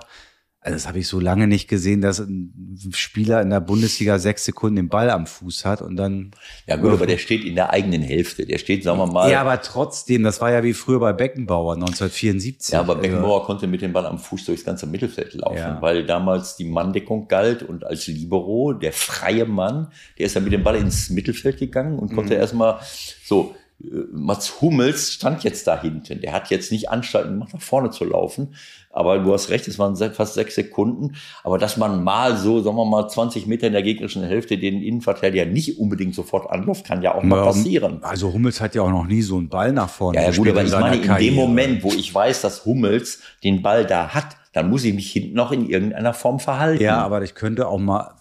Also 0.62 0.76
das 0.76 0.88
habe 0.90 1.00
ich 1.00 1.08
so 1.08 1.22
lange 1.22 1.48
nicht 1.48 1.70
gesehen, 1.70 2.02
dass 2.02 2.20
ein 2.20 2.52
Spieler 2.92 3.42
in 3.42 3.50
der 3.50 3.62
Bundesliga 3.62 4.20
sechs 4.20 4.44
Sekunden 4.44 4.76
den 4.76 4.90
Ball 4.90 5.10
am 5.10 5.26
Fuß 5.26 5.64
hat 5.64 5.82
und 5.82 5.96
dann. 5.96 6.32
ja 6.68 6.76
gut, 6.76 6.92
aber 6.92 7.08
der 7.08 7.18
steht 7.18 7.46
in 7.46 7.56
der 7.56 7.70
eigenen 7.70 8.02
Hälfte. 8.02 8.46
Der 8.46 8.58
steht, 8.58 8.84
sagen 8.84 9.00
wir 9.00 9.08
mal, 9.08 9.32
Ja, 9.32 9.40
aber 9.40 9.62
trotzdem, 9.62 10.22
das 10.24 10.42
war 10.42 10.52
ja 10.52 10.62
wie 10.62 10.74
früher 10.74 11.00
bei 11.00 11.14
Beckenbauer 11.14 11.76
1974. 11.76 12.74
Ja, 12.74 12.82
aber 12.82 12.98
Also, 12.98 13.02
Beckenbauer 13.04 13.46
konnte 13.46 13.68
mit 13.68 13.82
dem 13.82 13.94
Ball 13.94 14.06
am 14.06 14.20
Fuß 14.20 14.44
durchs 14.46 14.66
ganze 14.66 14.86
Mittelfeld 14.86 15.34
laufen, 15.36 15.56
Ja. 15.58 15.82
weil 15.82 16.06
damals 16.06 16.58
die 16.58 16.66
Manndeckung 16.66 17.30
galt 17.30 17.64
und 17.64 17.86
als 17.86 18.08
Libero, 18.08 18.74
der 18.74 18.92
freie 18.92 19.46
Mann, 19.46 19.88
der 20.18 20.26
ist 20.26 20.36
dann 20.36 20.44
mit 20.44 20.52
dem 20.52 20.64
Ball 20.64 20.76
ins 20.76 21.10
Mittelfeld 21.10 21.58
gegangen 21.58 21.98
und 21.98 22.14
konnte 22.14 22.34
erstmal 22.34 22.80
so, 23.24 23.56
äh, 23.82 23.86
Mats 24.12 24.60
Hummels 24.60 25.14
stand 25.14 25.46
jetzt 25.46 25.66
da 25.68 25.82
hinten. 25.82 26.20
Der 26.20 26.34
hat 26.34 26.50
jetzt 26.50 26.70
nicht 26.72 26.90
Anstalten 26.90 27.32
gemacht, 27.32 27.54
nach 27.54 27.62
vorne 27.62 27.92
zu 27.92 28.04
laufen. 28.04 28.56
Aber 29.00 29.18
du 29.18 29.32
hast 29.32 29.50
recht, 29.50 29.66
es 29.70 29.80
waren 29.80 29.96
fast 29.96 30.34
sechs 30.34 30.56
Sekunden. 30.56 31.16
Aber 31.46 31.58
dass 31.58 31.78
man 31.78 32.04
mal 32.04 32.36
so, 32.36 32.62
sagen 32.62 32.76
wir 32.76 32.84
mal, 32.84 33.08
20 33.08 33.48
Meter 33.48 33.68
in 33.68 33.72
der 33.72 33.82
gegnerischen 33.82 34.24
Hälfte 34.24 34.58
den 34.58 34.82
Innenverteidiger 34.82 35.46
nicht 35.46 35.80
unbedingt 35.80 36.14
sofort 36.14 36.52
anläuft, 36.52 36.86
kann 36.86 37.02
ja 37.02 37.16
auch 37.16 37.24
mal 37.24 37.38
Ja, 37.38 37.46
passieren. 37.46 38.04
Also 38.04 38.34
Hummels 38.34 38.60
hat 38.60 38.76
ja 38.76 38.82
auch 38.82 38.90
noch 38.90 39.08
nie 39.08 39.22
so 39.22 39.38
einen 39.38 39.48
Ball 39.48 39.72
nach 39.72 39.90
vorne 39.90 40.20
Ja, 40.20 40.30
ja 40.30 40.36
gut, 40.36 40.50
aber 40.50 40.66
ich 40.66 40.72
meine, 40.72 40.98
in 40.98 41.16
dem. 41.16 41.36
Moment, 41.36 41.82
wo 41.82 41.94
ich 41.94 42.14
weiß, 42.14 42.42
dass 42.42 42.66
Hummels 42.66 43.22
den 43.42 43.62
Ball 43.62 43.86
da 43.86 44.10
hat, 44.10 44.36
dann 44.52 44.70
muss 44.70 44.84
ich 44.84 44.94
mich 44.94 45.10
hinten 45.10 45.34
noch 45.34 45.54
in 45.54 45.70
irgendeiner 45.70 46.14
Form 46.14 46.42
verhalten. 46.42 46.84
Ja, 46.84 46.98
aber 46.98 47.22
ich 47.22 47.36
könnte 47.36 47.70
auch 47.70 47.80
mal 47.80 48.16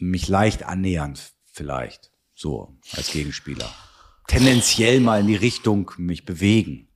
mich 0.00 0.26
leicht 0.26 0.64
annähern, 0.66 1.14
vielleicht. 1.52 2.10
So, 2.34 2.74
als 2.96 3.12
Gegenspieler. 3.12 3.70
Tendenziell 4.26 4.98
mal 4.98 5.20
in 5.20 5.28
die 5.28 5.36
Richtung 5.36 5.92
mich 5.98 6.24
bewegen. 6.24 6.89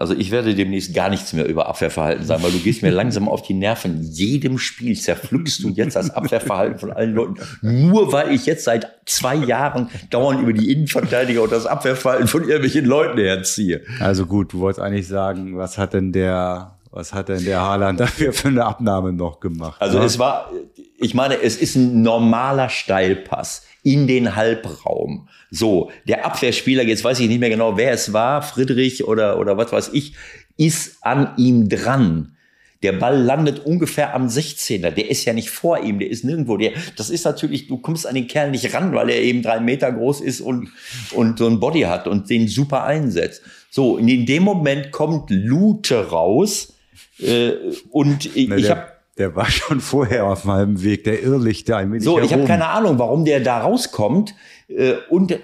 Also 0.00 0.14
ich 0.14 0.30
werde 0.30 0.54
demnächst 0.54 0.94
gar 0.94 1.10
nichts 1.10 1.34
mehr 1.34 1.46
über 1.46 1.68
Abwehrverhalten 1.68 2.24
sagen, 2.24 2.42
weil 2.42 2.52
du 2.52 2.58
gehst 2.58 2.80
mir 2.80 2.90
langsam 3.00 3.28
auf 3.28 3.42
die 3.42 3.52
Nerven. 3.52 4.00
Jedem 4.00 4.56
Spiel 4.56 4.98
zerpflückst 4.98 5.62
du 5.62 5.68
jetzt 5.68 5.94
das 5.94 6.08
Abwehrverhalten 6.08 6.78
von 6.78 6.90
allen 6.90 7.12
Leuten. 7.12 7.34
Nur 7.60 8.10
weil 8.10 8.32
ich 8.32 8.46
jetzt 8.46 8.64
seit 8.64 8.90
zwei 9.04 9.34
Jahren 9.34 9.90
dauernd 10.08 10.40
über 10.40 10.54
die 10.54 10.72
Innenverteidiger 10.72 11.42
und 11.42 11.52
das 11.52 11.66
Abwehrverhalten 11.66 12.28
von 12.28 12.44
irgendwelchen 12.44 12.86
Leuten 12.86 13.18
herziehe. 13.18 13.82
Also 14.00 14.24
gut, 14.24 14.54
du 14.54 14.60
wolltest 14.60 14.80
eigentlich 14.80 15.06
sagen, 15.06 15.58
was 15.58 15.76
hat 15.76 15.92
denn 15.92 16.12
der, 16.12 16.78
was 16.90 17.12
hat 17.12 17.28
denn 17.28 17.44
der 17.44 17.60
Haaland 17.60 18.00
dafür 18.00 18.32
für 18.32 18.48
eine 18.48 18.64
Abnahme 18.64 19.12
noch 19.12 19.38
gemacht? 19.38 19.82
Also 19.82 19.98
ne? 19.98 20.06
es 20.06 20.18
war, 20.18 20.50
ich 20.96 21.12
meine, 21.12 21.42
es 21.42 21.58
ist 21.58 21.76
ein 21.76 22.00
normaler 22.00 22.70
Steilpass 22.70 23.66
in 23.82 24.06
den 24.06 24.36
Halbraum. 24.36 25.28
So, 25.50 25.90
der 26.06 26.24
Abwehrspieler, 26.24 26.82
jetzt 26.84 27.04
weiß 27.04 27.20
ich 27.20 27.28
nicht 27.28 27.40
mehr 27.40 27.50
genau, 27.50 27.76
wer 27.76 27.92
es 27.92 28.12
war, 28.12 28.42
Friedrich 28.42 29.04
oder, 29.04 29.38
oder 29.38 29.56
was 29.56 29.72
weiß 29.72 29.90
ich, 29.92 30.14
ist 30.56 30.98
an 31.00 31.34
ihm 31.36 31.68
dran. 31.68 32.36
Der 32.82 32.92
Ball 32.92 33.20
landet 33.20 33.66
ungefähr 33.66 34.14
am 34.14 34.28
16er. 34.28 34.90
Der 34.90 35.10
ist 35.10 35.26
ja 35.26 35.34
nicht 35.34 35.50
vor 35.50 35.82
ihm, 35.82 35.98
der 35.98 36.08
ist 36.08 36.24
nirgendwo. 36.24 36.56
Der, 36.56 36.72
das 36.96 37.10
ist 37.10 37.24
natürlich, 37.24 37.68
du 37.68 37.76
kommst 37.76 38.06
an 38.06 38.14
den 38.14 38.26
Kerl 38.26 38.50
nicht 38.50 38.72
ran, 38.72 38.94
weil 38.94 39.10
er 39.10 39.20
eben 39.20 39.42
drei 39.42 39.60
Meter 39.60 39.92
groß 39.92 40.22
ist 40.22 40.40
und, 40.40 40.70
und 41.12 41.38
so 41.38 41.46
ein 41.46 41.60
Body 41.60 41.82
hat 41.82 42.06
und 42.06 42.30
den 42.30 42.48
super 42.48 42.84
einsetzt. 42.84 43.42
So, 43.70 43.98
in 43.98 44.24
dem 44.24 44.42
Moment 44.42 44.92
kommt 44.92 45.30
Lute 45.30 46.08
raus 46.08 46.72
äh, 47.18 47.52
und 47.90 48.34
ich, 48.34 48.48
Ne, 48.48 48.56
ich 48.56 48.70
habe 48.70 48.89
der 49.18 49.36
war 49.36 49.50
schon 49.50 49.80
vorher 49.80 50.26
auf 50.26 50.44
meinem 50.44 50.82
Weg, 50.82 51.04
der 51.04 51.22
Irrlichter 51.22 51.76
ein 51.76 51.90
wenig 51.90 52.04
so, 52.04 52.18
ich 52.20 52.32
habe 52.32 52.44
keine 52.44 52.68
Ahnung, 52.68 52.98
warum 52.98 53.24
der 53.24 53.40
da 53.40 53.58
rauskommt. 53.60 54.34
Äh, 54.68 54.94
Und 55.08 55.36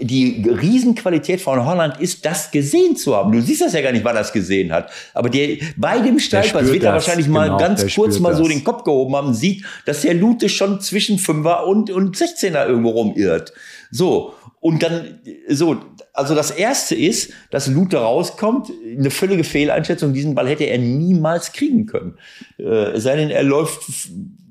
die 0.00 0.48
Riesenqualität 0.48 1.40
von 1.40 1.64
Holland 1.64 2.00
ist, 2.00 2.24
das 2.24 2.50
gesehen 2.50 2.96
zu 2.96 3.14
haben. 3.14 3.32
Du 3.32 3.40
siehst 3.40 3.60
das 3.60 3.72
ja 3.72 3.82
gar 3.82 3.92
nicht, 3.92 4.04
wann 4.04 4.16
er 4.16 4.20
das 4.20 4.32
gesehen 4.32 4.72
hat. 4.72 4.90
Aber 5.14 5.28
der, 5.28 5.58
bei 5.76 6.00
dem 6.00 6.18
Steilpass 6.18 6.72
wird 6.72 6.82
er 6.82 6.94
wahrscheinlich 6.94 7.28
mal 7.28 7.46
genau, 7.46 7.58
ganz 7.58 7.94
kurz 7.94 8.18
mal 8.18 8.34
so 8.34 8.44
das. 8.44 8.52
den 8.52 8.64
Kopf 8.64 8.84
gehoben 8.84 9.14
haben, 9.14 9.34
sieht, 9.34 9.64
dass 9.84 10.02
der 10.02 10.14
Lute 10.14 10.48
schon 10.48 10.80
zwischen 10.80 11.18
Fünfer 11.18 11.66
und, 11.66 11.90
und 11.90 12.16
16er 12.16 12.66
irgendwo 12.66 12.90
rumirrt. 12.90 13.52
So. 13.90 14.34
Und 14.60 14.82
dann, 14.82 15.20
so, 15.48 15.76
also 16.20 16.34
das 16.34 16.50
erste 16.50 16.94
ist, 16.94 17.32
dass 17.50 17.66
Lute 17.66 17.96
rauskommt, 17.96 18.70
eine 18.96 19.10
völlige 19.10 19.42
Fehleinschätzung. 19.42 20.12
Diesen 20.12 20.34
Ball 20.34 20.48
hätte 20.48 20.64
er 20.64 20.78
niemals 20.78 21.52
kriegen 21.52 21.86
können. 21.86 22.18
Äh, 22.58 22.98
sei 23.00 23.16
denn, 23.16 23.30
er 23.30 23.42
läuft 23.42 23.80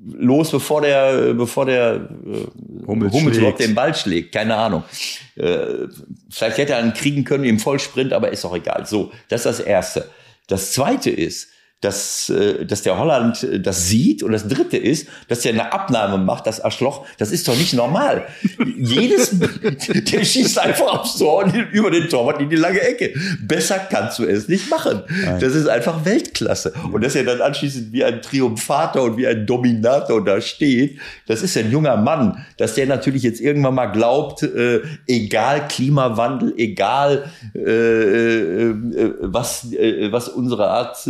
los, 0.04 0.50
bevor 0.50 0.82
der, 0.82 1.34
bevor 1.34 1.66
der 1.66 1.94
äh, 1.94 2.86
Hummels 2.86 3.12
Hummels 3.12 3.38
überhaupt 3.38 3.60
den 3.60 3.74
Ball 3.74 3.94
schlägt. 3.94 4.32
Keine 4.32 4.56
Ahnung. 4.56 4.82
Äh, 5.36 5.86
vielleicht 6.28 6.58
hätte 6.58 6.72
er 6.72 6.84
ihn 6.84 6.92
kriegen 6.92 7.24
können 7.24 7.44
im 7.44 7.58
Vollsprint, 7.58 8.12
aber 8.12 8.30
ist 8.30 8.44
auch 8.44 8.54
egal. 8.54 8.86
So, 8.86 9.12
das 9.28 9.46
ist 9.46 9.58
das 9.58 9.60
Erste. 9.60 10.10
Das 10.48 10.72
Zweite 10.72 11.10
ist, 11.10 11.48
dass, 11.80 12.28
äh, 12.28 12.66
dass 12.66 12.82
der 12.82 12.98
Holland 12.98 13.42
äh, 13.42 13.58
das 13.58 13.88
sieht. 13.88 14.22
Und 14.22 14.32
das 14.32 14.46
Dritte 14.46 14.76
ist, 14.76 15.08
dass 15.28 15.44
er 15.44 15.52
eine 15.52 15.72
Abnahme 15.72 16.18
macht, 16.18 16.46
das 16.46 16.60
Arschloch. 16.60 17.06
Das 17.18 17.32
ist 17.32 17.48
doch 17.48 17.56
nicht 17.56 17.72
normal. 17.72 18.26
Jedes, 18.76 19.30
der 20.12 20.24
schießt 20.24 20.58
einfach 20.58 21.00
aufs 21.00 21.16
Tor 21.16 21.44
und 21.44 21.54
über 21.72 21.90
den 21.90 22.08
Torwart 22.08 22.40
in 22.40 22.50
die 22.50 22.56
lange 22.56 22.80
Ecke. 22.80 23.14
Besser 23.40 23.78
kannst 23.78 24.18
du 24.18 24.24
es 24.24 24.48
nicht 24.48 24.68
machen. 24.68 25.02
Das 25.40 25.54
ist 25.54 25.68
einfach 25.68 26.04
Weltklasse. 26.04 26.72
Und 26.92 27.02
dass 27.02 27.14
er 27.14 27.24
dann 27.24 27.40
anschließend 27.40 27.92
wie 27.92 28.04
ein 28.04 28.20
Triumphator 28.20 29.04
und 29.04 29.16
wie 29.16 29.26
ein 29.26 29.46
Dominator 29.46 30.22
da 30.24 30.40
steht, 30.40 30.98
das 31.26 31.42
ist 31.42 31.56
ein 31.56 31.70
junger 31.70 31.96
Mann, 31.96 32.44
dass 32.58 32.74
der 32.74 32.86
natürlich 32.86 33.22
jetzt 33.22 33.40
irgendwann 33.40 33.74
mal 33.74 33.86
glaubt, 33.86 34.42
äh, 34.42 34.80
egal 35.06 35.66
Klimawandel, 35.68 36.54
egal 36.56 37.30
äh, 37.54 37.60
äh, 37.60 38.70
äh, 38.70 39.14
was, 39.20 39.72
äh, 39.72 40.12
was 40.12 40.28
unsere 40.28 40.68
Art 40.68 41.06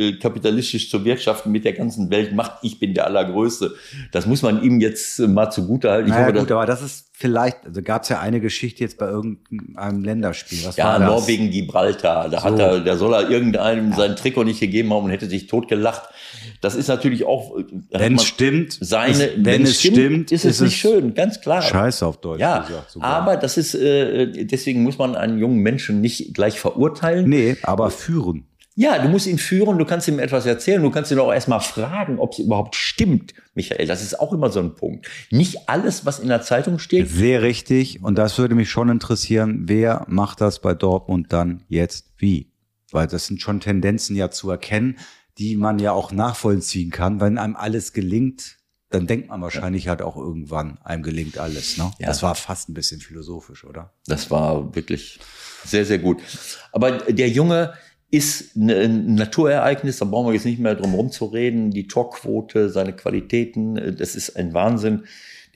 äh, 0.00 0.12
kapitalistisch 0.18 0.90
zu 0.90 1.04
wirtschaften 1.04 1.52
mit 1.52 1.64
der 1.64 1.74
ganzen 1.74 2.10
Welt 2.10 2.34
macht, 2.34 2.52
ich 2.62 2.78
bin 2.78 2.94
der 2.94 3.06
Allergrößte. 3.06 3.74
Das 4.12 4.26
muss 4.26 4.42
man 4.42 4.62
ihm 4.62 4.80
jetzt 4.80 5.18
äh, 5.18 5.26
mal 5.28 5.50
zugute 5.50 5.90
halten. 5.90 6.08
Ich 6.08 6.14
naja, 6.14 6.26
hoffe, 6.28 6.38
gut, 6.38 6.50
aber 6.52 6.66
das 6.66 6.82
ist 6.82 7.06
vielleicht, 7.12 7.66
also 7.66 7.82
gab 7.82 8.02
es 8.04 8.08
ja 8.08 8.20
eine 8.20 8.40
Geschichte 8.40 8.82
jetzt 8.82 8.96
bei 8.98 9.06
irgendeinem 9.06 10.02
Länderspiel. 10.02 10.58
Was 10.64 10.76
ja, 10.76 10.86
war 10.86 10.98
das? 10.98 11.08
Norwegen, 11.08 11.50
Gibraltar. 11.50 12.28
Da 12.30 12.42
hat 12.42 12.56
So. 12.56 12.62
er, 12.62 12.80
da 12.80 12.96
soll 12.96 13.12
er 13.14 13.28
irgendeinem 13.30 13.92
sein 13.92 14.16
Trikot 14.16 14.44
nicht 14.44 14.60
gegeben 14.60 14.92
haben 14.92 15.04
und 15.04 15.10
hätte 15.10 15.28
sich 15.28 15.46
totgelacht. 15.46 16.02
Das 16.62 16.74
ist 16.74 16.88
natürlich 16.88 17.24
auch, 17.24 17.58
äh, 17.58 17.62
hat 17.92 18.00
Wenn 18.00 18.14
es 18.16 18.24
stimmt, 18.24 18.78
seine, 18.80 19.24
ist, 19.24 19.44
wenn, 19.44 19.62
es 19.62 19.80
stimmt, 19.80 20.32
ist 20.32 20.44
es 20.44 20.60
nicht 20.60 20.76
schön, 20.76 21.14
ganz 21.14 21.40
klar. 21.40 21.60
Scheiße 21.62 22.06
auf 22.06 22.20
Deutsch 22.20 22.40
Ja, 22.40 22.60
gesagt. 22.60 22.96
aber 23.00 23.36
das 23.36 23.58
ist, 23.58 23.74
äh, 23.74 24.44
deswegen 24.46 24.82
muss 24.82 24.98
man 24.98 25.14
einen 25.14 25.38
jungen 25.38 25.58
Menschen 25.58 26.00
nicht 26.00 26.32
gleich 26.34 26.58
verurteilen. 26.58 27.28
Nee, 27.28 27.56
aber 27.62 27.90
führen. 27.90 28.44
Ja, 28.76 28.98
du 28.98 29.08
musst 29.08 29.26
ihn 29.26 29.38
führen, 29.38 29.78
du 29.78 29.84
kannst 29.84 30.06
ihm 30.06 30.18
etwas 30.18 30.46
erzählen, 30.46 30.80
du 30.80 30.90
kannst 30.90 31.10
ihn 31.10 31.18
auch 31.18 31.32
erstmal 31.32 31.60
fragen, 31.60 32.18
ob 32.18 32.32
es 32.32 32.38
überhaupt 32.38 32.76
stimmt, 32.76 33.34
Michael. 33.54 33.86
Das 33.86 34.02
ist 34.02 34.18
auch 34.18 34.32
immer 34.32 34.50
so 34.50 34.60
ein 34.60 34.74
Punkt. 34.74 35.06
Nicht 35.30 35.68
alles, 35.68 36.06
was 36.06 36.20
in 36.20 36.28
der 36.28 36.42
Zeitung 36.42 36.78
steht. 36.78 37.08
Sehr 37.08 37.42
richtig. 37.42 38.02
Und 38.02 38.16
das 38.16 38.38
würde 38.38 38.54
mich 38.54 38.70
schon 38.70 38.88
interessieren, 38.88 39.62
wer 39.66 40.06
macht 40.08 40.40
das 40.40 40.60
bei 40.60 40.74
Dortmund 40.74 41.32
dann 41.32 41.64
jetzt 41.68 42.12
wie? 42.16 42.52
Weil 42.92 43.06
das 43.06 43.26
sind 43.26 43.42
schon 43.42 43.60
Tendenzen 43.60 44.14
ja 44.16 44.30
zu 44.30 44.50
erkennen, 44.50 44.98
die 45.38 45.56
man 45.56 45.78
ja 45.78 45.92
auch 45.92 46.12
nachvollziehen 46.12 46.90
kann. 46.90 47.20
Wenn 47.20 47.38
einem 47.38 47.56
alles 47.56 47.92
gelingt, 47.92 48.56
dann 48.90 49.06
denkt 49.06 49.28
man 49.28 49.40
wahrscheinlich 49.40 49.88
halt 49.88 50.02
auch 50.02 50.16
irgendwann, 50.16 50.78
einem 50.82 51.02
gelingt 51.02 51.38
alles. 51.38 51.78
Ne? 51.78 51.90
Ja. 51.98 52.08
Das 52.08 52.22
war 52.22 52.34
fast 52.34 52.68
ein 52.68 52.74
bisschen 52.74 53.00
philosophisch, 53.00 53.64
oder? 53.64 53.92
Das 54.06 54.30
war 54.30 54.74
wirklich 54.74 55.20
sehr, 55.64 55.84
sehr 55.84 55.98
gut. 55.98 56.20
Aber 56.72 56.92
der 56.92 57.28
Junge 57.28 57.74
ist 58.10 58.56
ne, 58.56 58.74
ein 58.76 59.14
Naturereignis, 59.14 59.98
da 59.98 60.04
brauchen 60.04 60.28
wir 60.28 60.34
jetzt 60.34 60.44
nicht 60.46 60.58
mehr 60.58 60.74
drum 60.74 60.90
herum 60.90 61.10
zu 61.10 61.26
reden. 61.26 61.70
Die 61.70 61.86
Torquote, 61.86 62.68
seine 62.70 62.92
Qualitäten, 62.92 63.76
äh, 63.76 63.92
das 63.92 64.16
ist 64.16 64.36
ein 64.36 64.52
Wahnsinn. 64.52 65.04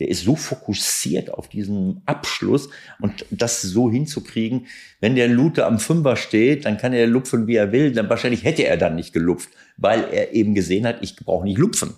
Der 0.00 0.08
ist 0.08 0.24
so 0.24 0.34
fokussiert 0.34 1.30
auf 1.32 1.48
diesen 1.48 2.02
Abschluss 2.04 2.68
und 3.00 3.26
das 3.30 3.62
so 3.62 3.90
hinzukriegen. 3.90 4.66
Wenn 5.00 5.14
der 5.14 5.28
Lute 5.28 5.66
am 5.66 5.78
Fünfer 5.78 6.16
steht, 6.16 6.64
dann 6.64 6.78
kann 6.78 6.92
er 6.92 7.06
lupfen, 7.06 7.46
wie 7.46 7.54
er 7.54 7.70
will. 7.70 7.92
Dann 7.92 8.08
wahrscheinlich 8.08 8.42
hätte 8.42 8.64
er 8.66 8.76
dann 8.76 8.96
nicht 8.96 9.12
gelupft, 9.12 9.50
weil 9.76 10.04
er 10.10 10.32
eben 10.32 10.54
gesehen 10.54 10.84
hat, 10.84 10.96
ich 11.02 11.14
brauche 11.14 11.44
nicht 11.44 11.58
lupfen. 11.58 11.94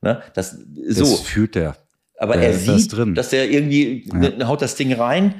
Ne? 0.00 0.22
Das, 0.32 0.56
so. 0.88 1.02
Das 1.02 1.20
fühlt 1.20 1.54
er. 1.56 1.76
Aber 2.16 2.34
Da 2.34 2.42
er 2.42 2.54
sieht, 2.54 2.92
drin. 2.96 3.14
dass 3.14 3.32
er 3.32 3.50
irgendwie 3.50 4.08
ne, 4.14 4.46
haut 4.48 4.62
das 4.62 4.76
Ding 4.76 4.92
rein. 4.94 5.34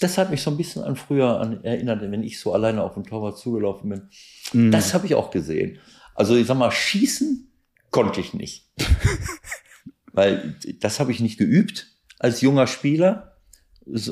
Das 0.00 0.18
hat 0.18 0.30
mich 0.30 0.42
so 0.42 0.50
ein 0.50 0.56
bisschen 0.56 0.82
an 0.82 0.96
früher 0.96 1.40
an 1.40 1.62
erinnert, 1.62 2.00
wenn 2.02 2.22
ich 2.22 2.40
so 2.40 2.52
alleine 2.52 2.82
auf 2.82 2.94
dem 2.94 3.04
Torwart 3.04 3.38
zugelaufen 3.38 3.90
bin. 3.90 4.08
Mhm. 4.52 4.70
Das 4.70 4.94
habe 4.94 5.06
ich 5.06 5.14
auch 5.14 5.30
gesehen. 5.30 5.78
Also 6.14 6.34
ich 6.34 6.46
sag 6.46 6.56
mal, 6.56 6.70
schießen 6.70 7.50
konnte 7.90 8.20
ich 8.20 8.34
nicht. 8.34 8.68
Weil 10.12 10.56
das 10.80 11.00
habe 11.00 11.12
ich 11.12 11.20
nicht 11.20 11.38
geübt 11.38 11.86
als 12.18 12.40
junger 12.40 12.66
Spieler. 12.66 13.36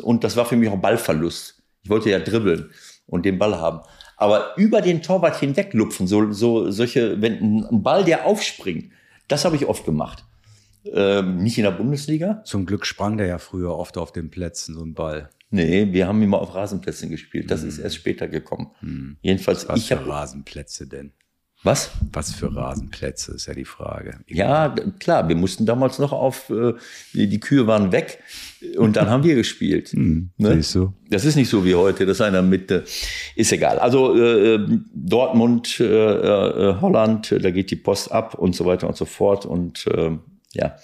Und 0.02 0.24
das 0.24 0.36
war 0.36 0.46
für 0.46 0.56
mich 0.56 0.68
auch 0.68 0.78
Ballverlust. 0.78 1.62
Ich 1.82 1.90
wollte 1.90 2.10
ja 2.10 2.18
dribbeln 2.18 2.70
und 3.06 3.24
den 3.24 3.38
Ball 3.38 3.56
haben. 3.58 3.80
Aber 4.16 4.56
über 4.56 4.80
den 4.80 5.02
Torwart 5.02 5.38
hinweglupfen, 5.38 6.06
so, 6.06 6.32
so 6.32 6.70
solche, 6.70 7.22
wenn 7.22 7.64
ein 7.64 7.82
Ball, 7.82 8.04
der 8.04 8.26
aufspringt, 8.26 8.92
das 9.28 9.44
habe 9.44 9.56
ich 9.56 9.66
oft 9.66 9.84
gemacht. 9.84 10.24
Ähm, 10.84 11.38
nicht 11.38 11.58
in 11.58 11.64
der 11.64 11.70
Bundesliga. 11.70 12.42
Zum 12.44 12.66
Glück 12.66 12.86
sprang 12.86 13.16
der 13.16 13.26
ja 13.26 13.38
früher 13.38 13.76
oft 13.76 13.98
auf 13.98 14.12
den 14.12 14.30
Plätzen, 14.30 14.74
so 14.74 14.82
ein 14.82 14.94
Ball. 14.94 15.30
Nee, 15.50 15.88
wir 15.92 16.06
haben 16.06 16.22
immer 16.22 16.40
auf 16.40 16.54
Rasenplätzen 16.54 17.10
gespielt. 17.10 17.50
Das 17.50 17.62
ist 17.62 17.78
erst 17.78 17.96
später 17.96 18.28
gekommen. 18.28 18.70
Jedenfalls, 19.22 19.66
Was 19.68 19.80
ich 19.80 19.88
für. 19.88 20.06
Rasenplätze 20.06 20.86
denn? 20.86 21.12
Was? 21.64 21.90
Was 22.12 22.32
für 22.32 22.54
Rasenplätze 22.54 23.32
ist 23.32 23.46
ja 23.46 23.54
die 23.54 23.64
Frage. 23.64 24.20
Ja, 24.28 24.68
d- 24.68 24.92
klar, 25.00 25.28
wir 25.28 25.34
mussten 25.34 25.66
damals 25.66 25.98
noch 25.98 26.12
auf, 26.12 26.50
äh, 26.50 26.74
die, 27.14 27.40
Kühe 27.40 27.66
waren 27.66 27.90
weg 27.90 28.20
und 28.76 28.94
dann 28.94 29.10
haben 29.10 29.24
wir 29.24 29.34
gespielt. 29.34 29.88
Hm, 29.92 30.30
Ne? 30.36 30.54
Siehst 30.54 30.76
du? 30.76 30.92
Das 31.10 31.24
ist 31.24 31.34
nicht 31.34 31.48
so 31.48 31.64
wie 31.64 31.74
heute, 31.74 32.06
dass 32.06 32.20
einer 32.20 32.42
mit, 32.42 32.70
äh, 32.70 32.84
ist 33.34 33.50
egal. 33.50 33.80
Also 33.80 34.14
äh, 34.16 34.60
Dortmund, 34.94 35.80
äh, 35.80 35.84
äh, 35.84 36.74
Holland, 36.80 37.32
da 37.40 37.50
geht 37.50 37.72
die 37.72 37.76
Post 37.76 38.12
ab 38.12 38.34
und 38.34 38.54
so 38.54 38.64
weiter 38.64 38.86
und 38.86 38.96
so 38.96 39.04
fort. 39.04 39.44
Und 39.44 39.84
äh, 39.88 40.16
ja, 40.52 40.76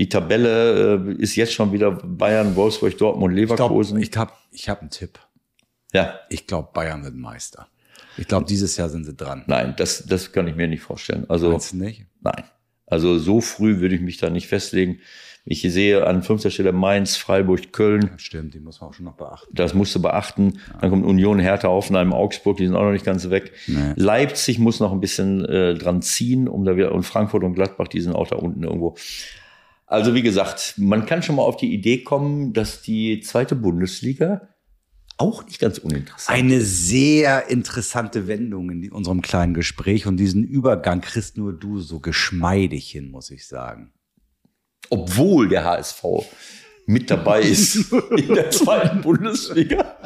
die 0.00 0.08
Tabelle 0.08 0.96
äh, 1.08 1.12
ist 1.22 1.36
jetzt 1.36 1.52
schon 1.52 1.72
wieder 1.72 1.92
Bayern, 1.92 2.56
Wolfsburg, 2.56 2.96
Dortmund, 2.98 3.32
Ich 3.34 3.40
Leverkusen. 3.50 4.00
ich 4.00 4.16
habe 4.16 4.32
ich 4.50 4.68
hab 4.68 4.80
einen 4.80 4.90
Tipp. 4.90 5.18
ja, 5.92 6.18
Ich 6.30 6.46
glaube, 6.48 6.70
Bayern 6.72 7.04
wird 7.04 7.14
Meister. 7.14 7.68
Ich 8.16 8.26
glaube, 8.26 8.46
dieses 8.46 8.76
Jahr 8.76 8.88
sind 8.88 9.04
sie 9.04 9.14
dran. 9.14 9.44
nein, 9.46 9.74
das, 9.76 10.04
das 10.06 10.32
kann 10.32 10.48
ich 10.48 10.56
mir 10.56 10.66
nicht 10.66 10.82
vorstellen. 10.82 11.26
Also 11.28 11.50
Meinst 11.50 11.72
du 11.72 11.76
nicht? 11.76 12.06
Nein. 12.20 12.42
Also 12.86 13.18
so 13.18 13.40
früh 13.40 13.78
würde 13.80 13.94
ich 13.94 14.00
mich 14.00 14.16
da 14.18 14.30
nicht 14.30 14.48
festlegen. 14.48 14.98
Ich 15.44 15.62
sehe 15.62 16.06
an 16.06 16.22
fünfter 16.22 16.50
Stelle 16.50 16.72
Mainz, 16.72 17.16
Freiburg, 17.16 17.72
Köln. 17.72 18.10
Stimmt, 18.18 18.52
die 18.54 18.60
muss 18.60 18.80
man 18.80 18.90
auch 18.90 18.94
schon 18.94 19.06
noch 19.06 19.14
beachten. 19.16 19.48
Das 19.54 19.74
musst 19.74 19.94
du 19.94 20.02
beachten. 20.02 20.58
Dann 20.80 20.90
kommt 20.90 21.06
Union, 21.06 21.38
Hertha, 21.38 21.68
Hoffenheim, 21.68 22.12
Augsburg, 22.12 22.56
die 22.58 22.66
sind 22.66 22.74
auch 22.76 22.82
noch 22.84 22.92
nicht 22.92 23.06
ganz 23.06 23.30
weg. 23.30 23.52
Nee. 23.66 23.92
Leipzig 23.96 24.58
muss 24.58 24.80
noch 24.80 24.92
ein 24.92 25.00
bisschen 25.00 25.44
äh, 25.46 25.74
dran 25.74 26.02
ziehen, 26.02 26.46
um 26.48 26.64
da 26.64 26.76
wieder 26.76 26.92
und 26.92 27.04
Frankfurt 27.04 27.42
und 27.44 27.54
Gladbach, 27.54 27.88
die 27.88 28.00
sind 28.00 28.14
auch 28.14 28.28
da 28.28 28.36
unten 28.36 28.64
irgendwo. 28.64 28.96
Also 29.90 30.14
wie 30.14 30.22
gesagt, 30.22 30.74
man 30.76 31.04
kann 31.04 31.20
schon 31.20 31.34
mal 31.34 31.42
auf 31.42 31.56
die 31.56 31.74
Idee 31.74 32.04
kommen, 32.04 32.52
dass 32.52 32.80
die 32.80 33.20
zweite 33.22 33.56
Bundesliga 33.56 34.48
auch 35.16 35.44
nicht 35.44 35.58
ganz 35.58 35.78
uninteressant 35.78 36.38
Eine 36.38 36.60
sehr 36.60 37.48
interessante 37.48 38.28
Wendung 38.28 38.70
in 38.70 38.92
unserem 38.92 39.20
kleinen 39.20 39.52
Gespräch 39.52 40.06
und 40.06 40.16
diesen 40.16 40.44
Übergang 40.44 41.00
kriegst 41.00 41.36
nur 41.36 41.52
du 41.52 41.80
so 41.80 41.98
geschmeidig 41.98 42.88
hin, 42.88 43.10
muss 43.10 43.32
ich 43.32 43.48
sagen. 43.48 43.92
obwohl 44.90 45.48
der 45.48 45.64
HSV 45.64 46.04
mit 46.86 47.10
dabei 47.10 47.42
ist 47.42 47.92
in 48.16 48.32
der 48.32 48.50
zweiten 48.52 49.00
Bundesliga, 49.00 49.96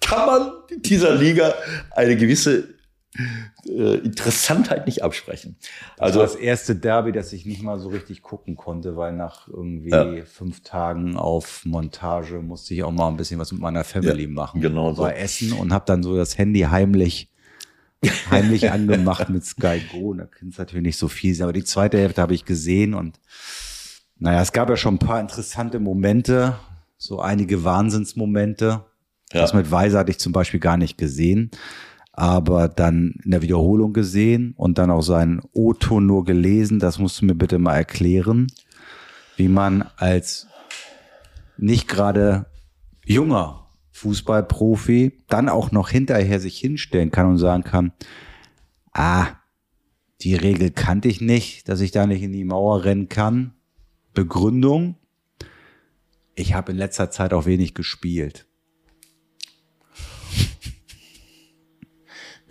kann 0.00 0.26
man 0.26 0.52
dieser 0.80 1.14
Liga 1.14 1.54
eine 1.90 2.16
gewisse 2.16 2.74
äh, 3.66 3.94
Interessantheit 3.98 4.86
nicht 4.86 5.02
absprechen. 5.02 5.56
Also 5.98 6.20
Also 6.20 6.34
das 6.34 6.42
erste 6.42 6.74
Derby, 6.76 7.12
das 7.12 7.32
ich 7.32 7.44
nicht 7.46 7.62
mal 7.62 7.78
so 7.78 7.88
richtig 7.90 8.22
gucken 8.22 8.56
konnte, 8.56 8.96
weil 8.96 9.12
nach 9.12 9.48
irgendwie 9.48 9.90
Ja. 9.90 10.24
fünf 10.24 10.62
Tagen 10.62 11.16
auf 11.16 11.64
Montage 11.64 12.40
musste 12.40 12.74
ich 12.74 12.82
auch 12.82 12.90
mal 12.92 13.08
ein 13.08 13.16
bisschen 13.16 13.38
was 13.38 13.52
mit 13.52 13.60
meiner 13.60 13.84
Family 13.84 14.22
Ja, 14.24 14.28
machen. 14.28 14.60
genau 14.60 14.92
so. 14.94 15.02
War 15.02 15.16
essen 15.16 15.52
und 15.52 15.72
habe 15.72 15.84
dann 15.86 16.02
so 16.02 16.16
das 16.16 16.38
Handy 16.38 16.60
heimlich 16.60 17.28
heimlich 18.30 18.70
angemacht 18.70 19.28
mit 19.28 19.44
Sky 19.44 19.80
Go. 19.92 20.12
Da 20.14 20.24
kann 20.24 20.48
es 20.48 20.58
natürlich 20.58 20.82
nicht 20.84 20.98
so 20.98 21.06
viel 21.08 21.34
sein, 21.34 21.44
aber 21.44 21.52
die 21.52 21.62
zweite 21.64 21.98
Hälfte 21.98 22.20
habe 22.20 22.34
ich 22.34 22.44
gesehen 22.44 22.94
und 22.94 23.20
naja, 24.18 24.40
es 24.40 24.52
gab 24.52 24.68
ja 24.70 24.76
schon 24.76 24.94
ein 24.94 24.98
paar 24.98 25.20
interessante 25.20 25.78
Momente, 25.80 26.56
so 26.96 27.20
einige 27.20 27.62
Wahnsinnsmomente. 27.64 28.84
Ja. 29.32 29.40
Das 29.40 29.54
mit 29.54 29.70
Weiser 29.70 30.00
hatte 30.00 30.10
ich 30.10 30.18
zum 30.18 30.32
Beispiel 30.32 30.60
gar 30.60 30.76
nicht 30.76 30.98
gesehen, 30.98 31.50
aber 32.12 32.68
dann 32.68 33.14
in 33.24 33.30
der 33.30 33.42
Wiederholung 33.42 33.92
gesehen 33.92 34.54
und 34.56 34.78
dann 34.78 34.90
auch 34.90 35.02
seinen 35.02 35.40
O-Ton 35.52 36.06
nur 36.06 36.24
gelesen. 36.24 36.78
Das 36.78 36.98
musst 36.98 37.20
du 37.20 37.24
mir 37.24 37.34
bitte 37.34 37.58
mal 37.58 37.76
erklären, 37.76 38.48
wie 39.36 39.48
man 39.48 39.84
als 39.96 40.46
nicht 41.56 41.88
gerade 41.88 42.46
junger 43.04 43.66
Fußballprofi 43.92 45.24
dann 45.28 45.48
auch 45.48 45.72
noch 45.72 45.88
hinterher 45.88 46.40
sich 46.40 46.58
hinstellen 46.58 47.10
kann 47.10 47.26
und 47.26 47.38
sagen 47.38 47.64
kann, 47.64 47.92
ah, 48.92 49.26
die 50.20 50.34
Regel 50.34 50.70
kannte 50.70 51.08
ich 51.08 51.20
nicht, 51.20 51.68
dass 51.68 51.80
ich 51.80 51.90
da 51.90 52.06
nicht 52.06 52.22
in 52.22 52.32
die 52.32 52.44
Mauer 52.44 52.84
rennen 52.84 53.08
kann. 53.08 53.54
Begründung, 54.14 54.96
ich 56.34 56.54
habe 56.54 56.72
in 56.72 56.78
letzter 56.78 57.10
Zeit 57.10 57.32
auch 57.32 57.46
wenig 57.46 57.74
gespielt. 57.74 58.46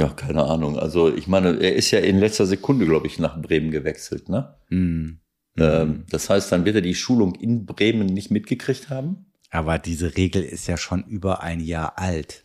Ja, 0.01 0.09
keine 0.09 0.43
Ahnung. 0.45 0.79
Also 0.79 1.13
ich 1.13 1.27
meine, 1.27 1.59
er 1.61 1.75
ist 1.75 1.91
ja 1.91 1.99
in 1.99 2.17
letzter 2.17 2.47
Sekunde, 2.47 2.85
glaube 2.85 3.05
ich, 3.05 3.19
nach 3.19 3.39
Bremen 3.39 3.69
gewechselt. 3.69 4.29
Ne? 4.29 4.55
Hm. 4.69 5.19
Ähm, 5.57 6.05
das 6.09 6.29
heißt, 6.29 6.51
dann 6.51 6.65
wird 6.65 6.75
er 6.75 6.81
die 6.81 6.95
Schulung 6.95 7.35
in 7.35 7.65
Bremen 7.65 8.07
nicht 8.07 8.31
mitgekriegt 8.31 8.89
haben. 8.89 9.27
Aber 9.51 9.77
diese 9.77 10.17
Regel 10.17 10.41
ist 10.43 10.65
ja 10.67 10.77
schon 10.77 11.03
über 11.03 11.43
ein 11.43 11.59
Jahr 11.59 11.99
alt. 11.99 12.43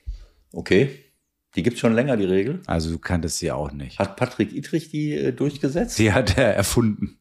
Okay, 0.52 0.90
die 1.54 1.62
gibt 1.62 1.78
schon 1.78 1.94
länger, 1.94 2.18
die 2.18 2.24
Regel. 2.24 2.60
Also 2.66 2.90
du 2.90 2.98
kanntest 2.98 3.38
sie 3.38 3.50
auch 3.50 3.72
nicht. 3.72 3.98
Hat 3.98 4.16
Patrick 4.16 4.54
Ittrich 4.54 4.90
die 4.90 5.14
äh, 5.14 5.32
durchgesetzt? 5.32 5.98
Die 5.98 6.12
hat 6.12 6.36
er 6.36 6.54
erfunden. 6.54 7.18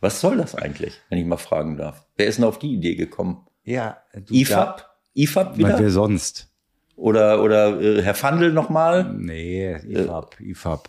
Was 0.00 0.20
soll 0.20 0.36
das 0.36 0.54
eigentlich, 0.54 1.00
wenn 1.08 1.18
ich 1.18 1.26
mal 1.26 1.36
fragen 1.36 1.76
darf? 1.76 2.06
Wer 2.16 2.26
ist 2.26 2.36
denn 2.36 2.44
auf 2.44 2.60
die 2.60 2.74
Idee 2.74 2.94
gekommen? 2.94 3.46
Ja, 3.64 3.98
du 4.14 4.34
IFAB? 4.34 4.86
IFAB 5.14 5.58
wieder? 5.58 5.78
wer 5.80 5.90
sonst? 5.90 6.53
Oder, 6.96 7.42
oder 7.42 7.80
äh, 7.80 8.02
Herr 8.02 8.14
Fandl 8.14 8.52
nochmal? 8.52 9.12
Nee, 9.18 9.76
IFAB, 9.88 10.40
IFAB. 10.40 10.88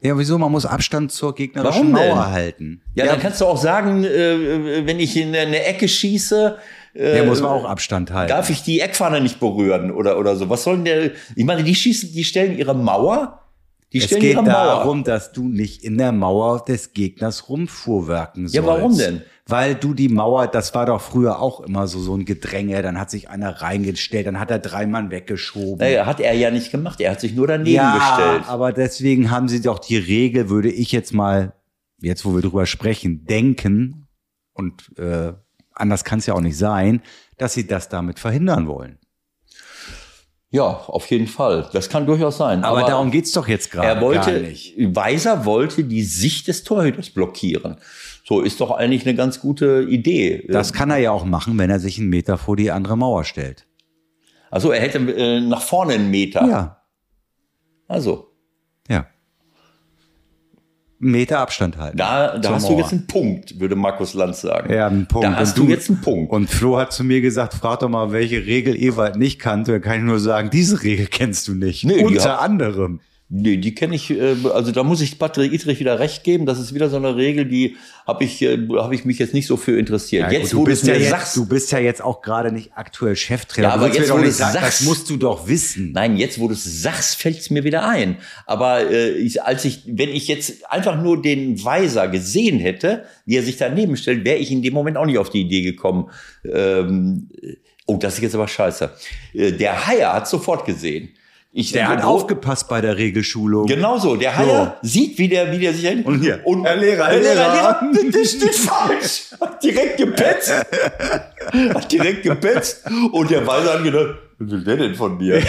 Ja, 0.00 0.18
wieso? 0.18 0.36
Man 0.36 0.50
muss 0.50 0.66
Abstand 0.66 1.12
zur 1.12 1.34
gegnerischen 1.34 1.92
Warum 1.92 1.94
denn? 1.94 2.08
Mauer 2.08 2.30
halten. 2.30 2.82
Ja, 2.94 3.06
dann 3.06 3.20
kannst 3.20 3.40
du 3.40 3.44
auch 3.46 3.56
sagen, 3.56 4.02
äh, 4.04 4.84
wenn 4.84 4.98
ich 4.98 5.16
in 5.16 5.34
eine 5.34 5.64
Ecke 5.64 5.86
schieße, 5.86 6.56
äh, 6.94 7.18
ja, 7.18 7.24
muss 7.24 7.40
man 7.40 7.50
auch 7.52 7.64
Abstand 7.64 8.12
halten. 8.12 8.30
darf 8.30 8.50
ich 8.50 8.62
die 8.62 8.80
Eckpfanne 8.80 9.20
nicht 9.20 9.38
berühren 9.38 9.92
oder, 9.92 10.18
oder 10.18 10.34
so. 10.36 10.48
Was 10.50 10.64
sollen 10.64 10.84
der? 10.84 11.12
Ich 11.36 11.44
meine, 11.44 11.62
die 11.62 11.74
schießen, 11.74 12.12
die 12.12 12.24
stellen 12.24 12.58
ihre 12.58 12.74
Mauer 12.74 13.40
Die 13.92 13.98
Es 13.98 14.04
stellen 14.06 14.20
geht 14.22 14.32
ihre 14.32 14.42
Mauer. 14.42 14.52
darum, 14.52 15.04
dass 15.04 15.30
du 15.32 15.48
nicht 15.48 15.84
in 15.84 15.98
der 15.98 16.10
Mauer 16.12 16.64
des 16.64 16.92
Gegners 16.94 17.48
rumfuhrwerken 17.48 18.48
sollst. 18.48 18.54
Ja, 18.54 18.66
warum 18.66 18.96
denn? 18.98 19.22
Weil 19.52 19.74
du 19.74 19.92
die 19.92 20.08
Mauer, 20.08 20.46
das 20.46 20.74
war 20.74 20.86
doch 20.86 21.00
früher 21.00 21.38
auch 21.38 21.60
immer 21.60 21.86
so, 21.86 22.00
so 22.00 22.16
ein 22.16 22.24
Gedränge, 22.24 22.80
dann 22.80 22.98
hat 22.98 23.10
sich 23.10 23.28
einer 23.28 23.60
reingestellt, 23.60 24.26
dann 24.26 24.40
hat 24.40 24.50
er 24.50 24.58
drei 24.58 24.86
Mann 24.86 25.10
weggeschoben. 25.10 25.76
Naja, 25.76 26.06
hat 26.06 26.20
er 26.20 26.32
ja 26.32 26.50
nicht 26.50 26.70
gemacht. 26.70 27.00
Er 27.02 27.12
hat 27.12 27.20
sich 27.20 27.34
nur 27.34 27.46
daneben 27.46 27.76
ja, 27.76 27.98
gestellt. 27.98 28.44
aber 28.48 28.72
deswegen 28.72 29.30
haben 29.30 29.48
sie 29.48 29.60
doch 29.60 29.78
die 29.78 29.98
Regel, 29.98 30.48
würde 30.48 30.70
ich 30.70 30.90
jetzt 30.90 31.12
mal, 31.12 31.52
jetzt 32.00 32.24
wo 32.24 32.34
wir 32.34 32.40
drüber 32.40 32.64
sprechen, 32.64 33.26
denken, 33.26 34.06
und 34.54 34.98
äh, 34.98 35.34
anders 35.74 36.04
kann 36.04 36.18
es 36.18 36.26
ja 36.26 36.32
auch 36.34 36.40
nicht 36.40 36.56
sein, 36.56 37.02
dass 37.36 37.52
sie 37.52 37.66
das 37.66 37.90
damit 37.90 38.18
verhindern 38.18 38.66
wollen. 38.66 38.98
Ja, 40.50 40.64
auf 40.64 41.10
jeden 41.10 41.28
Fall. 41.28 41.68
Das 41.72 41.88
kann 41.88 42.04
durchaus 42.04 42.36
sein. 42.36 42.62
Aber, 42.62 42.82
darum 42.82 43.10
geht's 43.10 43.32
doch 43.32 43.48
jetzt 43.48 43.70
gerade 43.70 43.88
er 43.88 44.00
wollte, 44.02 44.40
nicht. 44.40 44.74
Weiser 44.78 45.46
wollte 45.46 45.82
die 45.82 46.02
Sicht 46.02 46.46
des 46.46 46.62
Torhüters 46.62 47.08
blockieren. 47.08 47.76
So 48.24 48.40
ist 48.40 48.60
doch 48.60 48.70
eigentlich 48.70 49.04
eine 49.06 49.16
ganz 49.16 49.40
gute 49.40 49.82
Idee. 49.88 50.46
Das 50.48 50.72
kann 50.72 50.90
er 50.90 50.98
ja 50.98 51.10
auch 51.10 51.24
machen, 51.24 51.58
wenn 51.58 51.70
er 51.70 51.80
sich 51.80 51.98
einen 51.98 52.08
Meter 52.08 52.38
vor 52.38 52.56
die 52.56 52.70
andere 52.70 52.96
Mauer 52.96 53.24
stellt. 53.24 53.66
Also 54.50 54.70
er 54.70 54.80
hätte 54.80 54.98
äh, 54.98 55.40
nach 55.40 55.62
vorne 55.62 55.94
einen 55.94 56.10
Meter. 56.10 56.46
Ja, 56.46 56.82
Also, 57.88 58.28
ja. 58.88 59.06
Meter 61.04 61.40
Abstand 61.40 61.78
halten. 61.78 61.96
da, 61.96 62.38
da 62.38 62.54
hast 62.54 62.68
du 62.68 62.72
Mauer. 62.74 62.80
jetzt 62.82 62.92
einen 62.92 63.08
Punkt, 63.08 63.58
würde 63.58 63.74
Markus 63.74 64.14
Lanz 64.14 64.40
sagen. 64.42 64.72
Ja, 64.72 64.86
einen 64.86 65.08
Punkt. 65.08 65.26
Da 65.26 65.34
hast 65.34 65.58
Und 65.58 65.66
du 65.66 65.70
jetzt 65.72 65.90
einen 65.90 66.00
Punkt. 66.00 66.30
Und 66.32 66.48
Flo 66.48 66.76
hat 66.78 66.92
zu 66.92 67.02
mir 67.02 67.20
gesagt, 67.20 67.54
frag 67.54 67.80
doch 67.80 67.88
mal, 67.88 68.12
welche 68.12 68.46
Regel 68.46 68.76
Ewald 68.80 69.16
nicht 69.16 69.40
kannte. 69.40 69.72
Da 69.72 69.78
kann 69.80 69.96
ich 69.98 70.02
nur 70.04 70.20
sagen, 70.20 70.50
diese 70.50 70.80
Regel 70.84 71.06
kennst 71.06 71.48
du 71.48 71.54
nicht. 71.56 71.82
Nee, 71.84 72.04
Unter 72.04 72.34
hat- 72.34 72.40
anderem. 72.42 73.00
Nee, 73.34 73.56
die 73.56 73.74
kenne 73.74 73.94
ich, 73.94 74.10
äh, 74.10 74.36
also 74.52 74.72
da 74.72 74.82
muss 74.82 75.00
ich 75.00 75.18
Patrick 75.18 75.54
Ittrich 75.54 75.80
wieder 75.80 75.98
recht 75.98 76.22
geben. 76.22 76.44
Das 76.44 76.58
ist 76.60 76.74
wieder 76.74 76.90
so 76.90 76.96
eine 76.98 77.16
Regel, 77.16 77.46
die 77.46 77.76
habe 78.06 78.24
ich, 78.24 78.42
äh, 78.42 78.58
habe 78.76 78.94
ich 78.94 79.06
mich 79.06 79.18
jetzt 79.18 79.32
nicht 79.32 79.46
so 79.46 79.56
für 79.56 79.78
interessiert. 79.78 80.30
Ja, 80.30 80.38
jetzt, 80.38 80.52
gut, 80.52 80.60
wo 80.60 80.64
du 80.66 80.70
ja 80.72 80.74
es 80.74 80.82
mir 80.82 80.98
jetzt, 80.98 81.08
sagst, 81.08 81.36
du 81.36 81.46
bist 81.46 81.72
ja 81.72 81.78
jetzt 81.78 82.02
auch 82.02 82.20
gerade 82.20 82.52
nicht 82.52 82.72
aktuell 82.74 83.16
Cheftrainer. 83.16 83.68
Ja, 83.68 83.74
aber 83.74 83.86
jetzt, 83.90 84.12
wo 84.12 84.18
du 84.18 84.24
es 84.24 84.36
sagst- 84.36 84.56
das 84.62 84.80
musst 84.82 85.08
du 85.08 85.16
doch 85.16 85.48
wissen. 85.48 85.92
Nein, 85.92 86.18
jetzt, 86.18 86.38
wo 86.40 86.46
du 86.46 86.52
es 86.52 86.82
sagst, 86.82 87.16
fällt 87.16 87.38
es 87.38 87.48
mir 87.48 87.64
wieder 87.64 87.88
ein. 87.88 88.18
Aber 88.44 88.90
äh, 88.90 89.12
ich, 89.12 89.42
als 89.42 89.64
ich, 89.64 89.84
wenn 89.86 90.10
ich 90.10 90.28
jetzt 90.28 90.70
einfach 90.70 91.00
nur 91.02 91.22
den 91.22 91.64
Weiser 91.64 92.08
gesehen 92.08 92.58
hätte, 92.58 93.04
wie 93.24 93.38
er 93.38 93.42
sich 93.42 93.56
daneben 93.56 93.96
stellt, 93.96 94.26
wäre 94.26 94.36
ich 94.36 94.50
in 94.50 94.60
dem 94.60 94.74
Moment 94.74 94.98
auch 94.98 95.06
nicht 95.06 95.16
auf 95.16 95.30
die 95.30 95.40
Idee 95.40 95.62
gekommen. 95.62 96.10
Ähm, 96.44 97.30
oh, 97.86 97.96
das 97.96 98.16
ist 98.16 98.22
jetzt 98.24 98.34
aber 98.34 98.46
scheiße. 98.48 98.90
Äh, 99.32 99.52
der 99.52 99.86
Haier 99.86 100.12
hat 100.12 100.28
sofort 100.28 100.66
gesehen. 100.66 101.08
Ich, 101.54 101.72
Der 101.72 101.86
hat 101.88 102.02
aufgepasst 102.02 102.66
bei 102.68 102.80
der 102.80 102.96
Regelschulung. 102.96 103.66
Genau 103.66 103.98
so. 103.98 104.16
Der 104.16 104.34
Haier 104.38 104.78
sieht, 104.80 105.18
wie 105.18 105.28
der, 105.28 105.52
wie 105.52 105.58
der 105.58 105.74
sich 105.74 105.86
ein- 105.86 106.02
Und 106.02 106.22
hier, 106.22 106.40
und 106.44 106.64
Herr 106.64 106.76
Lehrer, 106.76 107.04
Herr 107.08 107.12
Herr 107.12 107.20
Lehrer, 107.20 107.34
Lehrer. 107.52 107.80
Lehrer, 107.92 108.10
das 108.12 108.30
steht 108.32 108.54
falsch. 108.54 109.24
Hat 109.38 109.62
direkt 109.62 109.98
gepetzt. 109.98 110.50
Hat 111.74 111.92
direkt 111.92 112.22
gepetzt. 112.22 112.84
Und 113.12 113.30
der 113.30 113.46
Weiser 113.46 113.74
hat 113.74 113.84
gedacht, 113.84 114.14
was 114.38 114.50
will 114.50 114.64
der 114.64 114.76
denn 114.78 114.94
von 114.94 115.18
mir? 115.18 115.42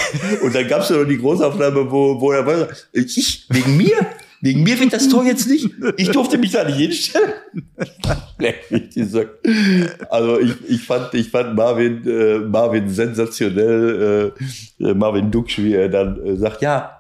Und 0.44 0.54
dann 0.54 0.68
gab 0.68 0.82
es 0.82 0.90
ja 0.90 0.98
noch 0.98 1.08
die 1.08 1.18
Großaufnahme, 1.18 1.90
wo, 1.90 2.20
wo 2.20 2.32
der 2.34 2.46
Weiser, 2.46 2.68
ich, 2.92 3.46
wegen 3.50 3.78
mir? 3.78 3.96
Wegen 4.44 4.64
mir 4.64 4.78
wird 4.78 4.92
das 4.92 5.08
Tor 5.08 5.24
jetzt 5.24 5.48
nicht. 5.48 5.70
Ich 5.96 6.10
durfte 6.10 6.38
mich 6.38 6.52
da 6.52 6.66
nicht 6.66 6.76
hinstellen. 6.76 7.32
Also 10.10 10.40
ich, 10.40 10.52
ich 10.68 10.82
fand, 10.82 11.14
ich 11.14 11.30
fand 11.30 11.56
Marvin, 11.56 12.06
äh, 12.06 12.40
Marvin 12.40 12.90
sensationell, 12.90 14.34
äh, 14.82 14.84
äh, 14.84 14.94
Marvin 14.94 15.32
Duksch, 15.32 15.60
wie 15.60 15.74
er 15.74 15.88
dann 15.88 16.22
äh, 16.22 16.36
sagt, 16.36 16.62
ja, 16.62 16.98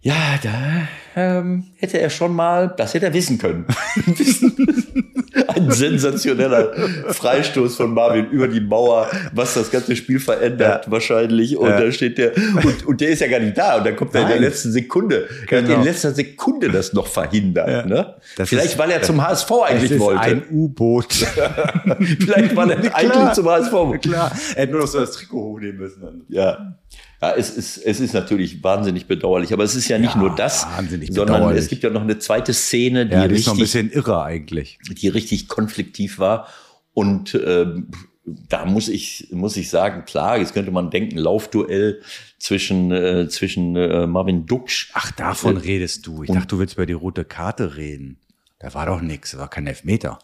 ja, 0.00 0.38
da 0.42 0.88
ähm, 1.16 1.64
hätte 1.76 2.00
er 2.00 2.08
schon 2.08 2.34
mal, 2.34 2.72
das 2.78 2.94
hätte 2.94 3.06
er 3.06 3.12
wissen 3.12 3.36
können. 3.36 3.66
Ein 5.56 5.70
sensationeller 5.70 6.72
Freistoß 7.08 7.76
von 7.76 7.94
Marvin 7.94 8.26
über 8.30 8.48
die 8.48 8.60
Mauer, 8.60 9.08
was 9.32 9.54
das 9.54 9.70
ganze 9.70 9.96
Spiel 9.96 10.20
verändert 10.20 10.90
wahrscheinlich. 10.90 11.56
Und 11.56 11.68
Ja. 11.68 11.80
da 11.80 11.92
steht 11.92 12.18
der, 12.18 12.32
und, 12.36 12.86
und 12.86 13.00
der 13.00 13.10
ist 13.10 13.20
ja 13.20 13.28
gar 13.28 13.40
nicht 13.40 13.56
da. 13.56 13.78
Und 13.78 13.86
dann 13.86 13.96
kommt 13.96 14.14
er 14.14 14.22
in 14.22 14.28
der 14.28 14.40
letzten 14.40 14.72
Sekunde. 14.72 15.28
Er 15.48 15.58
hat 15.58 15.66
Genau. 15.66 15.78
in 15.78 15.84
letzter 15.84 16.12
Sekunde 16.12 16.70
das 16.70 16.92
noch 16.92 17.06
verhindert. 17.06 17.68
Ja. 17.68 17.86
Ne? 17.86 18.14
Das 18.36 18.48
Vielleicht, 18.48 18.70
ist- 18.72 18.78
weil 18.78 18.90
er 18.90 19.02
zum 19.02 19.22
HSV 19.26 19.50
eigentlich 19.66 19.90
ist 19.92 20.00
wollte. 20.00 20.20
ein 20.20 20.42
U-Boot. 20.50 21.12
Vielleicht, 22.18 22.56
weil 22.56 22.70
er 22.70 22.94
eigentlich 22.96 23.32
zum 23.32 23.48
HSV 23.48 24.00
Klar. 24.02 24.32
Er 24.54 24.62
hätte 24.62 24.72
nur 24.72 24.80
noch 24.82 24.88
so 24.88 25.00
das 25.00 25.12
Trikot 25.12 25.42
hochnehmen 25.54 25.78
müssen. 25.78 26.24
Ja. 26.28 26.76
Ja, 27.22 27.34
es 27.36 27.50
ist, 27.50 27.78
es 27.78 28.00
ist 28.00 28.12
natürlich 28.12 28.62
wahnsinnig 28.62 29.06
bedauerlich, 29.06 29.52
aber 29.52 29.64
es 29.64 29.74
ist 29.74 29.88
ja 29.88 29.98
nicht 29.98 30.14
Ja, 30.14 30.20
nur 30.20 30.34
das, 30.34 30.66
sondern 31.10 31.56
es 31.56 31.68
gibt 31.68 31.82
ja 31.82 31.90
noch 31.90 32.02
eine 32.02 32.18
zweite 32.18 32.52
Szene, 32.52 33.06
die, 33.06 33.12
Ja, 33.14 33.28
die 33.28 33.34
ist 33.36 33.46
noch 33.46 33.54
ein 33.54 33.60
richtig, 33.60 33.82
bisschen 33.82 33.90
irre 33.92 34.22
eigentlich. 34.22 34.78
die 34.90 35.08
richtig 35.08 35.48
konfliktiv 35.48 36.18
war. 36.18 36.48
Und 36.92 37.34
ähm, 37.46 37.88
da 38.24 38.64
muss 38.64 38.88
ich, 38.88 39.28
muss 39.32 39.56
ich 39.56 39.68
sagen, 39.70 40.04
klar, 40.04 40.38
jetzt 40.38 40.54
könnte 40.54 40.70
man 40.70 40.90
denken, 40.90 41.16
Laufduell 41.18 42.00
zwischen, 42.38 42.90
äh, 42.92 43.28
zwischen 43.28 43.76
äh, 43.76 44.06
Marvin 44.06 44.46
Duksch. 44.46 44.90
Ach, 44.94 45.10
davon 45.12 45.56
redest 45.56 46.06
du. 46.06 46.22
Ich 46.22 46.30
dachte, 46.30 46.46
du 46.48 46.58
willst 46.58 46.74
über 46.74 46.86
die 46.86 46.92
rote 46.94 47.24
Karte 47.24 47.76
reden. 47.76 48.18
Da 48.58 48.72
war 48.74 48.86
doch 48.86 49.00
nichts, 49.02 49.32
da 49.32 49.38
war 49.38 49.50
kein 49.50 49.66
Elfmeter. 49.66 50.18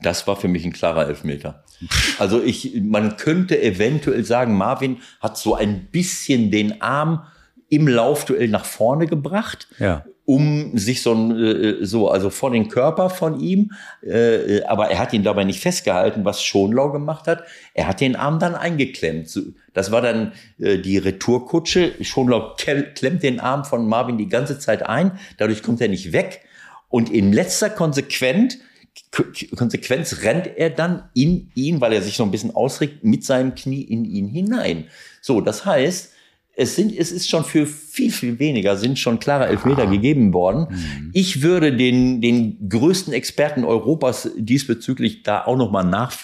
Das 0.00 0.26
war 0.26 0.36
für 0.36 0.48
mich 0.48 0.64
ein 0.64 0.72
klarer 0.72 1.06
Elfmeter. 1.08 1.64
Also 2.18 2.42
ich, 2.42 2.80
man 2.82 3.16
könnte 3.16 3.60
eventuell 3.62 4.24
sagen, 4.24 4.56
Marvin 4.56 4.98
hat 5.20 5.38
so 5.38 5.54
ein 5.54 5.86
bisschen 5.90 6.50
den 6.50 6.82
Arm 6.82 7.22
im 7.68 7.88
Laufduell 7.88 8.48
nach 8.48 8.64
vorne 8.64 9.06
gebracht, 9.06 9.68
Ja. 9.78 10.04
um 10.24 10.76
sich 10.78 11.02
so, 11.02 11.12
ein, 11.14 11.30
äh, 11.36 11.84
so 11.84 12.10
also 12.10 12.30
vor 12.30 12.50
den 12.50 12.68
Körper 12.68 13.10
von 13.10 13.40
ihm, 13.40 13.72
äh, 14.02 14.62
aber 14.64 14.88
er 14.90 14.98
hat 14.98 15.12
ihn 15.12 15.24
dabei 15.24 15.44
nicht 15.44 15.60
festgehalten, 15.60 16.24
was 16.24 16.42
Schonlau 16.44 16.92
gemacht 16.92 17.26
hat. 17.26 17.42
Er 17.74 17.88
hat 17.88 18.00
den 18.00 18.16
Arm 18.16 18.38
dann 18.38 18.54
eingeklemmt. 18.54 19.28
Das 19.72 19.90
war 19.92 20.02
dann 20.02 20.32
äh, 20.58 20.78
die 20.78 20.98
Retourkutsche. 20.98 21.92
Schonlau 22.02 22.54
klemmt 22.56 23.22
den 23.22 23.40
Arm 23.40 23.64
von 23.64 23.88
Marvin 23.88 24.18
die 24.18 24.28
ganze 24.28 24.58
Zeit 24.58 24.86
ein, 24.86 25.18
dadurch 25.38 25.62
kommt 25.62 25.80
er 25.80 25.88
nicht 25.88 26.12
weg. 26.12 26.42
Und 26.88 27.10
in 27.10 27.32
letzter 27.32 27.70
Konsequenz 27.70 28.58
K- 28.58 28.62
Konsequenz 29.56 30.22
rennt 30.22 30.46
er 30.46 30.70
dann 30.70 31.08
in 31.14 31.50
ihn, 31.54 31.80
weil 31.80 31.92
er 31.92 32.02
sich 32.02 32.16
so 32.16 32.22
ein 32.22 32.30
bisschen 32.30 32.54
ausregt, 32.54 33.04
mit 33.04 33.24
seinem 33.24 33.54
Knie 33.54 33.82
in 33.82 34.04
ihn 34.04 34.28
hinein. 34.28 34.88
So, 35.20 35.40
das 35.40 35.64
heißt, 35.64 36.12
es 36.58 36.74
sind, 36.74 36.96
es 36.96 37.12
ist 37.12 37.28
schon 37.28 37.44
für 37.44 37.66
viel, 37.66 38.10
viel 38.10 38.38
weniger, 38.38 38.76
sind 38.78 38.98
schon 38.98 39.18
klare 39.18 39.46
Elfmeter 39.46 39.86
gegeben 39.86 40.32
worden. 40.32 41.10
Ich 41.12 41.42
würde 41.42 41.76
den, 41.76 42.22
den 42.22 42.68
größten 42.70 43.12
Experten 43.12 43.62
Europas 43.62 44.30
diesbezüglich 44.38 45.22
da 45.22 45.44
auch 45.44 45.56
noch 45.56 45.70
mal 45.70 45.84
nach, 45.84 46.14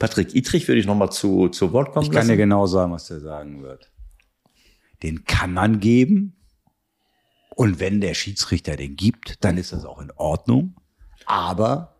Patrick 0.00 0.34
Ittrich 0.34 0.66
würde 0.66 0.80
ich 0.80 0.86
noch 0.86 0.96
mal 0.96 1.10
zu, 1.10 1.48
zu 1.48 1.72
Wort 1.72 1.92
kommen 1.92 2.04
Ich 2.06 2.10
kann 2.10 2.22
lassen. 2.22 2.30
dir 2.30 2.36
genau 2.36 2.66
sagen, 2.66 2.92
was 2.92 3.06
der 3.06 3.20
sagen 3.20 3.62
wird. 3.62 3.88
Den 5.04 5.24
kann 5.24 5.52
man 5.52 5.78
geben. 5.78 6.34
Und 7.54 7.78
wenn 7.78 8.00
der 8.00 8.14
Schiedsrichter 8.14 8.76
den 8.76 8.96
gibt, 8.96 9.44
dann 9.44 9.58
ist 9.58 9.72
das 9.72 9.84
auch 9.84 10.00
in 10.00 10.10
Ordnung. 10.16 10.74
Aber 11.24 11.97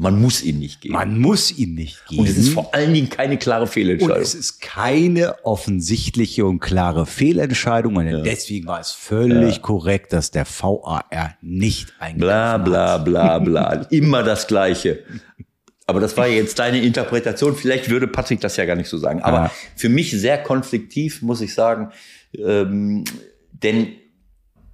Man 0.00 0.20
muss 0.20 0.42
ihn 0.44 0.60
nicht 0.60 0.80
geben. 0.80 0.94
man 0.94 1.18
muss 1.18 1.50
ihn 1.58 1.74
nicht 1.74 2.06
geben. 2.06 2.20
Und 2.22 2.28
es 2.28 2.36
ist 2.38 2.50
vor 2.50 2.72
allen 2.74 2.94
Dingen 2.94 3.10
keine 3.10 3.36
klare 3.36 3.62
Und 3.62 3.68
Fehlentscheidung. 3.68 4.16
es 4.22 4.34
ist 4.34 4.60
keine 4.60 5.44
offensichtliche 5.44 6.46
und 6.46 6.60
klare 6.60 7.04
Fehlentscheidung. 7.04 7.96
Und 7.96 8.06
deswegen 8.24 8.66
war 8.68 8.78
es 8.80 8.92
völlig 8.92 9.60
korrekt, 9.60 10.12
dass 10.12 10.30
der 10.30 10.46
VAR 10.46 11.04
nicht 11.42 11.92
eingegriffen 11.98 12.20
Bla 12.20 12.52
hat. 12.52 12.64
bla 12.64 12.98
bla 12.98 13.38
bla. 13.40 13.72
Immer 13.90 14.22
das 14.22 14.46
Gleiche. 14.46 15.00
Aber 15.86 16.00
das 16.00 16.16
war 16.16 16.26
ja 16.26 16.34
jetzt 16.34 16.58
deine 16.58 16.80
Interpretation. 16.82 17.56
Vielleicht 17.56 17.88
würde 17.90 18.06
Patrick 18.06 18.40
das 18.40 18.56
ja 18.56 18.66
gar 18.66 18.76
nicht 18.76 18.88
so 18.90 18.98
sagen. 18.98 19.22
Aber 19.22 19.36
Ja. 19.36 19.52
für 19.74 19.88
mich 19.88 20.10
sehr 20.12 20.38
konfliktiv, 20.42 21.22
muss 21.22 21.40
ich 21.40 21.54
sagen. 21.54 21.90
Ähm, 22.38 23.04
denn, 23.52 23.88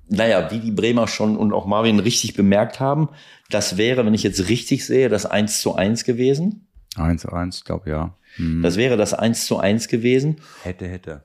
naja, 0.09 0.51
wie 0.51 0.59
die 0.59 0.73
Bremer 0.73 1.07
schon 1.09 1.37
und 1.37 1.53
auch 1.53 1.67
Marvin 1.67 1.99
richtig 2.01 2.35
bemerkt 2.35 2.79
haben, 2.81 3.09
das 3.51 3.77
wäre, 3.77 4.07
wenn 4.07 4.15
ich 4.15 4.23
jetzt 4.23 4.49
richtig 4.49 4.87
sehe, 4.87 5.09
das 5.09 5.27
1 5.27 5.61
zu 5.61 5.75
1 5.75 6.05
gewesen. 6.05 6.69
1-1, 6.97 7.65
glaube 7.65 7.91
ja. 7.91 8.17
Hm. 8.37 8.63
Das 8.63 8.77
wäre 8.77 8.97
das 8.97 9.15
1 9.15 9.47
zu 9.47 9.59
1 9.59 9.89
gewesen. 9.89 10.41
Hätte, 10.63 10.89
hätte. 10.89 11.25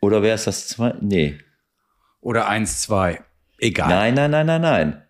Oder 0.00 0.22
wäre 0.22 0.34
es 0.34 0.44
das 0.44 0.68
2? 0.68 0.94
Nee. 1.00 1.38
Oder 2.20 2.50
1-2. 2.50 3.18
Egal. 3.58 3.88
Nein, 3.88 4.14
nein, 4.14 4.30
nein, 4.30 4.46
nein, 4.46 4.60
nein. 4.60 5.02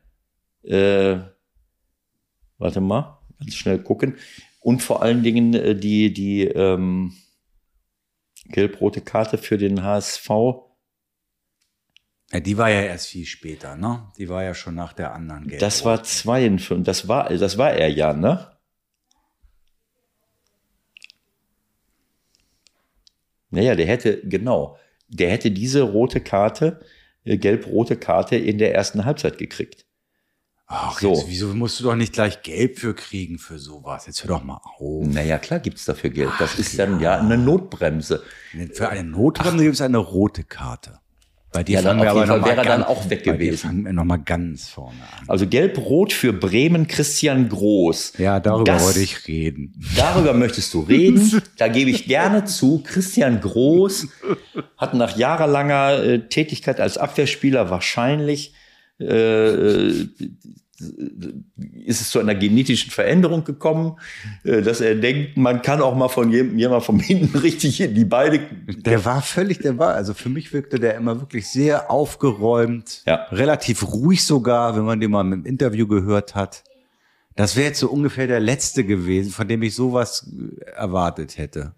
Äh, 0.63 1.21
warte 2.59 2.81
mal, 2.81 3.19
ganz 3.39 3.55
schnell 3.55 3.79
gucken. 3.83 4.17
Und 4.61 4.83
vor 4.83 5.03
allen 5.03 5.23
Dingen 5.23 5.55
äh, 5.55 5.75
die, 5.75 6.13
die 6.13 6.45
ähm, 6.45 7.15
gelb-rote 8.47 9.01
Karte 9.01 9.39
für 9.39 9.59
den 9.59 9.83
HSV. 9.83 10.29
Ja, 12.33 12.41
die 12.41 12.57
war 12.57 12.71
ja 12.71 12.83
erst 12.83 13.09
viel 13.09 13.27
später, 13.27 13.77
ne? 13.77 14.09
Die 14.17 14.29
war 14.29 14.45
ja 14.45 14.55
schon 14.55 14.75
nach 14.77 14.93
der 14.93 15.15
anderen 15.15 15.49
Gelb. 15.49 15.61
Das 15.61 15.85
war 15.85 16.03
52, 16.03 16.85
das 16.85 17.09
war, 17.09 17.29
das 17.29 17.59
war 17.59 17.73
er 17.73 17.89
ja, 17.89 18.13
ne? 18.13 18.47
Naja, 23.51 23.75
der 23.75 23.87
hätte, 23.87 24.21
genau, 24.23 24.79
der 25.09 25.31
hätte 25.31 25.51
diese 25.51 25.83
rote 25.83 26.21
Karte 26.21 26.81
äh, 27.25 27.37
gelb-rote 27.37 27.97
Karte 27.97 28.37
in 28.37 28.59
der 28.59 28.75
ersten 28.75 29.05
Halbzeit 29.05 29.39
gekriegt. 29.39 29.87
Ach, 30.67 30.99
So. 31.01 31.11
jetzt, 31.15 31.27
wieso 31.29 31.49
musst 31.49 31.81
du 31.81 31.85
doch 31.85 31.97
nicht 31.97 32.13
gleich 32.13 32.43
Gelb 32.43 32.79
für 32.79 32.95
kriegen 32.95 33.39
für 33.39 33.59
sowas? 33.59 34.07
Jetzt 34.07 34.23
hör 34.23 34.29
doch 34.29 34.45
mal 34.45 34.61
auf. 34.63 35.05
Naja, 35.05 35.39
klar 35.39 35.59
gibt's 35.59 35.85
dafür 35.85 36.11
Geld. 36.11 36.31
Das 36.39 36.59
ist 36.61 36.79
dann 36.79 37.01
ja 37.01 37.19
eine 37.19 37.37
Notbremse. 37.37 38.23
Für 38.73 38.89
eine 38.89 39.03
Notbremse 39.03 39.65
gibt 39.65 39.75
es 39.75 39.81
eine 39.81 39.99
rote 39.99 40.45
Karte. 40.45 41.01
Bei 41.53 41.65
dir 41.65 41.77
Ja, 41.77 41.83
fangen 41.83 42.01
wir 42.01 42.11
aber 42.11 42.27
Fall 42.27 42.37
noch 42.39 42.43
mal 42.47 42.49
wäre 42.51 42.59
er 42.59 42.65
dann 42.65 42.85
auch 42.85 43.11
weg 43.11 43.25
gewesen. 43.25 43.59
fangen 43.59 43.85
wir 43.85 43.93
nochmal 43.93 44.21
ganz 44.25 44.69
vorne 44.69 44.99
an. 45.19 45.25
Also 45.29 45.49
gelb-rot 45.49 46.13
für 46.13 46.33
Bremen 46.33 46.87
Christian 46.87 47.49
Groß. 47.49 48.13
Ja, 48.19 48.39
darüber 48.39 48.65
Das- 48.73 48.85
wollte 48.85 49.01
ich 49.01 49.27
reden. 49.27 49.75
Darüber 49.97 50.33
möchtest 50.33 50.73
du 50.75 50.81
reden. 50.81 51.43
Da 51.59 51.67
gebe 51.69 51.91
ich 51.91 52.07
gerne 52.07 52.45
zu. 52.45 52.83
Christian 52.85 53.41
Groß 53.41 54.07
hat 54.77 54.95
nach 54.95 55.17
jahrelanger 55.17 56.03
äh, 56.05 56.19
Tätigkeit 56.29 56.81
als 56.81 56.97
Abwehrspieler 56.99 57.69
wahrscheinlich 57.69 58.55
äh, 59.01 59.05
äh, 59.07 60.09
ist 61.85 62.01
es 62.01 62.11
zu 62.11 62.19
einer 62.19 62.35
genetischen 62.35 62.91
Veränderung 62.91 63.45
gekommen, 63.45 63.97
äh, 64.45 64.63
dass 64.63 64.81
er 64.81 64.95
denkt, 64.95 65.37
man 65.37 65.63
kann 65.63 65.81
auch 65.81 65.95
mal 65.95 66.09
von 66.09 66.31
jedem, 66.31 66.59
jemand 66.59 66.85
von 66.85 66.99
hinten 66.99 67.37
richtig 67.39 67.81
in 67.81 67.95
die 67.95 68.05
Beine. 68.05 68.41
Der 68.67 69.05
war 69.05 69.23
völlig, 69.23 69.59
der 69.59 69.79
war, 69.79 69.95
also 69.95 70.15
für 70.15 70.29
mich 70.29 70.53
wirkte 70.53 70.79
der 70.79 70.97
immer 70.97 71.21
wirklich 71.21 71.49
sehr 71.49 71.91
aufgeräumt, 71.91 73.03
Ja. 73.07 73.27
relativ 73.31 73.83
ruhig 73.93 74.25
sogar, 74.25 74.77
wenn 74.77 74.85
man 74.85 75.01
den 75.01 75.11
mal 75.11 75.21
im 75.33 75.45
Interview 75.45 75.87
gehört 75.87 76.35
hat. 76.35 76.65
Das 77.37 77.57
wäre 77.57 77.69
jetzt 77.69 77.79
so 77.81 77.89
ungefähr 77.89 78.27
der 78.27 78.41
letzte 78.41 78.85
gewesen, 78.85 79.31
von 79.31 79.47
dem 79.49 79.63
ich 79.63 79.75
sowas 79.75 80.29
äh, 80.31 80.71
erwartet 80.73 81.39
hätte. 81.39 81.73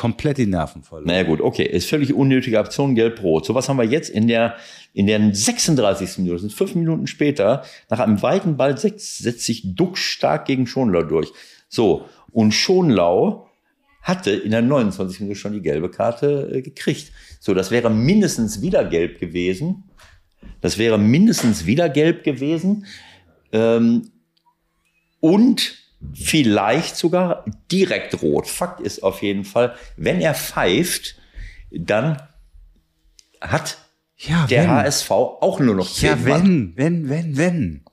Komplett 0.00 0.38
die 0.38 0.46
Nerven 0.46 0.82
verloren. 0.82 1.08
Naja 1.08 1.24
gut, 1.24 1.42
okay, 1.42 1.62
ist 1.62 1.86
völlig 1.86 2.14
unnötige 2.14 2.58
Aktion 2.58 2.94
gelb-rot. 2.94 3.44
So 3.44 3.54
was 3.54 3.68
haben 3.68 3.76
wir 3.76 3.84
jetzt 3.84 4.08
in 4.08 4.28
der 4.28 4.56
in 4.94 5.06
der 5.06 5.34
36. 5.34 6.16
Minute, 6.16 6.36
das 6.36 6.40
sind 6.40 6.54
fünf 6.54 6.74
Minuten 6.74 7.06
später, 7.06 7.64
nach 7.90 7.98
einem 7.98 8.22
weiten 8.22 8.56
Ball 8.56 8.78
setzt 8.78 9.40
sich 9.40 9.74
Duck 9.74 9.98
stark 9.98 10.46
gegen 10.46 10.66
Schonlau 10.66 11.02
durch. 11.02 11.30
So, 11.68 12.06
und 12.32 12.52
Schonlau 12.52 13.46
hatte 14.00 14.30
in 14.30 14.52
der 14.52 14.62
29. 14.62 15.20
Minute 15.20 15.38
schon 15.38 15.52
die 15.52 15.60
gelbe 15.60 15.90
Karte 15.90 16.50
äh, 16.50 16.62
gekriegt. 16.62 17.12
So, 17.38 17.52
das 17.52 17.70
wäre 17.70 17.90
mindestens 17.90 18.62
wieder 18.62 18.86
gelb 18.86 19.20
gewesen. 19.20 19.84
Das 20.62 20.78
wäre 20.78 20.96
mindestens 20.96 21.66
wieder 21.66 21.90
gelb 21.90 22.24
gewesen. 22.24 22.86
Ähm, 23.52 24.10
und 25.20 25.79
vielleicht 26.14 26.96
sogar 26.96 27.44
direkt 27.70 28.22
rot. 28.22 28.46
Fakt 28.48 28.80
ist 28.80 29.02
auf 29.02 29.22
jeden 29.22 29.44
Fall, 29.44 29.74
wenn 29.96 30.20
er 30.20 30.34
pfeift, 30.34 31.16
dann 31.70 32.20
hat 33.40 33.78
Ja, 34.16 34.46
der 34.46 34.62
wenn. 34.64 34.70
HSV 34.70 35.10
auch 35.10 35.60
nur 35.60 35.74
noch 35.74 35.88
Ja, 36.00 36.16
zehn 36.16 36.28
Mann. 36.28 36.74
wenn, 36.76 37.08
wenn, 37.08 37.08
wenn, 37.08 37.36
wenn. 37.36 37.84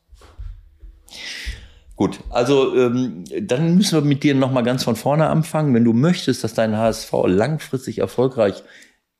Gut, 1.95 2.19
also 2.29 2.75
ähm, 2.77 3.23
dann 3.41 3.75
müssen 3.75 3.95
wir 3.99 4.07
mit 4.07 4.21
dir 4.23 4.35
noch 4.35 4.51
mal 4.51 4.61
ganz 4.61 4.83
von 4.83 4.95
vorne 4.95 5.27
anfangen. 5.29 5.73
Wenn 5.73 5.83
du 5.83 5.93
möchtest, 5.93 6.43
dass 6.43 6.53
dein 6.53 6.77
HSV 6.77 7.11
langfristig 7.25 7.97
erfolgreich 7.99 8.61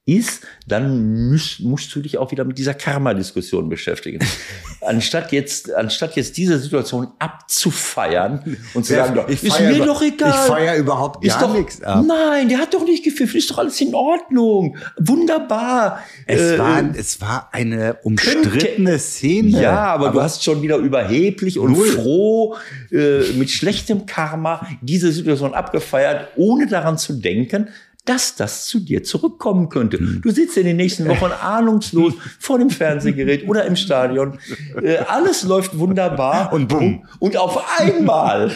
ist, 0.08 0.42
dann 0.66 1.28
müsst, 1.30 1.60
musst 1.60 1.94
du 1.94 2.00
dich 2.02 2.18
auch 2.18 2.32
wieder 2.32 2.46
mit 2.46 2.58
dieser 2.58 2.74
Karma-Diskussion 2.74 3.68
beschäftigen. 3.68 4.20
anstatt 4.82 5.34
jetzt, 5.34 5.74
anstatt 5.74 6.16
jetzt 6.16 6.38
diese 6.38 6.58
Situation 6.58 7.10
abzufeiern 7.20 8.58
und 8.74 8.86
zu 8.86 8.94
sagen, 8.94 9.20
ich 9.28 9.44
ist 9.44 9.60
mir 9.60 9.76
über- 9.76 9.86
doch 9.86 10.02
egal. 10.02 10.30
ich 10.30 10.36
feier 10.52 10.76
überhaupt 10.78 11.24
gar 11.28 11.42
doch, 11.42 11.54
nichts 11.54 11.82
ab. 11.84 12.06
Nein, 12.08 12.48
der 12.48 12.60
hat 12.60 12.74
doch 12.74 12.86
nicht 12.86 13.04
gepfiffen, 13.04 13.38
ist 13.38 13.52
doch 13.52 13.58
alles 13.58 13.80
in 13.82 13.94
Ordnung. 13.94 14.78
Wunderbar. 14.98 16.00
Es, 16.26 16.40
Äh, 16.54 16.58
war, 16.60 16.84
es 16.96 17.20
war 17.22 17.50
eine 17.52 17.98
umstrittene 18.04 18.98
Szene. 19.00 19.62
ja, 19.62 19.88
aber, 19.88 20.10
du 20.12 20.22
hast 20.22 20.42
schon 20.44 20.62
wieder 20.62 20.78
überheblich 20.78 21.60
und 21.60 21.74
Null. 21.74 21.88
froh 21.88 22.56
äh, 22.92 23.34
mit 23.34 23.50
schlechtem 23.50 24.06
Karma 24.06 24.66
diese 24.82 25.12
Situation 25.12 25.54
abgefeiert, 25.54 26.30
ohne 26.38 26.66
daran 26.68 26.98
zu 26.98 27.14
denken, 27.14 27.68
dass 28.08 28.36
das 28.36 28.66
zu 28.66 28.80
dir 28.80 29.04
zurückkommen 29.04 29.70
könnte. 29.70 30.00
Hm. 30.00 30.22
Du 30.24 30.32
sitzt 30.32 30.58
in 30.58 30.66
den 30.66 30.78
nächsten 30.78 31.08
Wochen 31.10 31.32
ahnungslos 31.32 32.14
vor 32.40 32.58
dem 32.58 32.70
Fernsehgerät 32.70 33.48
oder 33.48 33.66
im 33.66 33.76
Stadion. 33.76 34.40
Äh, 34.82 34.98
alles 34.98 35.44
läuft 35.44 35.78
wunderbar. 35.78 36.52
Und 36.54 36.68
bumm. 36.68 37.06
Und 37.20 37.38
auf 37.38 37.80
einmal, 37.80 38.52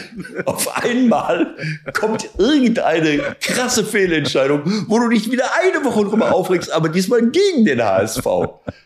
auf 0.46 0.82
einmal 0.82 1.54
kommt 1.92 2.28
irgendeine 2.38 3.18
krasse 3.40 3.84
Fehlentscheidung, 3.84 4.62
wo 4.88 4.98
du 4.98 5.08
dich 5.08 5.30
wieder 5.30 5.44
eine 5.62 5.84
Woche 5.84 6.04
drüber 6.04 6.34
aufregst, 6.34 6.72
aber 6.72 6.88
diesmal 6.88 7.22
gegen 7.30 7.64
den 7.64 7.82
HSV. 7.82 8.26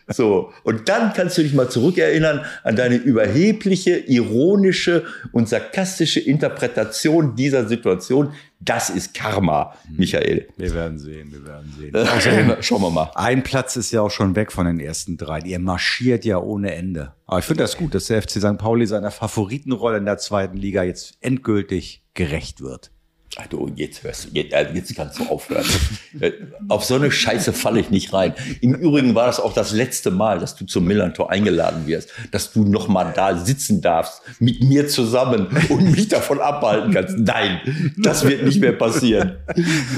So. 0.07 0.53
Und 0.63 0.89
dann 0.89 1.13
kannst 1.13 1.37
du 1.37 1.43
dich 1.43 1.53
mal 1.53 1.69
zurückerinnern 1.69 2.45
an 2.63 2.75
deine 2.75 2.95
überhebliche, 2.95 3.97
ironische 3.97 5.03
und 5.31 5.49
sarkastische 5.49 6.19
Interpretation 6.19 7.35
dieser 7.35 7.67
Situation. 7.67 8.33
Das 8.59 8.89
ist 8.89 9.13
Karma, 9.13 9.73
Michael. 9.89 10.47
Wir 10.57 10.73
werden 10.73 10.97
sehen, 10.97 11.31
wir 11.31 11.45
werden 11.45 11.73
sehen. 11.77 11.93
Äh, 12.57 12.61
Schauen 12.63 12.81
wir 12.81 12.89
mal. 12.89 13.11
Ein 13.15 13.43
Platz 13.43 13.75
ist 13.75 13.91
ja 13.91 14.01
auch 14.01 14.11
schon 14.11 14.35
weg 14.35 14.51
von 14.51 14.65
den 14.65 14.79
ersten 14.79 15.17
drei. 15.17 15.39
Ihr 15.39 15.59
marschiert 15.59 16.25
ja 16.25 16.39
ohne 16.39 16.73
Ende. 16.73 17.13
Aber 17.25 17.39
ich 17.39 17.45
finde 17.45 17.63
das 17.63 17.77
gut, 17.77 17.93
dass 17.93 18.05
der 18.07 18.21
FC 18.21 18.31
St. 18.31 18.57
Pauli 18.57 18.87
seiner 18.87 19.11
Favoritenrolle 19.11 19.97
in 19.97 20.05
der 20.05 20.17
zweiten 20.17 20.57
Liga 20.57 20.83
jetzt 20.83 21.17
endgültig 21.21 22.03
gerecht 22.13 22.61
wird. 22.61 22.91
Du, 23.49 23.71
jetzt 23.75 24.03
hörst 24.03 24.25
du, 24.25 24.29
jetzt, 24.33 24.53
äh, 24.53 24.67
jetzt 24.73 24.95
kannst 24.95 25.19
du 25.19 25.25
aufhören. 25.25 25.65
Äh, 26.19 26.31
Auf 26.67 26.83
so 26.83 26.95
eine 26.95 27.11
Scheiße 27.11 27.53
falle 27.53 27.79
ich 27.79 27.91
nicht 27.91 28.11
rein. 28.11 28.33
Im 28.61 28.73
Übrigen 28.73 29.13
war 29.13 29.27
das 29.27 29.39
auch 29.39 29.53
das 29.53 29.71
letzte 29.71 30.09
Mal, 30.09 30.39
dass 30.39 30.55
du 30.55 30.65
zum 30.65 30.85
Millantor 30.85 31.29
eingeladen 31.29 31.85
wirst, 31.85 32.09
dass 32.31 32.51
du 32.51 32.63
noch 32.63 32.87
mal 32.87 33.13
da 33.15 33.37
sitzen 33.37 33.81
darfst, 33.81 34.23
mit 34.39 34.63
mir 34.63 34.87
zusammen 34.87 35.45
und 35.69 35.91
mich 35.91 36.07
davon 36.07 36.39
abhalten 36.39 36.91
kannst. 36.91 37.19
Nein, 37.19 37.59
das 37.97 38.25
wird 38.25 38.43
nicht 38.43 38.61
mehr 38.61 38.71
passieren. 38.71 39.35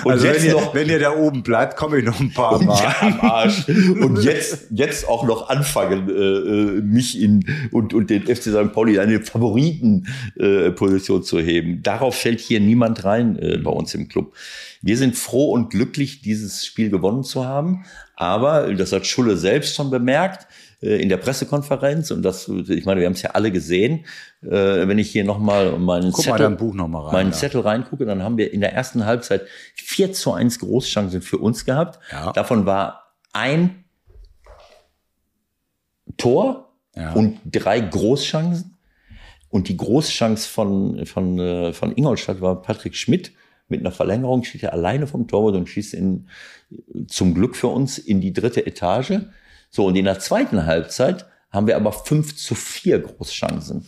Und 0.04 0.12
also 0.12 0.28
jetzt 0.28 0.42
wenn 0.42 0.48
ihr, 0.48 0.54
noch, 0.54 0.76
wenn 0.76 0.90
ihr 0.90 1.00
da 1.00 1.16
oben 1.16 1.42
bleibt, 1.42 1.78
komme 1.78 2.00
ich 2.00 2.06
noch 2.06 2.20
ein 2.20 2.34
paar 2.34 2.62
Mal. 2.62 2.84
ja, 2.84 2.96
am 3.00 3.22
Arsch. 3.22 3.70
Und 3.70 4.22
jetzt, 4.22 4.68
jetzt 4.72 5.08
auch 5.08 5.26
noch 5.26 5.48
anfangen, 5.48 6.10
äh, 6.10 6.14
äh, 6.14 6.82
mich 6.82 7.22
in 7.22 7.46
und, 7.72 7.94
und 7.94 8.10
den 8.10 8.24
FC 8.24 8.44
St. 8.44 8.74
Pauli 8.74 8.96
in 8.96 9.00
eine 9.00 9.22
Favoritenposition 9.22 11.22
äh, 11.22 11.24
zu 11.24 11.40
heben. 11.40 11.82
Darauf 11.82 12.16
fällt 12.16 12.42
hier 12.42 12.60
niemand 12.60 13.06
rein 13.06 13.29
äh, 13.38 13.58
bei 13.58 13.72
uns 13.72 13.94
im 13.94 14.08
Club. 14.08 14.34
Wir 14.82 14.98
sind 14.98 15.16
froh 15.16 15.52
und 15.52 15.70
glücklich, 15.70 16.22
dieses 16.22 16.66
Spiel 16.66 16.90
gewonnen 16.90 17.24
zu 17.24 17.46
haben. 17.46 17.86
Aber, 18.16 18.74
das 18.74 18.92
hat 18.92 19.06
Schulle 19.06 19.38
selbst 19.38 19.76
schon 19.76 19.90
bemerkt, 19.90 20.48
äh, 20.82 21.02
in 21.02 21.10
der 21.10 21.18
Pressekonferenz, 21.18 22.12
und 22.12 22.22
das, 22.22 22.48
ich 22.48 22.86
meine, 22.86 23.02
wir 23.02 23.08
haben 23.08 23.14
es 23.14 23.22
ja 23.22 23.32
alle 23.32 23.52
gesehen, 23.52 24.06
äh, 24.42 24.48
wenn 24.50 24.98
ich 24.98 25.12
hier 25.12 25.26
nochmal 25.26 25.78
meinen 25.78 26.12
Guck 26.12 26.26
mal 26.28 26.38
Zettel, 26.38 26.56
Buch 26.56 26.74
noch 26.74 26.88
mal 26.88 27.02
rein, 27.02 27.14
meinen 27.14 27.32
ja. 27.32 27.38
Zettel 27.38 27.62
reingucke, 27.62 28.06
dann 28.06 28.24
haben 28.24 28.38
wir 28.38 28.54
in 28.54 28.62
der 28.62 28.74
ersten 28.74 29.06
Halbzeit 29.06 29.42
4 29.76 30.14
zu 30.14 30.34
1 30.34 30.60
Großchancen 30.60 31.22
für 31.22 31.38
uns 31.38 31.66
gehabt. 31.66 32.00
Ja. 32.12 32.32
Davon 32.32 32.66
war 32.66 33.14
ein 33.34 33.84
Tor 36.18 36.74
Ja. 36.96 37.14
und 37.14 37.40
drei 37.46 37.80
Großchancen. 37.80 38.78
Und 39.50 39.68
die 39.68 39.78
Großchance 39.78 40.48
von, 40.48 41.06
von, 41.06 41.40
äh, 41.40 41.74
von 41.74 41.96
Ingolstadt 41.96 42.42
war 42.42 42.62
Patrick 42.62 42.96
Schmidt. 42.96 43.32
Mit 43.68 43.82
einer 43.82 43.92
Verlängerung 43.92 44.44
steht 44.44 44.64
er 44.64 44.74
alleine 44.74 45.08
vom 45.08 45.28
Torwart 45.28 45.56
und 45.56 45.70
schießt 45.70 45.94
in, 45.94 46.28
zum 47.08 47.34
Glück 47.34 47.56
für 47.56 47.68
uns 47.68 47.98
in 47.98 48.22
die 48.22 48.34
dritte 48.34 48.66
Etage. 48.66 49.20
So, 49.70 49.86
und 49.86 49.96
in 49.96 50.06
der 50.06 50.20
zweiten 50.20 50.66
Halbzeit 50.66 51.26
haben 51.52 51.68
wir 51.68 51.76
aber 51.76 51.92
5 51.92 52.36
zu 52.36 52.56
4 52.56 53.00
Großchancen. 53.00 53.86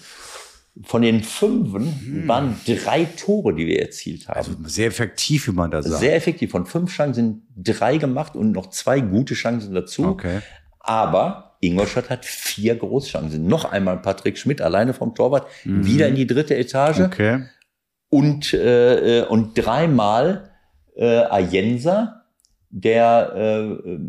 Von 0.83 1.01
den 1.01 1.21
fünfen 1.21 2.27
waren 2.27 2.55
drei 2.65 3.03
Tore, 3.03 3.53
die 3.53 3.67
wir 3.67 3.81
erzielt 3.81 4.29
haben. 4.29 4.37
Also 4.37 4.53
sehr 4.63 4.87
effektiv, 4.87 5.47
wie 5.47 5.51
man 5.51 5.69
da 5.69 5.83
sagt. 5.83 5.99
Sehr 5.99 6.15
effektiv. 6.15 6.51
Von 6.51 6.65
fünf 6.65 6.93
Chancen 6.93 7.13
sind 7.13 7.41
drei 7.57 7.97
gemacht 7.97 8.35
und 8.35 8.53
noch 8.53 8.69
zwei 8.69 9.01
gute 9.01 9.33
Chancen 9.33 9.73
dazu. 9.73 10.05
Okay. 10.05 10.39
Aber 10.79 11.50
Ingolstadt 11.61 12.09
hat 12.09 12.25
vier 12.25 12.75
Großchancen. 12.75 13.47
Noch 13.47 13.65
einmal 13.65 14.01
Patrick 14.01 14.37
Schmidt 14.37 14.61
alleine 14.61 14.93
vom 14.93 15.15
Torwart, 15.15 15.47
wieder 15.63 16.07
in 16.07 16.15
die 16.15 16.27
dritte 16.27 16.55
Etage. 16.55 16.99
Mhm. 16.99 17.05
okay. 17.05 17.43
Und, 18.09 18.53
äh, 18.53 19.19
äh, 19.19 19.25
und 19.25 19.53
dreimal 19.55 20.49
äh, 20.95 21.05
Ayensa, 21.05 22.25
der 22.69 23.33
äh, 23.35 23.99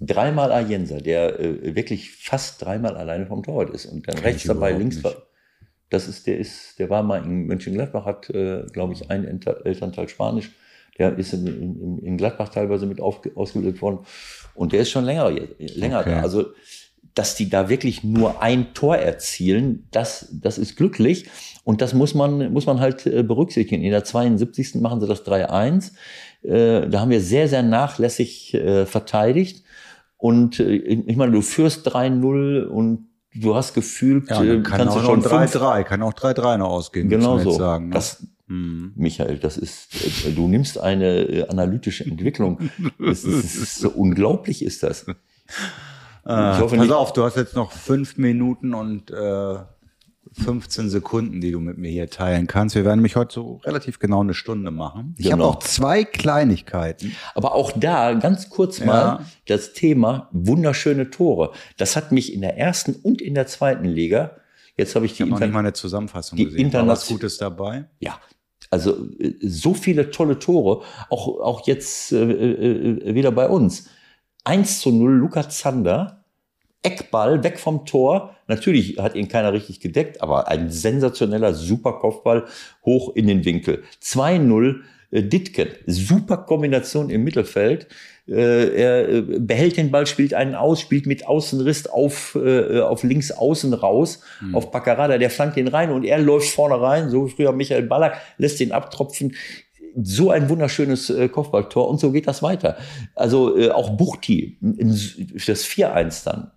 dreimal 0.00 0.50
Ayensa, 0.50 0.98
der 0.98 1.38
äh, 1.38 1.76
wirklich 1.76 2.10
fast 2.16 2.62
dreimal 2.62 2.96
alleine 2.96 3.26
vom 3.26 3.42
Torwart 3.42 3.70
ist. 3.70 3.86
Und 3.86 4.08
dann 4.08 4.16
Kenn 4.16 4.24
rechts 4.24 4.44
dabei, 4.44 4.72
links 4.72 5.04
war. 5.04 5.14
Das 5.90 6.08
ist, 6.08 6.26
der 6.26 6.38
ist, 6.38 6.78
der 6.78 6.88
war 6.88 7.02
mal 7.02 7.22
in 7.22 7.46
Mönchengladbach, 7.46 8.06
hat, 8.06 8.30
äh, 8.30 8.64
glaube 8.72 8.94
ich, 8.94 9.10
einen 9.10 9.42
Elternteil 9.64 10.08
Spanisch. 10.08 10.50
Der 10.98 11.16
ist 11.18 11.32
in, 11.32 11.46
in, 11.46 11.98
in 11.98 12.16
Gladbach 12.16 12.50
teilweise 12.50 12.86
mit 12.86 13.00
auf, 13.00 13.20
ausgebildet 13.34 13.80
worden. 13.82 14.00
Und 14.54 14.72
der 14.72 14.80
ist 14.80 14.90
schon 14.90 15.04
länger, 15.04 15.30
länger 15.58 16.00
Okay. 16.00 16.10
da. 16.10 16.20
Also 16.20 16.46
dass 17.14 17.34
die 17.34 17.50
da 17.50 17.68
wirklich 17.68 18.02
nur 18.04 18.40
ein 18.42 18.72
Tor 18.72 18.96
erzielen, 18.96 19.86
das, 19.90 20.28
das 20.32 20.56
ist 20.56 20.76
glücklich. 20.76 21.28
Und 21.62 21.82
das 21.82 21.92
muss 21.92 22.14
man, 22.14 22.50
muss 22.54 22.64
man 22.64 22.80
halt 22.80 23.06
äh, 23.06 23.22
berücksichtigen. 23.22 23.82
In 23.82 23.90
der 23.90 24.04
72. 24.04 24.76
machen 24.76 25.00
sie 25.00 25.06
das 25.06 25.24
3-1. 25.26 25.92
Äh, 26.42 26.88
da 26.88 27.00
haben 27.00 27.10
wir 27.10 27.20
sehr, 27.20 27.48
sehr 27.48 27.62
nachlässig 27.62 28.54
äh, 28.54 28.86
verteidigt. 28.86 29.62
Und 30.16 30.60
ich 30.60 31.16
meine, 31.16 31.32
du 31.32 31.42
führst 31.42 31.86
3-0 31.88 32.64
und 32.66 33.08
du 33.34 33.56
hast 33.56 33.74
gefühlt, 33.74 34.30
Ja, 34.30 34.36
kann 34.36 34.62
kannst 34.62 34.96
du 34.96 35.00
schon 35.00 35.18
noch 35.20 35.28
fünf- 35.28 35.54
3-3, 35.56 35.82
kann 35.82 36.00
auch 36.02 36.12
3-3 36.14 36.58
noch 36.58 36.68
ausgehen. 36.70 37.08
Genau 37.08 37.38
so. 37.38 37.50
Sagen, 37.50 37.88
ne? 37.88 37.94
Das, 37.94 38.24
Mhm. 38.48 38.92
Michael, 38.96 39.38
das 39.38 39.56
ist, 39.56 40.26
äh, 40.26 40.32
du 40.32 40.48
nimmst 40.48 40.78
eine 40.78 41.22
äh, 41.22 41.48
analytische 41.48 42.04
Entwicklung. 42.04 42.58
Das 42.98 43.24
ist, 43.24 43.44
das 43.44 43.54
ist 43.54 43.78
so 43.78 43.90
unglaublich 43.90 44.64
ist 44.64 44.82
das. 44.82 45.06
Äh, 45.08 45.14
Ich 46.24 46.60
hoffe 46.60 46.76
pass 46.76 46.84
nicht- 46.86 46.92
auf, 46.92 47.12
du 47.12 47.24
hast 47.24 47.36
jetzt 47.36 47.54
noch 47.56 47.72
fünf 47.72 48.16
Minuten 48.16 48.74
und 48.74 49.10
äh, 49.10 49.54
15 50.34 50.88
Sekunden, 50.88 51.40
die 51.42 51.50
du 51.50 51.60
mit 51.60 51.76
mir 51.78 51.90
hier 51.90 52.08
teilen 52.08 52.46
kannst. 52.46 52.74
Wir 52.74 52.84
werden 52.84 52.98
nämlich 53.00 53.16
heute 53.16 53.34
so 53.34 53.60
relativ 53.64 53.98
genau 53.98 54.20
eine 54.20 54.32
Stunde 54.34 54.70
machen. 54.70 55.14
Ich 55.18 55.24
Genau. 55.26 55.44
habe 55.48 55.56
auch 55.58 55.58
zwei 55.62 56.04
Kleinigkeiten. 56.04 57.14
Aber 57.34 57.54
auch 57.54 57.72
da 57.72 58.14
ganz 58.14 58.48
kurz 58.48 58.80
mal 58.80 58.94
Ja. 59.18 59.24
das 59.46 59.72
Thema 59.74 60.28
wunderschöne 60.32 61.10
Tore. 61.10 61.52
Das 61.76 61.96
hat 61.96 62.12
mich 62.12 62.32
in 62.32 62.40
der 62.40 62.56
ersten 62.56 62.94
und 62.94 63.20
in 63.20 63.34
der 63.34 63.46
zweiten 63.46 63.84
Liga. 63.84 64.36
Jetzt 64.76 64.94
habe 64.94 65.06
ich 65.06 65.12
die 65.12 65.16
Ich 65.16 65.20
habe 65.22 65.30
noch 65.32 65.40
nicht 65.40 65.52
mal 65.52 65.60
eine 65.60 65.72
Zusammenfassung 65.72 66.36
die 66.36 66.44
gesehen. 66.44 66.72
War 66.72 66.86
was 66.86 67.06
Gutes 67.06 67.38
dabei? 67.38 67.84
ja. 68.00 68.18
Also 68.70 69.10
äh, 69.18 69.34
so 69.40 69.74
viele 69.74 70.10
tolle 70.10 70.38
Tore, 70.38 70.84
auch, 71.10 71.40
auch 71.40 71.66
jetzt 71.66 72.12
äh, 72.12 72.22
äh, 72.22 73.14
wieder 73.14 73.30
bei 73.30 73.48
uns. 73.48 73.88
1 74.44 74.80
zu 74.80 74.90
0, 74.90 75.12
Luca 75.18 75.48
Zander, 75.48 76.24
Eckball, 76.82 77.44
weg 77.44 77.58
vom 77.58 77.86
Tor. 77.86 78.34
Natürlich 78.48 78.98
hat 78.98 79.14
ihn 79.14 79.28
keiner 79.28 79.52
richtig 79.52 79.80
gedeckt, 79.80 80.20
aber 80.20 80.48
ein 80.48 80.70
sensationeller, 80.70 81.54
super 81.54 81.94
Kopfball 81.98 82.46
hoch 82.84 83.14
in 83.14 83.26
den 83.26 83.44
Winkel. 83.44 83.84
2-0, 84.02 84.80
äh, 85.10 85.22
Ditken, 85.22 85.68
super 85.86 86.38
Kombination 86.38 87.10
im 87.10 87.24
Mittelfeld. 87.24 87.88
Äh, 88.28 88.80
er 88.80 89.08
äh, 89.08 89.20
behält 89.20 89.76
den 89.76 89.90
Ball, 89.90 90.06
spielt 90.06 90.32
einen 90.32 90.54
aus, 90.54 90.80
spielt 90.80 91.06
mit 91.06 91.26
Außenriss 91.26 91.88
auf, 91.88 92.38
äh, 92.40 92.80
auf 92.80 93.02
links 93.02 93.32
außen 93.32 93.74
raus, 93.74 94.20
auf 94.52 94.70
Paccarada, 94.70 95.18
der 95.18 95.30
flankt 95.30 95.56
den 95.56 95.66
rein 95.66 95.90
und 95.90 96.04
er 96.04 96.18
läuft 96.18 96.50
vorne 96.50 96.80
rein, 96.80 97.10
so 97.10 97.26
früher 97.26 97.52
Michael 97.52 97.82
Ballack, 97.82 98.16
lässt 98.38 98.60
den 98.60 98.70
abtropfen. 98.70 99.34
So 100.00 100.30
ein 100.30 100.48
wunderschönes 100.48 101.10
äh, 101.10 101.28
Kopfballtor 101.28 101.88
und 101.88 101.98
so 102.00 102.12
geht 102.12 102.28
das 102.28 102.42
weiter. 102.42 102.76
Also 103.14 103.58
äh, 103.58 103.70
auch 103.70 103.90
Buchti, 103.90 104.56
das 104.60 105.66
4-1 105.66 106.24
dann, 106.24 106.50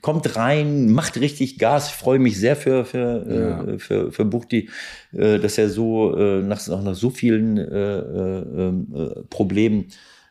kommt 0.00 0.36
rein, 0.36 0.92
macht 0.92 1.20
richtig 1.20 1.58
Gas. 1.58 1.88
Ich 1.88 1.94
freue 1.94 2.20
mich 2.20 2.38
sehr 2.38 2.54
für, 2.54 2.84
für, 2.84 3.66
äh, 3.74 3.78
für, 3.78 4.12
für 4.12 4.24
Buchti, 4.24 4.70
dass 5.10 5.58
er 5.58 5.68
so 5.68 6.10
nach, 6.40 6.66
nach, 6.68 6.94
so 6.94 7.10
vielen 7.10 7.58
äh, 7.58 7.98
äh, 7.98 8.68
äh, 8.68 9.22
Problemen 9.28 9.88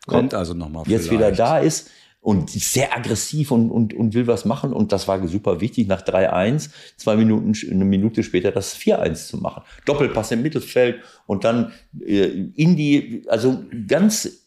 Kommt 0.07 0.33
also 0.33 0.53
nochmal 0.53 0.83
jetzt 0.87 1.11
wieder 1.11 1.31
da 1.31 1.59
ist 1.59 1.89
und 2.21 2.49
sehr 2.49 2.95
aggressiv 2.95 3.51
und, 3.51 3.71
und, 3.71 3.93
und 3.93 4.13
will 4.13 4.27
was 4.27 4.43
machen. 4.43 4.73
Und 4.73 4.91
das 4.91 5.07
war 5.07 5.25
super 5.27 5.61
wichtig, 5.61 5.87
nach 5.87 6.01
3-1, 6.01 6.69
zwei 6.97 7.15
Minuten, 7.15 7.53
eine 7.71 7.85
Minute 7.85 8.23
später 8.23 8.51
das 8.51 8.75
4-1 8.75 9.27
zu 9.27 9.37
machen. 9.37 9.63
Doppelpass 9.85 10.31
im 10.31 10.41
Mittelfeld 10.41 11.01
und 11.25 11.43
dann 11.43 11.71
äh, 12.05 12.25
in 12.55 12.75
die, 12.75 13.23
also 13.27 13.63
ganz 13.87 14.46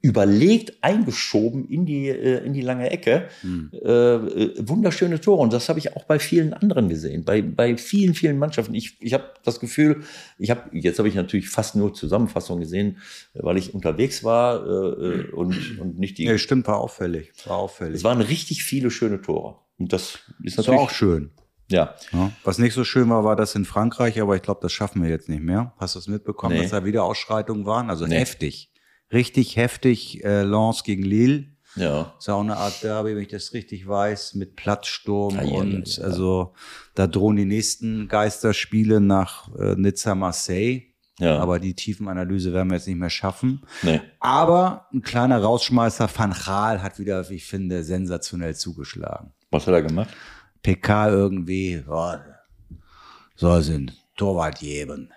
überlegt 0.00 0.82
eingeschoben 0.82 1.68
in 1.68 1.86
die, 1.86 2.08
äh, 2.08 2.44
in 2.44 2.52
die 2.52 2.60
lange 2.60 2.90
Ecke. 2.90 3.28
Hm. 3.42 3.70
Äh, 3.72 3.88
äh, 3.88 4.54
wunderschöne 4.68 5.20
Tore. 5.20 5.40
Und 5.40 5.52
das 5.52 5.68
habe 5.68 5.78
ich 5.78 5.96
auch 5.96 6.04
bei 6.04 6.18
vielen 6.18 6.52
anderen 6.52 6.88
gesehen. 6.88 7.24
Bei, 7.24 7.42
bei 7.42 7.76
vielen, 7.76 8.14
vielen 8.14 8.38
Mannschaften. 8.38 8.74
Ich, 8.74 8.96
ich 9.00 9.14
habe 9.14 9.24
das 9.44 9.60
Gefühl, 9.60 10.02
ich 10.38 10.50
habe, 10.50 10.62
jetzt 10.72 10.98
habe 10.98 11.08
ich 11.08 11.14
natürlich 11.14 11.48
fast 11.48 11.76
nur 11.76 11.94
Zusammenfassungen 11.94 12.60
gesehen, 12.60 12.98
äh, 13.34 13.40
weil 13.42 13.56
ich 13.56 13.74
unterwegs 13.74 14.24
war 14.24 14.66
äh, 14.66 14.70
äh, 14.70 15.30
und, 15.30 15.78
und 15.80 15.98
nicht 15.98 16.18
die. 16.18 16.24
Ja, 16.24 16.36
stimmt, 16.38 16.66
war 16.66 16.78
auffällig. 16.78 17.32
War 17.46 17.56
auffällig. 17.58 17.96
es 17.96 18.04
waren 18.04 18.20
richtig 18.20 18.64
viele 18.64 18.90
schöne 18.90 19.22
Tore. 19.22 19.56
Und 19.78 19.92
das 19.92 20.18
ist 20.42 20.56
natürlich 20.56 20.78
war 20.78 20.84
auch 20.86 20.90
schön. 20.90 21.30
Ja. 21.70 21.94
Ja. 22.12 22.32
Was 22.44 22.58
nicht 22.58 22.74
so 22.74 22.82
schön 22.82 23.08
war, 23.10 23.24
war 23.24 23.36
das 23.36 23.54
in 23.54 23.64
Frankreich, 23.64 24.20
aber 24.20 24.34
ich 24.34 24.42
glaube, 24.42 24.60
das 24.62 24.72
schaffen 24.72 25.02
wir 25.02 25.10
jetzt 25.10 25.28
nicht 25.28 25.42
mehr. 25.42 25.74
Hast 25.78 25.94
du 25.94 25.98
es 25.98 26.08
mitbekommen, 26.08 26.54
Nee. 26.56 26.62
dass 26.62 26.70
da 26.70 26.84
wieder 26.84 27.04
Ausschreitungen 27.04 27.66
waren? 27.66 27.90
Also 27.90 28.06
Nee. 28.06 28.16
heftig. 28.18 28.72
Richtig 29.12 29.56
heftig. 29.56 30.22
Äh, 30.24 30.42
Lens 30.42 30.84
gegen 30.84 31.02
Lille. 31.02 31.46
Ja. 31.76 32.14
Ist 32.18 32.26
ja 32.26 32.34
auch 32.34 32.40
eine 32.40 32.56
Art 32.56 32.82
Derby, 32.82 33.14
wenn 33.14 33.22
ich 33.22 33.28
das 33.28 33.52
richtig 33.52 33.86
weiß, 33.86 34.34
mit 34.34 34.56
Platzsturm 34.56 35.38
Ah, 35.38 35.42
ja, 35.42 35.54
und 35.54 35.96
ja, 35.96 36.02
ja. 36.02 36.08
also 36.08 36.54
da 36.94 37.06
drohen 37.06 37.36
die 37.36 37.44
nächsten 37.44 38.08
Geisterspiele 38.08 39.00
nach 39.00 39.54
äh, 39.56 39.74
Nizza 39.76 40.14
Marseille. 40.14 40.82
Ja. 41.20 41.38
Aber 41.38 41.58
die 41.58 41.74
Tiefenanalyse 41.74 42.52
werden 42.52 42.70
wir 42.70 42.76
jetzt 42.76 42.86
nicht 42.86 42.98
mehr 42.98 43.10
schaffen. 43.10 43.66
Nee. 43.82 44.00
Aber 44.20 44.86
ein 44.92 45.02
kleiner 45.02 45.42
Rausschmeißer, 45.42 46.08
Van 46.14 46.32
Gaal 46.32 46.80
hat 46.82 46.98
wieder, 46.98 47.28
wie 47.28 47.34
ich 47.34 47.44
finde, 47.44 47.82
sensationell 47.82 48.54
zugeschlagen. 48.54 49.32
Was 49.50 49.66
hat 49.66 49.74
er 49.74 49.82
gemacht? 49.82 50.10
PK 50.62 51.08
irgendwie, 51.10 51.82
ja, 51.88 52.24
soll 53.34 53.60
es 53.60 53.68
einen 53.68 53.92
Torwart 54.16 54.60
geben. 54.60 55.12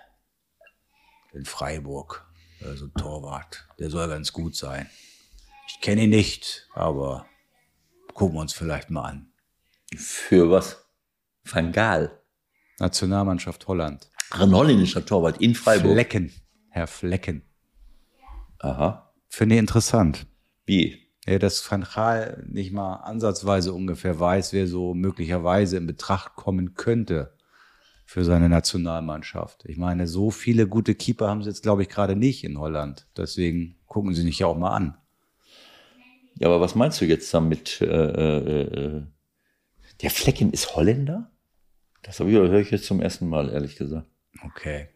In 1.32 1.44
Freiburg. 1.44 2.24
Also 2.64 2.86
ein 2.86 2.94
Torwart. 2.94 3.66
Der 3.78 3.90
soll 3.90 4.08
ganz 4.08 4.32
gut 4.32 4.56
sein. 4.56 4.88
Ich 5.68 5.80
kenne 5.80 6.04
ihn 6.04 6.10
nicht, 6.10 6.68
aber 6.74 7.26
gucken 8.14 8.36
wir 8.36 8.40
uns 8.40 8.52
vielleicht 8.52 8.90
mal 8.90 9.02
an. 9.02 9.32
Für 9.96 10.50
was? 10.50 10.84
Van 11.44 11.72
Gaal. 11.72 12.20
Nationalmannschaft 12.78 13.66
Holland. 13.68 14.10
Ein 14.30 14.54
holländischer 14.54 15.04
Torwart 15.04 15.40
in 15.40 15.54
Freiburg. 15.54 15.92
Flecken. 15.92 16.32
Herr 16.70 16.86
Flecken. 16.86 17.42
Aha. 18.58 19.12
Finde 19.28 19.56
ich 19.56 19.58
interessant. 19.58 20.26
Wie? 20.64 20.98
Ja, 21.26 21.38
dass 21.38 21.70
Van 21.70 21.84
Gaal 21.84 22.44
nicht 22.48 22.72
mal 22.72 22.96
ansatzweise 22.96 23.72
ungefähr 23.72 24.18
weiß, 24.18 24.52
wer 24.52 24.66
so 24.66 24.94
möglicherweise 24.94 25.76
in 25.76 25.86
Betracht 25.86 26.34
kommen 26.36 26.74
könnte 26.74 27.36
für 28.12 28.24
seine 28.24 28.50
Nationalmannschaft. 28.50 29.64
Ich 29.66 29.78
meine, 29.78 30.06
so 30.06 30.30
viele 30.30 30.66
gute 30.68 30.94
Keeper 30.94 31.28
haben 31.28 31.42
sie 31.42 31.48
jetzt, 31.48 31.62
glaube 31.62 31.80
ich, 31.80 31.88
gerade 31.88 32.14
nicht 32.14 32.44
in 32.44 32.58
Holland. 32.58 33.06
Deswegen 33.16 33.76
gucken 33.86 34.14
sie 34.14 34.20
sich 34.20 34.38
ja 34.40 34.46
auch 34.48 34.58
mal 34.58 34.76
an. 34.76 34.98
Ja, 36.38 36.48
aber 36.48 36.60
was 36.60 36.74
meinst 36.74 37.00
du 37.00 37.06
jetzt 37.06 37.32
damit? 37.32 37.80
Äh, 37.80 37.86
äh, 37.86 38.60
äh, 38.98 39.02
der 40.02 40.10
Flecken 40.10 40.52
ist 40.52 40.76
Holländer? 40.76 41.30
Das 42.02 42.20
habe 42.20 42.28
ich, 42.30 42.36
höre 42.36 42.52
ich 42.60 42.70
jetzt 42.70 42.84
zum 42.84 43.00
ersten 43.00 43.28
Mal, 43.30 43.48
ehrlich 43.48 43.76
gesagt. 43.76 44.06
Okay. 44.44 44.88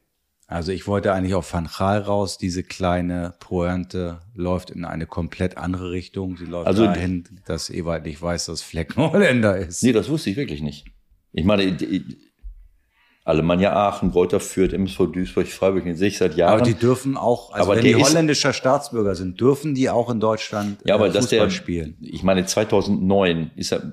Also 0.47 0.71
ich 0.73 0.87
wollte 0.87 1.15
eigentlich 1.15 1.35
auf 1.35 1.51
Van 1.51 1.71
Gaal 1.79 2.01
raus. 2.03 2.37
Diese 2.37 2.63
kleine 2.65 3.33
Pointe 3.41 4.21
läuft 4.35 4.71
in 4.71 4.85
eine 4.85 5.07
komplett 5.07 5.57
andere 5.57 5.91
Richtung. 5.91 6.37
Sie 6.37 6.45
läuft 6.45 6.67
Also- 6.67 6.85
dahin, 6.85 7.25
dass 7.47 7.71
Ewald 7.71 8.05
nicht 8.05 8.21
weiß, 8.21 8.45
dass 8.45 8.61
Flecken 8.61 8.97
Holländer 9.11 9.57
ist. 9.57 9.83
Nee, 9.83 9.93
das 9.93 10.11
wusste 10.11 10.29
ich 10.29 10.37
wirklich 10.37 10.61
nicht. 10.61 10.85
Ich 11.33 11.45
meine, 11.45 11.77
Alemannia 13.27 13.73
Aachen, 13.75 14.13
Greuther 14.13 14.39
Fürth, 14.39 14.73
MSV 14.73 14.99
Duisburg, 15.13 15.49
Freiburg, 15.49 15.83
den 15.85 15.97
sehe 15.97 16.09
ich 16.09 16.19
seit 16.19 16.37
Jahren. 16.37 16.53
Aber 16.55 16.63
die 16.63 16.75
dürfen 16.75 17.17
auch, 17.17 17.53
also 17.53 17.65
Aber 17.73 17.77
wenn 17.77 17.85
die 17.85 17.91
ist- 17.91 18.09
holländischer 18.11 18.53
Staatsbürger 18.53 19.17
sind, 19.17 19.41
dürfen 19.41 19.75
die 19.75 19.91
auch 19.91 20.09
in 20.11 20.21
Deutschland 20.21 20.79
ja, 20.85 20.95
aber 20.95 21.09
äh, 21.09 21.11
dass 21.13 21.25
Fußball 21.27 21.47
der, 21.49 21.51
spielen. 21.51 21.97
ich 22.01 22.23
meine, 22.23 22.47
2009 22.47 23.51
ist 23.57 23.73
er, 23.73 23.93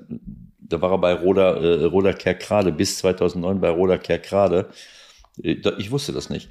da 0.60 0.80
war 0.80 0.92
er 0.92 0.98
bei 0.98 1.14
Roda, 1.14 1.56
äh, 1.56 1.84
Roda 1.84 2.12
Kerkrade, 2.12 2.70
bis 2.70 2.98
2009 2.98 3.60
bei 3.60 3.70
Roda 3.70 3.98
Kerkrade. 3.98 4.68
Äh, 5.42 5.56
Ich 5.78 5.90
wusste 5.90 6.12
das 6.12 6.30
nicht. 6.30 6.48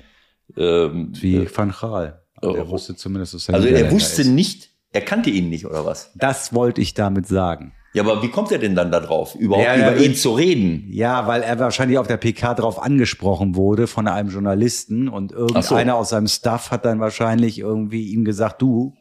Ähm, 0.58 1.14
Wie 1.14 1.48
Van 1.56 1.72
Gaal. 1.80 2.22
Der 2.44 2.68
Oh. 2.68 2.70
wusste 2.70 2.96
zumindest, 2.98 3.34
dass 3.34 3.48
er 3.48 3.56
also 3.56 3.68
er 3.70 3.90
wusste 3.92 4.24
ist. 4.24 4.28
nicht, 4.28 4.70
er 4.92 5.00
kannte 5.02 5.30
ihn 5.30 5.50
nicht, 5.50 5.66
oder 5.66 5.86
was? 5.86 6.12
Das 6.16 6.54
wollte 6.54 6.82
ich 6.82 6.94
damit 6.94 7.28
sagen. 7.28 7.72
Ja, 7.94 8.02
aber 8.04 8.24
wie 8.24 8.30
kommt 8.30 8.52
er 8.52 8.58
denn 8.58 8.76
dann 8.76 8.92
da 8.92 9.00
drauf, 9.00 9.36
überhaupt 9.36 9.66
Ja, 9.68 9.76
ja, 9.76 9.88
über 9.92 10.00
wird- 10.00 10.10
ihn 10.10 10.16
zu 10.16 10.34
reden? 10.34 10.88
Ja, 10.92 11.28
weil 11.28 11.44
er 11.44 11.60
wahrscheinlich 11.60 11.98
auf 12.00 12.08
der 12.08 12.18
PK 12.18 12.56
drauf 12.56 12.82
angesprochen 12.82 13.56
wurde 13.56 13.86
von 13.88 14.08
einem 14.08 14.30
Journalisten 14.30 15.08
und 15.10 15.32
irgendeiner 15.32 15.92
so. 15.94 15.98
aus 16.00 16.10
seinem 16.10 16.28
Staff 16.28 16.72
hat 16.72 16.86
dann 16.86 17.00
wahrscheinlich 17.00 17.60
irgendwie 17.60 18.08
ihm 18.12 18.26
gesagt, 18.26 18.62
du, 18.64 18.96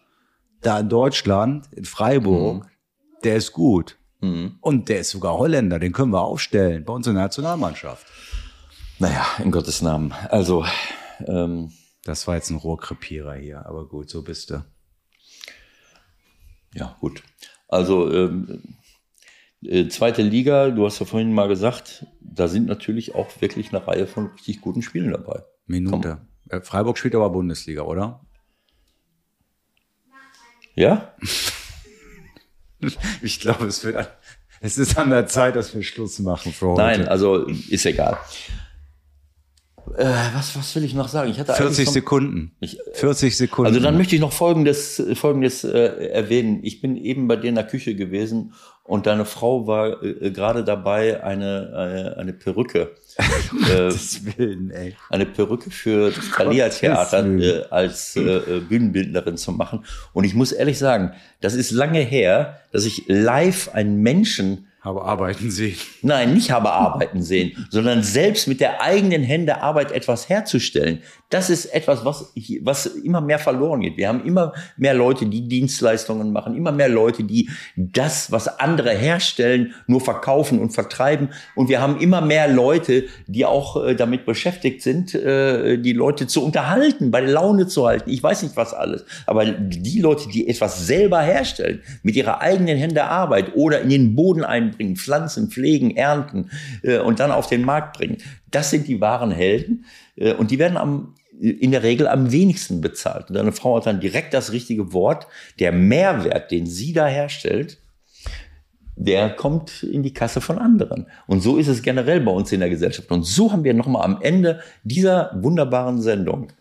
da 0.61 0.79
in 0.81 0.89
Deutschland, 0.91 1.69
in 1.73 1.85
Freiburg, 1.87 2.67
der 3.25 3.37
ist 3.37 3.53
gut. 3.53 3.97
Mhm. 4.21 4.59
Und 4.61 4.89
der 4.91 5.01
ist 5.01 5.11
sogar 5.11 5.39
Holländer, 5.39 5.79
den 5.79 5.93
können 5.93 6.13
wir 6.13 6.21
aufstellen 6.21 6.85
bei 6.85 6.93
uns 6.93 7.07
in 7.07 7.15
der 7.15 7.25
Nationalmannschaft. 7.25 8.07
Naja, 8.99 9.25
in 9.43 9.51
Gottes 9.51 9.81
Namen. 9.83 10.13
Also, 10.29 10.65
ähm, 11.27 11.73
Das 12.05 12.27
war 12.27 12.35
jetzt 12.35 12.51
ein 12.51 12.57
Rohrkrepierer 12.57 13.35
hier, 13.35 13.65
aber 13.65 13.89
gut, 13.89 14.11
so 14.11 14.23
bist 14.23 14.51
du. 14.51 14.65
ja, 16.75 16.97
gut. 17.01 17.23
Also, 17.69 18.13
ähm, 18.13 18.61
äh, 19.65 19.89
zweite 19.89 20.23
Liga, 20.23 20.71
du 20.71 20.85
hast 20.85 20.99
ja 20.99 21.07
vorhin 21.07 21.33
mal 21.33 21.49
gesagt, 21.49 22.07
da 22.21 22.49
sind 22.49 22.67
natürlich 22.67 23.15
auch 23.15 23.29
wirklich 23.41 23.73
eine 23.73 23.87
Reihe 23.87 24.07
von 24.07 24.29
richtig 24.29 24.61
guten 24.61 24.83
Spielen 24.83 25.13
dabei. 25.13 25.43
Minute. 25.67 26.19
Äh, 26.49 26.61
Freiburg 26.61 26.99
spielt 26.99 27.15
aber 27.15 27.31
Bundesliga, 27.31 27.83
oder? 27.83 28.21
Ja? 30.75 31.15
Ich 33.23 33.39
glaube, 33.39 33.67
es 33.67 33.85
wird, 33.85 34.09
es 34.61 34.77
ist 34.77 34.99
an 34.99 35.11
der 35.11 35.29
Zeit, 35.29 35.55
dass 35.55 35.73
wir 35.73 35.85
Schluss 35.85 36.19
machen 36.19 36.53
für 36.53 36.71
heute. 36.71 36.83
Nein, 36.83 37.07
also 37.07 37.47
ist 37.47 37.87
egal. 37.87 38.19
Äh, 39.97 40.05
was, 40.35 40.57
was 40.57 40.75
will 40.75 40.85
ich 40.85 40.95
noch 40.95 41.09
sagen? 41.09 41.31
Ich 41.31 41.39
hatte 41.41 41.53
40 41.53 41.85
schon- 41.87 41.95
Sekunden. 41.95 42.53
Ich, 42.61 42.79
40 42.95 43.37
Sekunden. 43.37 43.67
Also 43.69 43.81
dann 43.81 43.97
möchte 43.97 44.15
ich 44.15 44.21
noch 44.21 44.33
Folgendes, 44.33 45.03
Folgendes 45.15 45.65
äh, 45.65 46.09
erwähnen. 46.09 46.61
Ich 46.63 46.81
bin 46.81 46.97
eben 46.97 47.29
bei 47.29 47.37
dir 47.37 47.49
in 47.49 47.57
der 47.57 47.67
Küche 47.67 47.95
gewesen 47.95 48.55
und 48.85 49.07
deine 49.07 49.25
Frau 49.25 49.67
war 49.67 50.03
äh, 50.03 50.31
gerade 50.31 50.65
dabei, 50.65 51.23
eine, 51.23 52.15
äh, 52.17 52.21
eine 52.21 52.33
Perücke, 52.33 52.91
äh, 53.19 53.91
Willen, 54.37 54.71
ey. 54.71 54.97
eine 55.11 55.27
Perücke 55.27 55.71
für 55.71 56.11
das 56.11 56.31
Thalia-Theater 56.31 57.25
Willen. 57.25 57.41
äh, 57.41 57.65
als 57.71 58.17
äh, 58.17 58.21
äh, 58.21 58.61
Bühnenbildnerin 58.61 59.37
zu 59.37 59.53
machen. 59.53 59.85
Und 60.13 60.25
ich 60.25 60.35
muss 60.35 60.53
ehrlich 60.53 60.79
sagen, 60.79 61.13
das 61.41 61.55
ist 61.55 61.71
lange 61.71 62.01
her, 62.01 62.61
dass 62.73 62.85
ich 62.87 63.05
live 63.09 63.71
einen 63.75 63.97
Menschen 64.03 64.67
Aber 64.85 65.05
arbeiten 65.05 65.53
Sie. 65.53 65.77
Nein, 66.03 66.35
nicht 66.35 66.51
habe 66.51 66.73
arbeiten 66.73 67.23
sehen, 67.23 67.53
sondern 67.71 68.03
selbst 68.03 68.49
mit 68.49 68.61
der 68.61 68.83
eigenen 68.83 69.23
Hände 69.23 69.63
Arbeit 69.63 69.93
etwas 69.93 70.29
herzustellen. 70.29 71.03
Das 71.31 71.51
ist 71.51 71.67
etwas, 71.67 72.05
was, 72.05 72.33
was 72.63 72.87
immer 72.87 73.21
mehr 73.21 73.39
verloren 73.39 73.81
geht. 73.81 73.97
Wir 73.97 74.09
haben 74.09 74.25
immer 74.25 74.53
mehr 74.77 74.93
Leute, 74.93 75.27
die 75.27 75.47
Dienstleistungen 75.47 76.33
machen, 76.33 76.57
immer 76.57 76.73
mehr 76.73 76.89
Leute, 76.89 77.23
die 77.23 77.49
das, 77.77 78.33
was 78.33 78.59
andere 78.59 78.91
herstellen, 78.91 79.73
nur 79.87 80.01
verkaufen 80.01 80.59
und 80.59 80.71
vertreiben. 80.71 81.31
Und 81.55 81.69
wir 81.69 81.81
haben 81.81 82.01
immer 82.01 82.21
mehr 82.21 82.49
Leute, 82.49 83.05
die 83.29 83.47
auch 83.47 83.83
äh, 83.83 83.95
damit 83.95 84.27
beschäftigt 84.27 84.83
sind, 84.83 85.15
äh, 85.15 85.79
die 85.79 85.93
Leute 85.93 86.27
zu 86.27 86.45
unterhalten, 86.45 87.13
bei 87.13 87.21
Laune 87.21 87.69
zu 87.69 87.87
halten. 87.87 88.11
Ich 88.11 88.23
weiß 88.23 88.43
nicht 88.43 88.57
was 88.57 88.75
alles. 88.75 89.07
Aber 89.27 89.47
die 89.47 90.01
Leute, 90.01 90.29
die 90.29 90.49
etwas 90.49 90.87
selber 90.87 91.21
herstellen, 91.21 91.83
mit 92.03 92.17
ihrer 92.17 92.41
eigenen 92.41 92.77
Hände 92.77 93.05
Arbeit 93.05 93.55
oder 93.55 93.81
in 93.81 93.89
den 93.89 94.17
Boden 94.17 94.45
einbringen, 94.73 94.97
pflanzen, 94.97 95.51
pflegen, 95.51 95.97
ernten 95.97 96.51
äh, 96.83 96.99
und 96.99 97.21
dann 97.21 97.31
auf 97.31 97.47
den 97.47 97.65
Markt 97.65 97.97
bringen, 97.97 98.19
das 98.51 98.71
sind 98.71 98.89
die 98.89 99.01
wahren 99.01 99.31
Helden. 99.31 99.85
Äh, 100.17 100.35
und 100.35 100.51
die 100.51 100.59
werden 100.59 100.77
am 100.77 101.15
in 101.41 101.73
der 101.73 101.83
Regel 101.83 102.07
am 102.07 102.31
wenigsten 102.31 102.81
bezahlt. 102.81 103.29
Und 103.29 103.35
deine 103.35 103.51
Frau 103.51 103.77
hat 103.77 103.87
dann 103.87 104.01
direkt 104.01 104.33
das 104.33 104.53
richtige 104.53 104.93
Wort. 104.93 105.27
Der 105.59 105.73
Mehrwert, 105.73 106.53
den 106.53 106.67
sie 106.67 106.93
da 106.93 107.07
herstellt, 107.09 107.79
der 108.95 109.31
kommt 109.31 109.83
in 109.83 110.03
die 110.03 110.13
Kasse 110.13 110.41
von 110.41 110.59
anderen. 110.59 111.07
Und 111.27 111.41
so 111.41 111.57
ist 111.57 111.67
es 111.67 111.83
generell 111.83 112.21
bei 112.21 112.31
uns 112.31 112.53
in 112.53 112.61
der 112.61 112.71
Gesellschaft. 112.71 113.11
Und 113.11 113.25
so 113.25 113.51
haben 113.51 113.65
wir 113.65 113.75
nochmal 113.75 114.05
am 114.05 114.21
Ende 114.21 114.61
dieser 114.85 115.33
wunderbaren 115.35 116.01
Sendung 116.01 116.53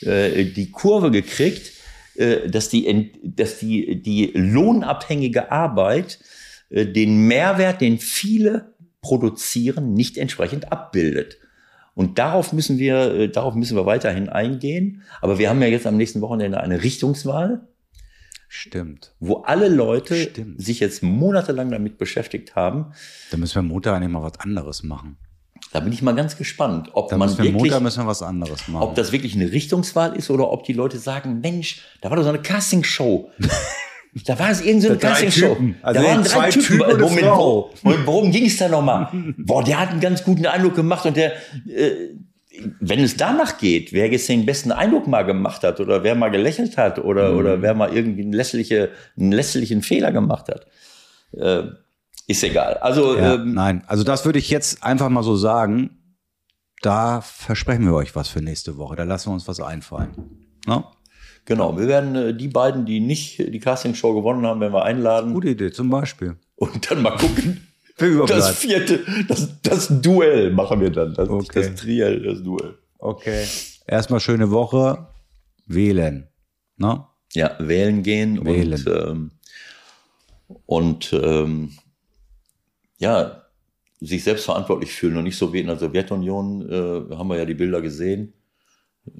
äh, 0.00 0.44
die 0.44 0.70
Kurve 0.70 1.10
gekriegt, 1.10 1.72
äh, 2.16 2.48
dass, 2.48 2.68
die, 2.68 3.12
dass 3.22 3.58
die, 3.58 4.02
die 4.02 4.32
lohnabhängige 4.34 5.52
Arbeit 5.52 6.18
den 6.70 7.26
Mehrwert, 7.26 7.80
den 7.80 7.98
viele 7.98 8.74
produzieren, 9.00 9.92
nicht 9.94 10.16
entsprechend 10.18 10.72
abbildet. 10.72 11.36
Und 11.94 12.18
darauf 12.18 12.52
müssen 12.52 12.78
wir, 12.78 13.14
äh, 13.14 13.28
darauf 13.28 13.54
müssen 13.54 13.76
wir 13.76 13.86
weiterhin 13.86 14.28
eingehen. 14.28 15.02
Aber 15.20 15.38
wir 15.38 15.48
haben 15.48 15.62
ja 15.62 15.68
jetzt 15.68 15.86
am 15.86 15.96
nächsten 15.96 16.20
Wochenende 16.20 16.60
eine 16.60 16.82
Richtungswahl 16.82 17.68
Stimmt. 18.48 19.12
wo 19.20 19.42
alle 19.42 19.68
Leute 19.68 20.16
Stimmt. 20.16 20.60
sich 20.60 20.80
jetzt 20.80 21.02
monatelang 21.02 21.70
damit 21.70 21.98
beschäftigt 21.98 22.56
haben. 22.56 22.92
Da 23.30 23.36
müssen 23.36 23.54
wir 23.56 23.62
Montag 23.62 23.94
eigentlich 23.94 24.10
mal 24.10 24.22
was 24.22 24.40
anderes 24.40 24.82
machen. 24.82 25.16
Da 25.72 25.80
bin 25.80 25.92
ich 25.92 26.02
mal 26.02 26.14
ganz 26.14 26.36
gespannt, 26.36 26.90
ob 26.92 27.08
Da 27.08 27.16
man 27.16 27.30
wir 27.30 27.38
wirklich, 27.38 27.54
Montag 27.54 27.82
müssen 27.82 28.04
wir 28.04 28.06
was 28.08 28.22
anderes 28.22 28.68
machen. 28.68 28.82
ob 28.82 28.94
das 28.94 29.12
wirklich 29.12 29.34
eine 29.34 29.50
Richtungswahl 29.50 30.14
ist 30.16 30.30
oder 30.30 30.50
ob 30.50 30.64
die 30.64 30.72
Leute 30.72 30.98
sagen, 30.98 31.40
Mensch, 31.40 31.82
da 32.00 32.10
war 32.10 32.16
doch 32.16 32.22
so 32.22 32.28
eine 32.28 32.42
Castingshow. 32.42 33.30
Da 34.26 34.38
war 34.38 34.50
es 34.50 34.60
irgendeine 34.60 34.94
so 34.94 35.00
Castingshow. 35.00 35.56
Also 35.82 36.00
da 36.00 36.06
waren 36.06 36.24
zwei 36.24 36.50
drei 36.50 36.50
Typen. 36.50 36.78
Moment, 37.00 37.20
Frau. 37.20 37.70
wo- 37.82 37.90
und 37.90 38.06
worum 38.06 38.30
ging 38.30 38.46
es 38.46 38.56
da 38.56 38.68
nochmal? 38.68 39.08
Boah, 39.38 39.64
der 39.64 39.80
hat 39.80 39.90
einen 39.90 40.00
ganz 40.00 40.22
guten 40.22 40.46
Eindruck 40.46 40.76
gemacht 40.76 41.04
und 41.06 41.16
der, 41.16 41.32
äh, 41.66 42.10
wenn 42.80 43.00
es 43.00 43.16
danach 43.16 43.58
geht, 43.58 43.92
wer 43.92 44.08
jetzt 44.10 44.28
den 44.28 44.46
besten 44.46 44.70
Eindruck 44.70 45.08
mal 45.08 45.22
gemacht 45.22 45.64
hat 45.64 45.80
oder 45.80 46.04
wer 46.04 46.14
mal 46.14 46.30
gelächelt 46.30 46.76
hat 46.76 47.00
oder, 47.00 47.32
Mhm. 47.32 47.38
oder 47.38 47.62
wer 47.62 47.74
mal 47.74 47.92
irgendwie 47.92 48.22
einen, 48.22 48.32
lässliche, 48.32 48.90
einen 49.18 49.32
lässlichen 49.32 49.82
Fehler 49.82 50.12
gemacht 50.12 50.46
hat, 50.48 50.66
äh, 51.36 51.64
ist 52.28 52.44
egal. 52.44 52.74
Also, 52.78 53.16
ja, 53.18 53.34
ähm, 53.34 53.54
nein, 53.54 53.82
also 53.88 54.04
das 54.04 54.24
würde 54.24 54.38
ich 54.38 54.48
jetzt 54.50 54.82
einfach 54.84 55.08
mal 55.08 55.24
so 55.24 55.34
sagen. 55.36 55.98
Da 56.82 57.20
versprechen 57.22 57.84
wir 57.86 57.94
euch 57.94 58.14
was 58.14 58.28
für 58.28 58.40
nächste 58.42 58.76
Woche. 58.76 58.94
Da 58.94 59.02
lassen 59.04 59.30
wir 59.30 59.34
uns 59.34 59.48
was 59.48 59.58
einfallen. 59.60 60.10
Ne? 60.66 60.84
Genau, 61.46 61.76
wir 61.76 61.86
werden 61.86 62.14
äh, 62.16 62.34
die 62.34 62.48
beiden, 62.48 62.86
die 62.86 63.00
nicht 63.00 63.38
die 63.38 63.58
Castingshow 63.60 64.14
gewonnen 64.14 64.46
haben, 64.46 64.60
werden 64.60 64.72
wir 64.72 64.84
einladen 64.84 65.34
Gute 65.34 65.50
Idee, 65.50 65.70
zum 65.72 65.90
Beispiel. 65.90 66.36
und 66.56 66.90
dann 66.90 67.02
mal 67.02 67.16
gucken. 67.16 67.66
Das 68.26 68.56
vierte, 68.56 69.04
das, 69.28 69.62
das 69.62 70.00
Duell 70.02 70.50
machen 70.50 70.80
wir 70.80 70.90
dann. 70.90 71.14
Das, 71.14 71.28
Okay. 71.28 71.46
das 71.70 71.74
Triell, 71.80 72.20
das 72.24 72.42
Duell. 72.42 72.74
Okay. 72.98 73.44
Erstmal 73.86 74.18
schöne 74.18 74.50
Woche. 74.50 75.06
Wählen. 75.66 76.26
Ne? 76.76 77.04
Ja, 77.34 77.54
wählen 77.60 78.02
gehen 78.02 78.44
Wählen. 78.44 78.72
und, 78.72 78.86
ähm, 78.88 79.30
und 80.66 81.12
ähm, 81.12 81.70
ja, 82.98 83.44
sich 84.00 84.24
selbst 84.24 84.44
verantwortlich 84.46 84.92
fühlen 84.92 85.16
und 85.16 85.22
nicht 85.24 85.38
so 85.38 85.52
wie 85.52 85.60
in 85.60 85.68
der 85.68 85.78
Sowjetunion, 85.78 86.68
äh, 86.68 87.14
haben 87.14 87.28
wir 87.28 87.36
ja 87.36 87.44
die 87.44 87.54
Bilder 87.54 87.80
gesehen. 87.80 88.32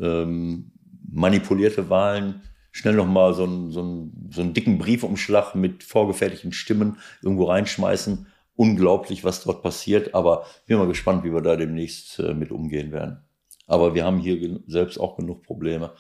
Ähm, 0.01 0.73
manipulierte 1.15 1.89
Wahlen, 1.89 2.43
schnell 2.73 2.95
nochmal 2.95 3.35
so 3.35 3.45
einen, 3.45 3.71
so, 3.71 3.81
einen, 3.81 4.29
so 4.31 4.43
einen 4.43 4.53
dicken 4.53 4.79
Briefumschlag 4.79 5.55
mit 5.55 5.85
vorgefertigten 5.85 6.53
Stimmen 6.53 6.99
irgendwo 7.23 7.45
reinschmeißen. 7.45 8.27
Unglaublich, 8.57 9.25
was 9.25 9.43
dort 9.43 9.63
passiert, 9.63 10.15
aber 10.15 10.47
bin 10.67 10.79
mal 10.79 10.87
gespannt, 10.87 11.25
wie 11.25 11.33
wir 11.33 11.41
da 11.41 11.57
demnächst 11.57 12.19
äh, 12.21 12.35
mit 12.35 12.53
umgehen 12.53 12.93
werden. 12.93 13.19
Aber 13.67 13.95
wir 13.95 14.05
haben 14.05 14.19
hier 14.19 14.61
selbst 14.67 14.99
auch 14.99 15.17
genug 15.17 15.43
Probleme. 15.43 15.93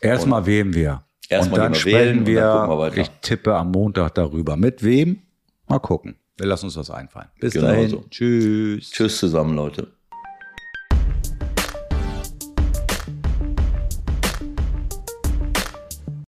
Erstmal 0.00 0.46
wählen 0.46 0.74
wir. 0.74 1.04
Erstmal 1.28 1.60
und 1.60 1.64
dann 1.66 1.74
sprechen 1.74 2.18
und 2.20 2.26
wir, 2.26 2.42
wir 2.42 2.78
weiter. 2.78 2.98
ich 2.98 3.08
tippe 3.22 3.54
am 3.54 3.70
Montag 3.70 4.14
darüber. 4.14 4.56
Mit 4.56 4.82
wem? 4.84 5.22
Mal 5.66 5.78
gucken. 5.78 6.16
Wir 6.36 6.46
lassen 6.46 6.66
uns 6.66 6.76
was 6.76 6.90
einfallen. 6.90 7.28
Bis 7.40 7.54
Genau 7.54 7.68
dahin. 7.68 7.90
so. 7.90 8.04
Tschüss. 8.10 8.90
Tschüss 8.90 9.18
zusammen, 9.18 9.54
Leute. 9.56 9.92